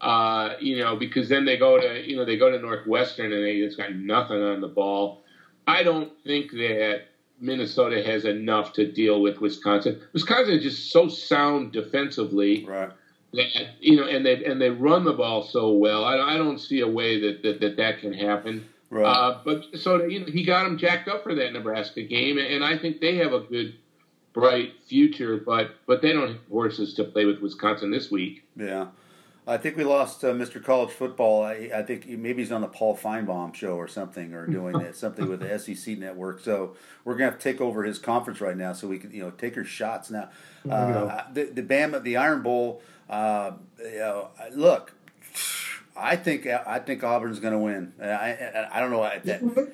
Uh, 0.02 0.56
you 0.60 0.78
know, 0.80 0.98
because 0.98 1.30
then 1.30 1.46
they 1.46 1.58
go 1.58 1.80
to 1.80 2.06
you 2.06 2.18
know 2.18 2.26
they 2.26 2.38
go 2.38 2.50
to 2.50 2.60
Northwestern 2.60 3.32
and 3.32 3.44
they 3.44 3.60
just 3.60 3.78
got 3.78 3.96
nothing 3.96 4.42
on 4.42 4.60
the 4.60 4.68
ball. 4.68 5.24
I 5.66 5.84
don't 5.84 6.12
think 6.26 6.52
that 6.52 7.04
Minnesota 7.40 8.04
has 8.04 8.26
enough 8.26 8.74
to 8.74 8.92
deal 8.92 9.22
with 9.22 9.40
Wisconsin. 9.40 10.02
Wisconsin 10.14 10.56
is 10.56 10.64
just 10.64 10.92
so 10.92 11.08
sound 11.08 11.72
defensively. 11.72 12.66
Right. 12.66 12.92
That, 13.34 13.48
you 13.80 13.96
know, 13.96 14.08
and 14.08 14.26
they 14.26 14.44
and 14.46 14.62
they 14.62 14.70
run 14.70 15.06
the 15.06 15.14
ball 15.14 15.44
so 15.44 15.72
well. 15.72 16.06
I, 16.06 16.36
I 16.36 16.38
don't 16.38 16.60
see 16.60 16.82
a 16.82 16.88
way 16.88 17.20
that 17.22 17.44
that 17.44 17.62
that, 17.62 17.78
that 17.78 18.00
can 18.00 18.14
happen. 18.14 18.66
Right. 18.90 19.06
Uh, 19.06 19.40
but 19.44 19.64
so 19.80 20.04
you 20.04 20.20
know, 20.20 20.26
he 20.28 20.44
got 20.44 20.66
them 20.66 20.78
jacked 20.78 21.08
up 21.08 21.24
for 21.24 21.34
that 21.34 21.52
Nebraska 21.54 22.04
game, 22.04 22.38
and 22.38 22.64
I 22.64 22.78
think 22.78 23.02
they 23.02 23.16
have 23.18 23.34
a 23.34 23.40
good, 23.40 23.76
bright 24.34 24.74
future. 24.86 25.38
But 25.38 25.76
but 25.86 26.02
they 26.02 26.12
don't 26.12 26.28
have 26.28 26.40
horses 26.50 26.94
to 26.96 27.04
play 27.04 27.26
with 27.26 27.40
Wisconsin 27.40 27.92
this 27.92 28.12
week. 28.12 28.44
Yeah. 28.56 28.88
I 29.46 29.58
think 29.58 29.76
we 29.76 29.84
lost 29.84 30.24
uh, 30.24 30.28
Mr. 30.32 30.64
College 30.64 30.92
Football. 30.92 31.44
I, 31.44 31.70
I, 31.76 31.84
think 31.84 32.08
maybe 32.08 32.42
he's 32.42 32.52
on 32.54 32.62
the 32.62 32.68
Paul 32.68 32.96
Finebaum 32.96 33.54
show 33.54 33.76
or 33.76 33.90
something, 33.90 34.34
or 34.34 34.48
doing 34.48 34.80
it, 34.80 34.96
something 34.96 35.28
with 35.28 35.42
the 35.42 35.60
SEC 35.60 35.98
network. 35.98 36.40
So 36.40 36.78
we're 37.04 37.16
gonna 37.16 37.32
have 37.32 37.40
to 37.40 37.44
take 37.44 37.60
over 37.60 37.84
his 37.84 38.00
conference 38.00 38.40
right 38.40 38.56
now, 38.56 38.72
so 38.72 38.88
we 38.88 39.00
can 39.00 39.12
you 39.12 39.22
know 39.22 39.32
take 39.32 39.58
your 39.58 39.66
shots 39.66 40.10
now. 40.10 40.30
Uh, 40.70 41.24
the 41.34 41.44
the 41.44 41.62
Bama, 41.62 42.02
the 42.02 42.16
Iron 42.16 42.42
Bowl. 42.42 42.82
Uh, 43.10 43.52
you 43.80 44.00
know, 44.00 44.30
look, 44.54 44.94
I 45.96 46.16
think 46.16 46.48
I 46.48 46.80
think 46.80 47.04
Auburn's 47.04 47.40
going 47.40 47.54
to 47.54 47.60
win. 47.60 47.94
I, 48.02 48.06
I, 48.06 48.78
I 48.78 48.80
don't 48.80 48.92
know. 48.92 49.04
I, 49.04 49.20
that, 49.20 49.74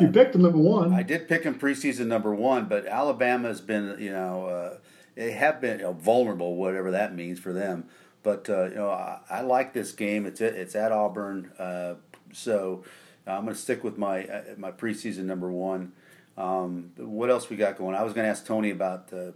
you 0.00 0.08
picked 0.08 0.32
the 0.32 0.38
number 0.38 0.58
one. 0.58 0.92
I 0.92 1.02
did 1.02 1.28
pick 1.28 1.44
him 1.44 1.58
preseason 1.58 2.06
number 2.06 2.34
one, 2.34 2.66
but 2.66 2.86
Alabama 2.86 3.48
has 3.48 3.60
been 3.60 3.96
you 3.98 4.12
know 4.12 4.46
uh, 4.46 4.78
they 5.14 5.32
have 5.32 5.60
been 5.60 5.78
you 5.78 5.84
know, 5.84 5.92
vulnerable, 5.92 6.56
whatever 6.56 6.90
that 6.92 7.14
means 7.14 7.38
for 7.38 7.52
them. 7.52 7.88
But 8.22 8.48
uh, 8.48 8.64
you 8.64 8.74
know, 8.76 8.90
I, 8.90 9.20
I, 9.28 9.40
like 9.42 9.72
this 9.72 9.92
game. 9.92 10.26
It's 10.26 10.40
at, 10.40 10.54
it's 10.54 10.74
at 10.74 10.92
Auburn, 10.92 11.50
uh, 11.58 11.94
so 12.32 12.84
I'm 13.26 13.44
going 13.44 13.54
to 13.54 13.60
stick 13.60 13.84
with 13.84 13.98
my 13.98 14.24
uh, 14.24 14.42
my 14.56 14.72
preseason 14.72 15.24
number 15.24 15.50
one. 15.50 15.92
Um, 16.36 16.92
what 16.96 17.30
else 17.30 17.50
we 17.50 17.56
got 17.56 17.76
going? 17.76 17.94
I 17.94 18.02
was 18.02 18.12
going 18.12 18.24
to 18.24 18.30
ask 18.30 18.46
Tony 18.46 18.70
about. 18.70 19.08
the. 19.08 19.34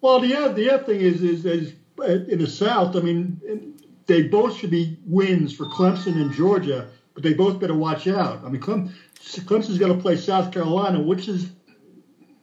well, 0.00 0.18
the 0.20 0.34
other, 0.34 0.54
the 0.54 0.70
other 0.70 0.84
thing 0.84 1.00
is, 1.00 1.22
is, 1.22 1.44
is 1.44 1.74
in 1.98 2.38
the 2.38 2.46
South. 2.46 2.96
I 2.96 3.00
mean, 3.00 3.76
they 4.06 4.22
both 4.22 4.56
should 4.56 4.70
be 4.70 4.98
wins 5.06 5.54
for 5.54 5.66
Clemson 5.66 6.16
and 6.16 6.32
Georgia, 6.32 6.88
but 7.14 7.22
they 7.22 7.34
both 7.34 7.60
better 7.60 7.76
watch 7.76 8.08
out. 8.08 8.44
I 8.44 8.48
mean, 8.48 8.60
Clem, 8.60 8.94
Clemson's 9.22 9.78
got 9.78 9.88
to 9.88 9.94
play 9.94 10.16
South 10.16 10.52
Carolina, 10.52 11.00
which 11.00 11.28
is 11.28 11.50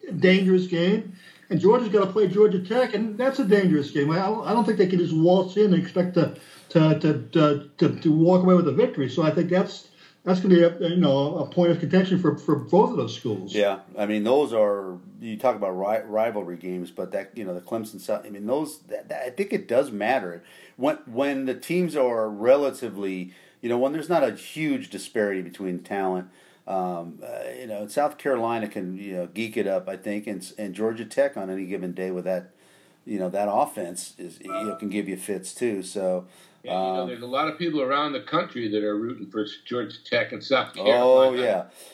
a 0.07 0.11
dangerous 0.11 0.67
game 0.67 1.15
and 1.49 1.59
Georgia's 1.59 1.89
got 1.89 2.05
to 2.05 2.11
play 2.11 2.27
Georgia 2.27 2.59
Tech, 2.59 2.93
and 2.93 3.17
that's 3.17 3.39
a 3.39 3.45
dangerous 3.45 3.91
game. 3.91 4.11
I, 4.11 4.29
I 4.29 4.53
don't 4.53 4.65
think 4.65 4.77
they 4.77 4.87
can 4.87 4.99
just 4.99 5.13
waltz 5.13 5.57
in 5.57 5.73
and 5.73 5.75
expect 5.75 6.13
to 6.15 6.35
to, 6.69 6.99
to, 6.99 7.69
to, 7.79 7.99
to 7.99 8.11
walk 8.11 8.43
away 8.43 8.53
with 8.53 8.67
a 8.67 8.71
victory. 8.71 9.09
So 9.09 9.23
I 9.23 9.31
think 9.31 9.49
that's 9.49 9.87
that's 10.23 10.39
going 10.39 10.53
to 10.53 10.69
be 10.69 10.85
a, 10.85 10.89
you 10.89 10.97
know 10.97 11.39
a 11.39 11.47
point 11.47 11.71
of 11.71 11.79
contention 11.79 12.19
for, 12.19 12.37
for 12.37 12.55
both 12.55 12.91
of 12.91 12.97
those 12.97 13.15
schools. 13.15 13.55
Yeah, 13.55 13.79
I 13.97 14.05
mean 14.05 14.23
those 14.23 14.53
are 14.53 14.97
you 15.19 15.37
talk 15.37 15.55
about 15.55 15.71
ri- 15.71 16.05
rivalry 16.05 16.57
games, 16.57 16.91
but 16.91 17.11
that 17.11 17.31
you 17.35 17.43
know 17.43 17.55
the 17.55 17.61
Clemson 17.61 17.99
South. 17.99 18.25
I 18.25 18.29
mean 18.29 18.45
those 18.45 18.79
that, 18.83 19.09
that, 19.09 19.23
I 19.25 19.29
think 19.31 19.51
it 19.51 19.67
does 19.67 19.91
matter 19.91 20.43
when 20.77 20.97
when 21.07 21.45
the 21.45 21.55
teams 21.55 21.95
are 21.95 22.29
relatively 22.29 23.33
you 23.61 23.69
know 23.69 23.79
when 23.79 23.91
there's 23.91 24.09
not 24.09 24.23
a 24.23 24.31
huge 24.31 24.89
disparity 24.89 25.41
between 25.41 25.79
talent. 25.79 26.29
Um, 26.69 27.17
uh, 27.23 27.49
you 27.59 27.65
know, 27.65 27.87
South 27.87 28.19
Carolina 28.19 28.67
can 28.67 28.95
you 28.95 29.13
know 29.13 29.25
geek 29.25 29.57
it 29.57 29.65
up, 29.65 29.89
I 29.89 29.97
think, 29.97 30.27
and 30.27 30.53
and 30.59 30.75
Georgia 30.75 31.03
Tech 31.03 31.35
on 31.35 31.49
any 31.49 31.65
given 31.65 31.93
day 31.93 32.11
with 32.11 32.25
that, 32.25 32.51
you 33.05 33.17
know, 33.17 33.27
that 33.29 33.49
offense 33.51 34.13
is 34.19 34.39
you 34.39 34.51
know 34.51 34.75
can 34.75 34.89
give 34.89 35.09
you 35.09 35.17
fits 35.17 35.53
too. 35.53 35.83
So. 35.83 36.27
Yeah, 36.61 36.73
you 36.73 36.77
know, 36.77 37.01
um, 37.03 37.07
there's 37.07 37.21
a 37.21 37.25
lot 37.25 37.47
of 37.47 37.57
people 37.57 37.81
around 37.81 38.11
the 38.11 38.19
country 38.19 38.67
that 38.67 38.83
are 38.83 38.93
rooting 38.93 39.31
for 39.31 39.47
Georgia 39.63 39.95
Tech 40.03 40.33
and 40.33 40.43
South 40.43 40.75
oh, 40.77 40.83
Carolina. 40.83 40.99
Oh 41.07 41.33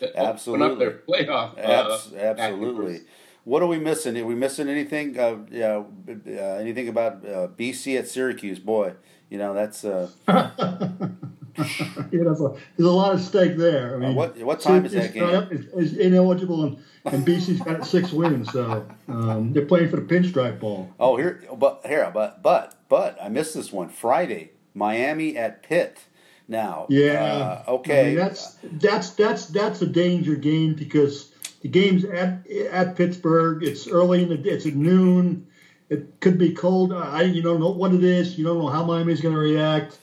yeah, 0.02 0.10
absolutely. 0.16 0.66
Open 0.66 0.74
up 0.74 0.80
their 0.80 1.02
playoff. 1.08 1.56
Uh, 1.56 2.18
absolutely. 2.18 3.02
What 3.44 3.62
are 3.62 3.68
we 3.68 3.78
missing? 3.78 4.18
Are 4.18 4.26
we 4.26 4.34
missing 4.34 4.68
anything? 4.68 5.20
Uh, 5.20 5.38
yeah, 5.52 5.84
uh, 6.10 6.56
anything 6.56 6.88
about 6.88 7.24
uh, 7.24 7.48
BC 7.56 8.00
at 8.00 8.08
Syracuse? 8.08 8.58
Boy, 8.58 8.96
you 9.30 9.38
know 9.38 9.54
that's. 9.54 9.86
Uh, 11.58 11.64
you 12.12 12.24
know, 12.24 12.36
so 12.36 12.58
there's 12.76 12.88
a 12.88 12.92
lot 12.92 13.14
of 13.14 13.22
stake 13.22 13.58
there. 13.58 13.96
I 13.96 13.98
mean, 13.98 14.12
uh, 14.12 14.14
what 14.14 14.38
what 14.40 14.62
time 14.62 14.86
is 14.86 14.94
that 14.94 15.14
game? 15.14 15.48
Is, 15.52 15.92
is 15.92 15.98
ineligible, 15.98 16.64
and, 16.64 16.78
and 17.06 17.26
BC's 17.26 17.62
got 17.62 17.86
six 17.86 18.12
wins, 18.12 18.52
so 18.52 18.86
um, 19.08 19.54
they're 19.54 19.66
playing 19.66 19.90
for 19.90 19.98
the 19.98 20.02
Pinstripe 20.02 20.60
Bowl. 20.60 20.94
Oh, 21.00 21.18
here, 21.18 21.44
but 21.56 21.82
here, 21.86 22.10
but 22.14 22.42
but 22.44 22.76
but 22.90 23.18
I 23.22 23.30
missed 23.30 23.54
this 23.54 23.72
one. 23.72 23.90
Friday, 23.90 24.52
Miami 24.74 25.38
at 25.38 25.64
Pitt. 25.64 26.00
Now, 26.48 26.86
yeah, 26.90 27.64
uh, 27.68 27.72
okay, 27.72 28.02
I 28.02 28.06
mean, 28.08 28.16
that's 28.18 28.58
that's 28.74 29.10
that's 29.12 29.48
that's 29.48 29.82
a 29.82 29.88
danger 29.88 30.36
game 30.36 30.76
because 30.76 31.32
the 31.62 31.70
game's 31.70 32.06
at 32.06 32.48
at 32.72 32.96
Pittsburgh. 32.96 33.64
It's 33.64 33.88
early 33.88 34.22
in 34.22 34.30
the 34.30 34.50
it's 34.50 34.68
at 34.68 34.76
noon. 34.76 35.48
It 35.90 36.20
could 36.20 36.38
be 36.38 36.54
cold. 36.54 36.94
I 36.94 37.24
you 37.24 37.42
don't 37.42 37.60
know 37.60 37.72
what 37.72 37.94
it 37.94 38.04
is. 38.04 38.38
You 38.38 38.46
don't 38.46 38.60
know 38.60 38.68
how 38.68 38.84
Miami's 38.84 39.22
going 39.22 39.34
to 39.34 39.42
react. 39.42 39.98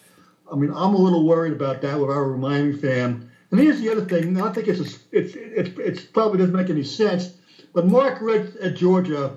I 0.50 0.56
mean, 0.56 0.70
I'm 0.70 0.94
a 0.94 0.98
little 0.98 1.26
worried 1.26 1.52
about 1.52 1.82
that 1.82 1.98
with 1.98 2.10
our 2.10 2.36
Miami 2.36 2.72
fan. 2.72 3.30
And 3.50 3.60
here's 3.60 3.80
the 3.80 3.90
other 3.90 4.04
thing. 4.04 4.40
I 4.40 4.52
think 4.52 4.68
it's 4.68 4.80
a, 4.80 4.98
it's 5.12 5.34
it's 5.34 5.78
it's 5.78 6.02
probably 6.02 6.38
doesn't 6.38 6.54
make 6.54 6.70
any 6.70 6.84
sense, 6.84 7.34
but 7.74 7.86
Mark 7.86 8.20
Richt 8.20 8.56
at 8.56 8.76
Georgia 8.76 9.36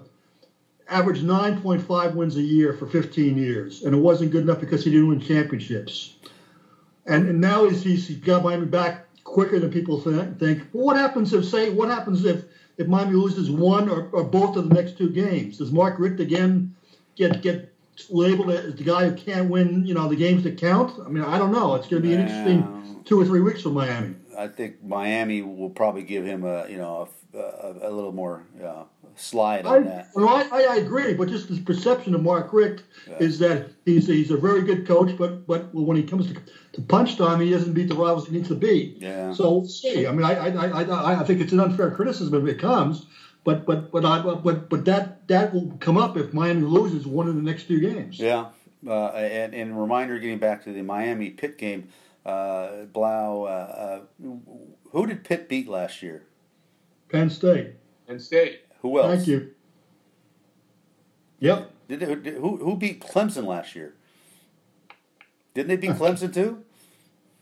averaged 0.88 1.24
9.5 1.24 2.16
wins 2.16 2.38
a 2.38 2.42
year 2.42 2.74
for 2.74 2.88
15 2.88 3.38
years, 3.38 3.84
and 3.84 3.94
it 3.94 3.98
wasn't 3.98 4.32
good 4.32 4.44
enough 4.44 4.60
because 4.60 4.84
he 4.84 4.92
didn't 4.92 5.08
win 5.08 5.20
championships. 5.20 6.16
And, 7.06 7.28
and 7.28 7.42
now 7.42 7.68
he's, 7.68 7.84
he's 7.84 8.18
got 8.18 8.44
Miami 8.44 8.66
back 8.66 9.08
quicker 9.24 9.60
than 9.60 9.72
people 9.72 10.00
think. 10.00 10.40
think. 10.40 10.64
what 10.72 10.96
happens 10.96 11.34
if, 11.34 11.46
say, 11.46 11.70
what 11.70 11.90
happens 11.90 12.26
if, 12.26 12.46
if 12.78 12.88
Miami 12.88 13.16
loses 13.16 13.50
one 13.50 13.90
or, 13.90 14.10
or 14.10 14.24
both 14.24 14.56
of 14.56 14.70
the 14.70 14.76
next 14.76 14.98
two 14.98 15.10
games? 15.10 15.58
Does 15.58 15.72
Mark 15.72 16.00
Richt 16.00 16.20
again 16.20 16.76
get 17.16 17.42
get 17.42 17.75
labeled 18.10 18.52
as 18.52 18.76
the 18.76 18.84
guy 18.84 19.10
who 19.10 19.16
can't 19.16 19.50
win, 19.50 19.86
you 19.86 19.94
know, 19.94 20.08
the 20.08 20.16
games 20.16 20.44
that 20.44 20.58
count? 20.58 21.00
I 21.06 21.10
mean, 21.10 21.24
I 21.24 21.38
don't 21.38 21.52
know. 21.52 21.76
It's 21.76 21.88
going 21.88 22.02
to 22.02 22.08
be 22.08 22.14
an 22.14 22.22
interesting 22.22 23.02
two 23.06 23.20
or 23.20 23.26
three 23.26 23.42
weeks 23.42 23.62
for 23.62 23.70
Miami. 23.70 24.16
I 24.38 24.48
think 24.48 24.84
Miami 24.84 25.42
will 25.42 25.70
probably 25.70 26.04
give 26.04 26.26
him 26.26 26.44
a, 26.44 26.68
you 26.68 26.78
know, 26.78 27.08
a, 27.34 27.38
a, 27.38 27.90
a 27.90 27.92
little 27.92 28.12
more 28.12 28.44
uh, 28.64 28.84
slide 29.16 29.66
on 29.66 29.74
I, 29.74 29.80
that. 29.88 30.10
Well, 30.14 30.28
I, 30.28 30.68
I 30.72 30.76
agree, 30.78 31.14
but 31.14 31.30
just 31.30 31.48
the 31.48 31.60
perception 31.62 32.14
of 32.16 32.22
Mark 32.22 32.52
Richt 32.52 32.84
Yeah. 33.08 33.18
is 33.20 33.40
that 33.40 33.70
he's 33.86 34.08
he's 34.08 34.32
a 34.32 34.38
very 34.38 34.64
good 34.64 34.86
coach, 34.86 35.18
but 35.18 35.48
but 35.48 35.74
when 35.74 35.96
he 35.96 36.04
comes 36.04 36.28
to, 36.28 36.36
to 36.74 36.82
punch 36.82 37.18
time, 37.18 37.40
he 37.40 37.50
doesn't 37.50 37.74
beat 37.74 37.88
the 37.88 37.96
rivals 37.96 38.28
he 38.28 38.34
needs 38.34 38.50
to 38.50 38.56
beat. 38.56 38.98
Yeah. 39.00 39.34
So 39.34 39.44
we'll 39.52 39.68
see. 39.68 40.06
I 40.06 40.12
mean, 40.12 40.26
I 40.26 40.34
I, 40.34 40.82
I, 40.82 41.22
I 41.22 41.24
think 41.24 41.40
it's 41.40 41.54
an 41.54 41.62
unfair 41.62 41.92
criticism 41.92 42.34
if 42.46 42.54
it 42.54 42.60
comes, 42.60 43.06
but 43.46 43.66
but 43.66 43.92
but 43.92 44.04
I 44.04 44.22
but 44.22 44.70
but 44.70 44.84
that 44.86 45.26
that 45.30 45.54
will 45.54 45.78
come 45.80 45.98
up 45.98 46.18
if 46.18 46.34
Miami 46.34 46.64
loses 46.64 47.08
one 47.08 47.30
of 47.30 47.36
the 47.36 47.42
next 47.42 47.68
two 47.68 47.80
games. 47.80 48.20
Yeah, 48.20 48.48
uh, 48.86 49.10
and, 49.12 49.54
and 49.54 49.80
reminder, 49.80 50.20
getting 50.20 50.40
back 50.40 50.64
to 50.66 50.74
the 50.74 50.82
Miami 50.82 51.30
Pitt 51.30 51.58
game, 51.58 51.88
uh, 52.26 52.86
Blau, 52.92 53.44
uh, 53.44 53.48
uh, 53.48 54.30
who 54.92 55.06
did 55.08 55.24
Pitt 55.24 55.48
beat 55.48 55.70
last 55.70 56.02
year? 56.02 56.24
Penn 57.10 57.30
State. 57.30 57.76
And 58.08 58.22
State. 58.22 58.62
Who 58.82 59.00
else? 59.00 59.16
Thank 59.16 59.28
you. 59.28 59.52
Yep. 61.40 61.72
Did 61.88 62.00
they, 62.00 62.16
did- 62.16 62.34
who 62.36 62.58
who 62.58 62.76
beat 62.76 63.00
Clemson 63.00 63.46
last 63.46 63.76
year? 63.76 63.94
Didn't 65.54 65.70
they 65.70 65.78
beat 65.78 65.92
Clemson 65.92 66.34
too? 66.34 66.64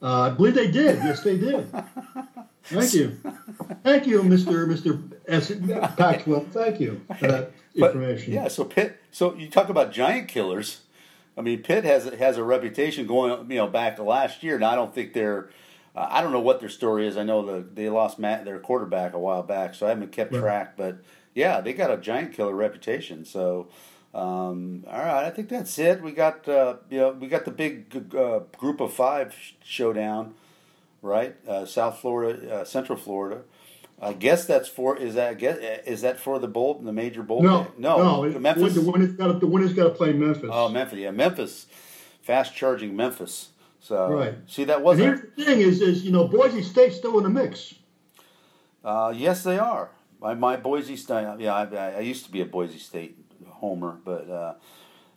Uh, 0.01 0.21
I 0.23 0.29
believe 0.31 0.53
they 0.53 0.69
did. 0.69 0.97
Yes, 0.97 1.23
they 1.23 1.37
did. 1.37 1.65
Thank 2.63 2.93
you. 2.93 3.17
Thank 3.83 4.07
you, 4.07 4.21
Mr. 4.21 4.65
Mr. 4.67 5.01
S. 5.27 5.49
Pac-12. 5.97 6.47
Thank 6.51 6.79
you 6.79 7.01
for 7.19 7.27
that 7.27 7.51
But, 7.75 7.91
information. 7.95 8.33
yeah, 8.33 8.47
so 8.47 8.63
Pitt. 8.63 9.01
So 9.11 9.33
you 9.35 9.49
talk 9.49 9.69
about 9.69 9.91
giant 9.91 10.27
killers. 10.27 10.81
I 11.37 11.41
mean, 11.41 11.63
Pitt 11.63 11.83
has 11.83 12.05
has 12.05 12.37
a 12.37 12.43
reputation 12.43 13.07
going, 13.07 13.49
you 13.51 13.57
know, 13.57 13.67
back 13.67 13.95
to 13.97 14.03
last 14.03 14.43
year. 14.43 14.59
Now 14.59 14.71
I 14.71 14.75
don't 14.75 14.93
think 14.93 15.13
they're. 15.13 15.49
Uh, 15.95 16.07
I 16.09 16.21
don't 16.21 16.31
know 16.31 16.39
what 16.39 16.59
their 16.59 16.69
story 16.69 17.07
is. 17.07 17.17
I 17.17 17.23
know 17.23 17.43
the 17.45 17.65
they 17.73 17.89
lost 17.89 18.17
Matt, 18.19 18.45
their 18.45 18.59
quarterback 18.59 19.13
a 19.13 19.19
while 19.19 19.43
back, 19.43 19.73
so 19.75 19.85
I 19.87 19.89
haven't 19.89 20.11
kept 20.11 20.31
Right. 20.33 20.39
track. 20.41 20.77
But 20.77 20.97
yeah, 21.33 21.59
they 21.61 21.73
got 21.73 21.91
a 21.91 21.97
giant 21.97 22.33
killer 22.33 22.55
reputation. 22.55 23.25
So. 23.25 23.67
Um, 24.15 24.85
all 24.87 24.99
right, 24.99 25.25
I 25.25 25.31
think 25.31 25.49
that's 25.49 25.79
it. 25.79 25.99
We 26.03 26.11
got 26.11 26.47
uh, 26.47 26.75
you 26.91 26.99
know 26.99 27.09
we 27.13 27.27
got 27.27 27.45
the 27.45 27.51
big 27.51 28.13
uh, 28.15 28.41
group 28.59 28.79
of 28.79 28.93
five 28.93 29.33
sh- 29.33 29.53
showdown, 29.63 30.35
right? 31.03 31.35
Uh, 31.47 31.65
South 31.67 31.99
Florida, 31.99 32.55
uh, 32.61 32.63
Central 32.65 32.97
Florida. 32.97 33.41
I 34.01 34.13
guess 34.13 34.45
that's 34.45 34.67
for 34.67 34.97
is 34.97 35.13
that 35.13 35.37
guess 35.37 35.57
is 35.85 36.01
that 36.01 36.19
for 36.19 36.39
the 36.39 36.47
bowl 36.47 36.79
the 36.83 36.91
major 36.91 37.21
bowl 37.21 37.43
No, 37.43 37.63
game? 37.63 37.71
no, 37.77 38.23
it- 38.23 38.41
Memphis. 38.41 38.73
The 38.73 38.81
winner's 38.81 39.13
got 39.13 39.27
to, 39.27 39.33
the 39.33 39.47
winner's 39.47 39.73
got 39.73 39.83
to 39.83 39.89
play 39.91 40.11
Memphis. 40.13 40.49
Oh, 40.51 40.67
Memphis, 40.67 40.97
yeah, 40.99 41.11
Memphis, 41.11 41.67
fast 42.21 42.55
charging 42.55 42.95
Memphis. 42.95 43.49
So 43.79 44.09
Right. 44.09 44.33
see 44.47 44.63
that 44.63 44.81
wasn't. 44.81 45.07
here's 45.19 45.21
the 45.35 45.45
thing: 45.45 45.59
is 45.61 45.81
is 45.81 46.03
you 46.03 46.11
know 46.11 46.27
Boise 46.27 46.63
State's 46.63 46.97
still 46.97 47.17
in 47.17 47.23
the 47.23 47.29
mix. 47.29 47.75
Uh, 48.83 49.13
yes, 49.15 49.43
they 49.43 49.59
are. 49.59 49.91
My, 50.19 50.33
my 50.33 50.55
Boise 50.57 50.95
State. 50.97 51.27
Yeah, 51.39 51.53
I, 51.53 51.63
I, 51.65 51.89
I 51.95 51.99
used 51.99 52.25
to 52.25 52.31
be 52.31 52.41
a 52.41 52.45
Boise 52.45 52.79
State 52.79 53.17
homer, 53.47 53.99
but 54.03 54.29
uh, 54.29 54.53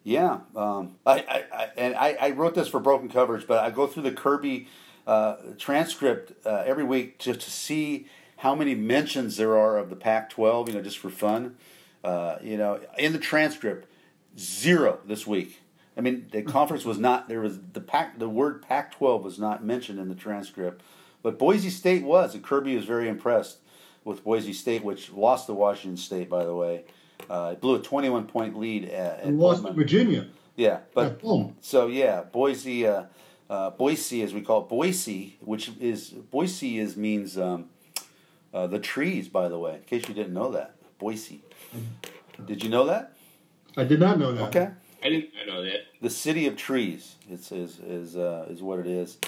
yeah, 0.05 0.41
um, 0.55 0.97
I, 1.05 1.19
I, 1.21 1.45
I 1.53 1.69
and 1.77 1.95
I, 1.97 2.17
I 2.21 2.31
wrote 2.31 2.55
this 2.55 2.69
for 2.69 2.79
Broken 2.81 3.09
Coverage, 3.09 3.47
but 3.47 3.65
I 3.65 3.71
go 3.71 3.87
through 3.87 4.05
the 4.05 4.13
Kirby 4.13 4.69
uh, 5.07 5.37
transcript 5.59 6.33
uh, 6.47 6.63
every 6.67 6.85
week 6.85 7.19
just 7.19 7.41
to 7.41 7.51
see 7.51 8.07
how 8.39 8.55
many 8.55 8.75
mentions 8.75 9.37
there 9.37 9.57
are 9.57 9.79
of 9.79 9.91
the 9.91 9.97
Pac-12. 9.97 10.69
You 10.69 10.75
know, 10.75 10.83
just 10.83 10.99
for 10.99 11.11
fun. 11.11 11.57
Uh, 12.05 12.39
you 12.43 12.57
know, 12.57 12.81
in 12.99 13.13
the 13.13 13.19
transcript, 13.19 13.89
zero 14.39 15.01
this 15.05 15.27
week. 15.27 15.61
I 15.97 16.03
mean, 16.03 16.29
the 16.31 16.43
conference 16.43 16.85
was 16.85 16.99
not 16.99 17.29
there 17.29 17.41
was 17.41 17.59
the 17.73 17.81
pac 17.81 18.19
the 18.19 18.29
word 18.29 18.63
Pac-12 18.63 19.23
was 19.23 19.39
not 19.39 19.65
mentioned 19.65 19.99
in 19.99 20.09
the 20.09 20.15
transcript, 20.15 20.83
but 21.23 21.39
Boise 21.39 21.71
State 21.71 22.05
was, 22.05 22.35
and 22.35 22.45
Kirby 22.45 22.77
was 22.77 22.85
very 22.85 23.09
impressed 23.09 23.59
with 24.05 24.23
Boise 24.23 24.53
State, 24.53 24.85
which 24.85 25.11
lost 25.11 25.47
to 25.47 25.55
Washington 25.55 25.97
State, 25.97 26.29
by 26.29 26.45
the 26.45 26.55
way. 26.55 26.85
Uh, 27.31 27.51
it 27.55 27.61
blew 27.61 27.75
a 27.77 27.79
21 27.81 28.27
point 28.27 28.59
lead 28.59 28.85
at, 28.85 29.21
at 29.21 29.25
And 29.25 29.39
lost 29.39 29.65
to 29.65 29.73
Virginia 29.73 30.29
Yeah, 30.55 30.81
but 30.95 31.21
so 31.61 31.87
yeah, 31.87 32.23
Boise, 32.23 32.87
uh, 32.87 33.05
uh, 33.49 33.71
Boise, 33.71 34.23
as 34.23 34.35
we 34.35 34.41
call 34.41 34.63
it, 34.63 34.69
Boise, 34.69 35.37
which 35.41 35.71
is 35.81 36.11
Boise 36.11 36.79
is 36.79 36.97
means 36.97 37.39
um, 37.39 37.67
uh, 38.53 38.67
the 38.67 38.79
trees. 38.79 39.29
By 39.29 39.49
the 39.49 39.59
way, 39.59 39.77
in 39.77 39.83
case 39.83 40.09
you 40.09 40.15
didn't 40.15 40.35
know 40.35 40.51
that, 40.53 40.77
Boise. 40.99 41.43
Did 42.45 42.63
you 42.63 42.69
know 42.71 42.85
that? 42.87 43.13
I 43.77 43.85
did 43.85 44.01
not 44.01 44.19
know 44.19 44.33
that. 44.33 44.49
Okay, 44.49 44.71
I 45.03 45.09
didn't 45.09 45.31
know 45.47 45.63
that. 45.63 45.87
the 46.01 46.11
city 46.11 46.47
of 46.47 46.57
trees. 46.57 47.17
It's 47.31 47.53
is 47.53 47.79
is 47.79 48.17
uh, 48.17 48.47
is 48.49 48.63
what 48.63 48.79
it 48.79 48.87
is. 48.87 49.19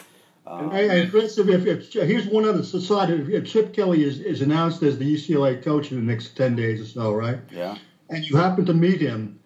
Um, 0.46 0.70
Hey, 0.70 0.88
hey, 0.88 1.06
Chris, 1.08 1.36
if, 1.36 1.46
if, 1.46 1.66
if, 1.66 1.92
here's 1.92 2.26
one 2.26 2.46
other 2.46 2.62
side. 2.62 3.10
If, 3.10 3.28
if 3.28 3.44
Chip 3.44 3.74
Kelly 3.74 4.02
is, 4.02 4.20
is 4.20 4.40
announced 4.40 4.82
as 4.82 4.98
the 4.98 5.14
UCLA 5.14 5.62
coach 5.62 5.92
in 5.92 5.98
the 5.98 6.02
next 6.02 6.36
ten 6.36 6.56
days 6.56 6.80
or 6.80 6.86
so, 6.86 7.12
right? 7.12 7.38
yeah. 7.50 7.76
And 8.08 8.24
you 8.24 8.36
happen 8.36 8.64
to 8.64 8.72
meet 8.72 9.02
him, 9.02 9.40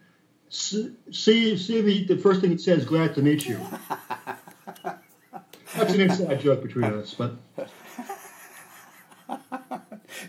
see 0.48 0.94
see 1.10 1.50
if 1.52 1.66
he, 1.66 2.04
the 2.04 2.18
first 2.18 2.40
thing 2.40 2.52
he 2.52 2.58
says, 2.58 2.84
"Glad 2.84 3.16
to 3.16 3.22
meet 3.22 3.46
you." 3.46 3.60
That's 5.76 5.94
an 5.94 6.00
inside 6.02 6.40
joke 6.40 6.62
between 6.62 6.84
us, 6.84 7.14
but 7.14 7.36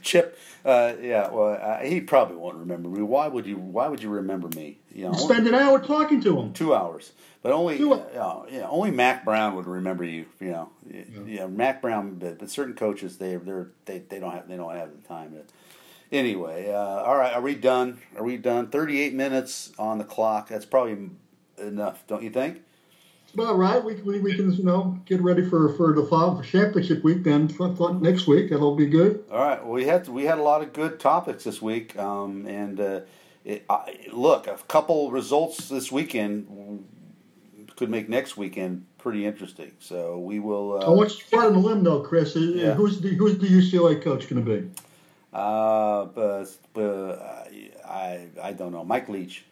Chip, 0.02 0.38
uh, 0.64 0.94
yeah, 1.02 1.30
well, 1.30 1.60
uh, 1.62 1.80
he 1.80 2.00
probably 2.02 2.38
won't 2.38 2.56
remember 2.56 2.88
me. 2.90 3.02
Why 3.02 3.28
would 3.28 3.46
you? 3.46 3.58
Why 3.58 3.88
would 3.90 4.02
you 4.02 4.10
remember 4.10 4.48
me? 4.56 4.80
You 4.94 5.06
know, 5.10 5.14
spend 5.14 5.46
an 5.48 5.54
hour 5.56 5.80
talking 5.80 6.22
to 6.22 6.40
him. 6.40 6.54
two 6.54 6.74
hours, 6.74 7.12
but 7.42 7.52
only 7.52 7.78
Two- 7.78 7.94
uh, 7.94 8.46
yeah, 8.50 8.68
only 8.70 8.92
Mack 8.92 9.26
Brown 9.26 9.56
would 9.56 9.66
remember 9.68 10.04
you. 10.06 10.26
You 10.40 10.52
know, 10.52 10.70
yeah, 11.26 11.48
Mack 11.48 11.82
Brown, 11.82 12.16
but, 12.16 12.40
but 12.40 12.50
certain 12.50 12.76
coaches 12.76 13.18
they 13.18 13.36
they're, 13.36 13.72
they 13.86 14.00
they 14.00 14.20
don't 14.20 14.32
have 14.32 14.48
they 14.48 14.56
don't 14.56 14.74
have 14.74 14.90
the 14.96 15.06
time. 15.08 15.34
To, 15.34 15.42
anyway, 16.16 16.72
uh, 16.72 16.78
all 16.78 17.18
right, 17.18 17.34
are 17.34 17.42
we 17.42 17.56
done? 17.56 18.00
Are 18.16 18.24
we 18.24 18.38
done? 18.38 18.68
Thirty 18.68 19.02
eight 19.02 19.14
minutes 19.14 19.74
on 19.78 19.98
the 19.98 20.06
clock. 20.06 20.48
That's 20.48 20.66
probably 20.66 21.10
enough, 21.58 22.06
don't 22.08 22.24
you 22.24 22.30
think? 22.30 22.62
Well, 23.36 23.56
right, 23.58 23.84
we, 23.84 23.96
we, 23.96 24.20
we 24.20 24.36
can 24.36 24.54
you 24.54 24.64
know 24.64 25.00
get 25.06 25.22
ready 25.22 25.44
for 25.50 25.74
for 25.74 25.94
the 25.94 26.06
fall 26.06 26.36
for 26.38 26.44
championship 26.44 27.04
week. 27.04 27.24
Then 27.24 27.48
next 28.02 28.28
week, 28.28 28.50
that'll 28.52 28.76
be 28.76 28.86
good. 28.86 29.24
All 29.32 29.40
right. 29.40 29.62
Well, 29.64 29.74
we 29.74 29.86
had 29.86 30.08
we 30.08 30.26
had 30.26 30.38
a 30.38 30.44
lot 30.44 30.62
of 30.62 30.72
good 30.74 31.00
topics 31.00 31.44
this 31.44 31.62
week, 31.62 31.98
um, 31.98 32.46
and 32.46 32.80
uh, 32.80 33.00
it, 33.44 33.66
I, 33.70 33.98
look, 34.12 34.46
a 34.48 34.58
couple 34.68 35.10
results 35.12 35.68
this 35.68 35.92
weekend 35.92 36.86
could 37.76 37.90
make 37.90 38.08
next 38.08 38.38
weekend 38.38 38.86
pretty 39.00 39.26
interesting. 39.26 39.72
So 39.80 40.20
we 40.20 40.40
will. 40.40 40.80
I 40.80 40.86
Uh, 40.86 40.92
want 40.92 41.12
you 41.18 41.24
to 41.32 41.46
on 41.46 41.54
the 41.54 41.60
limb, 41.60 41.84
though, 41.84 42.02
Chris. 42.02 42.36
Uh, 42.36 42.40
Yeah. 42.40 42.74
Who's 42.76 43.02
the 43.02 43.16
who's 43.16 43.40
the 43.40 43.48
UCLA 43.48 44.00
coach 44.02 44.30
going 44.30 44.46
to 44.46 44.60
be? 44.62 44.70
uh, 45.34 46.06
but, 46.06 46.46
but 46.76 47.16
I 47.84 48.28
I 48.42 48.54
don't 48.54 48.72
know. 48.72 48.84
Mike 48.84 49.10
Leach. 49.10 49.44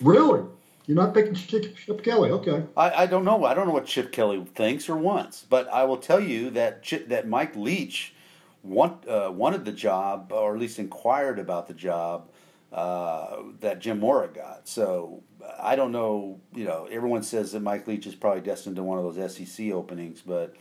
Really? 0.00 0.42
You're 0.86 0.96
not 0.96 1.14
picking 1.14 1.34
Chip, 1.34 2.02
Kelly? 2.04 2.30
Okay. 2.30 2.62
I, 2.76 3.02
I 3.02 3.06
don't 3.06 3.24
know. 3.24 3.44
I 3.44 3.54
don't 3.54 3.66
know 3.66 3.72
what 3.72 3.86
Chip 3.86 4.12
Kelly 4.12 4.44
thinks 4.54 4.88
or 4.88 4.96
wants, 4.96 5.44
but 5.48 5.68
I 5.72 5.84
will 5.84 5.96
tell 5.96 6.20
you 6.20 6.50
that 6.50 6.82
Chip, 6.82 7.08
that 7.08 7.26
Mike 7.28 7.56
Leach 7.56 8.14
want, 8.62 9.06
uh, 9.08 9.32
wanted 9.34 9.64
the 9.64 9.72
job, 9.72 10.30
or 10.32 10.54
at 10.54 10.60
least 10.60 10.78
inquired 10.78 11.38
about 11.40 11.66
the 11.66 11.74
job 11.74 12.30
uh, 12.72 13.38
that 13.60 13.80
Jim 13.80 13.98
Mora 13.98 14.28
got. 14.28 14.68
So 14.68 15.22
I 15.60 15.74
don't 15.74 15.90
know. 15.92 16.40
You 16.54 16.64
know, 16.64 16.86
everyone 16.90 17.22
says 17.24 17.52
that 17.52 17.60
Mike 17.60 17.86
Leach 17.88 18.06
is 18.06 18.14
probably 18.14 18.42
destined 18.42 18.76
to 18.76 18.82
one 18.84 18.98
of 18.98 19.14
those 19.14 19.34
SEC 19.36 19.70
openings, 19.72 20.22
but. 20.24 20.54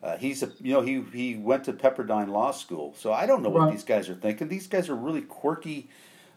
Uh, 0.00 0.16
he's 0.16 0.44
a 0.44 0.52
you 0.60 0.72
know 0.72 0.80
he 0.80 1.02
he 1.12 1.34
went 1.34 1.64
to 1.64 1.72
Pepperdine 1.72 2.28
Law 2.28 2.52
School, 2.52 2.94
so 2.96 3.12
I 3.12 3.26
don't 3.26 3.42
know 3.42 3.48
what 3.48 3.62
Right. 3.64 3.72
these 3.72 3.82
guys 3.82 4.08
are 4.08 4.14
thinking. 4.14 4.46
These 4.46 4.68
guys 4.68 4.88
are 4.88 4.94
really 4.94 5.22
quirky, 5.22 5.88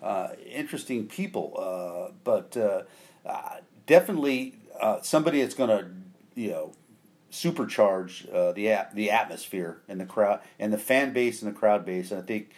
uh, 0.02 0.30
interesting 0.52 1.06
people, 1.06 1.54
uh, 1.60 2.12
but 2.24 2.58
uh, 3.26 3.58
definitely 3.86 4.56
uh, 4.80 5.02
somebody 5.02 5.42
that's 5.42 5.56
going 5.56 5.70
to 5.70 5.88
you 6.36 6.52
know 6.52 6.74
supercharge 7.32 8.34
uh, 8.34 8.52
the 8.52 8.70
at, 8.70 8.94
the 8.96 9.10
atmosphere 9.10 9.82
and 9.88 10.00
the 10.00 10.06
crowd 10.06 10.42
and 10.60 10.74
the 10.74 10.78
fan 10.78 11.14
base 11.14 11.42
and 11.42 11.54
the 11.54 11.58
crowd 11.58 11.86
base. 11.86 12.12
And 12.12 12.22
I 12.22 12.26
think 12.26 12.52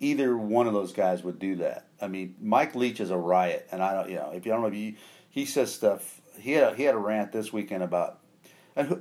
either 0.00 0.36
one 0.36 0.66
of 0.66 0.72
those 0.72 0.92
guys 0.92 1.22
would 1.22 1.38
do 1.38 1.56
that. 1.56 1.86
I 2.00 2.08
mean, 2.08 2.34
Mike 2.40 2.74
Leach 2.74 3.00
is 3.00 3.10
a 3.10 3.16
riot, 3.16 3.68
and 3.70 3.82
I 3.82 3.94
don't 3.94 4.10
you 4.10 4.16
know 4.16 4.32
if 4.34 4.44
you 4.46 4.52
don't 4.52 4.62
know 4.62 4.68
if 4.68 4.94
he 5.30 5.44
says 5.44 5.74
stuff. 5.74 6.20
He 6.38 6.52
had 6.52 6.72
a, 6.72 6.76
he 6.76 6.82
had 6.82 6.94
a 6.94 6.98
rant 6.98 7.32
this 7.32 7.52
weekend 7.52 7.82
about 7.82 8.20
uh, 8.76 8.94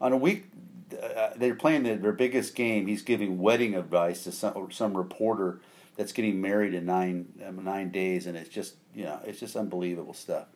on 0.00 0.12
a 0.12 0.16
week. 0.16 0.46
uh, 0.92 1.30
they're 1.36 1.54
playing 1.54 1.82
their, 1.82 1.96
their 1.96 2.12
biggest 2.12 2.54
game. 2.54 2.86
He's 2.86 3.02
giving 3.02 3.38
wedding 3.38 3.74
advice 3.74 4.24
to 4.24 4.32
some 4.32 4.68
some 4.70 4.96
reporter 4.96 5.60
that's 6.00 6.12
getting 6.12 6.40
married 6.40 6.72
in 6.72 6.86
nine 6.86 7.26
um, 7.46 7.62
nine 7.62 7.90
days, 7.90 8.26
and 8.26 8.34
it's 8.34 8.48
just 8.48 8.74
you 8.94 9.04
know 9.04 9.20
it's 9.26 9.38
just 9.38 9.54
unbelievable 9.54 10.14
stuff. 10.14 10.46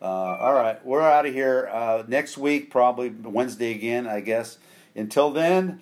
Uh, 0.00 0.04
all 0.04 0.54
right, 0.54 0.84
we're 0.86 1.02
out 1.02 1.26
of 1.26 1.34
here 1.34 1.68
uh, 1.72 2.04
next 2.06 2.38
week, 2.38 2.70
probably 2.70 3.10
Wednesday 3.10 3.74
again, 3.74 4.06
I 4.06 4.20
guess. 4.20 4.58
Until 4.94 5.32
then, 5.32 5.80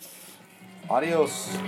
adios. 0.88 1.58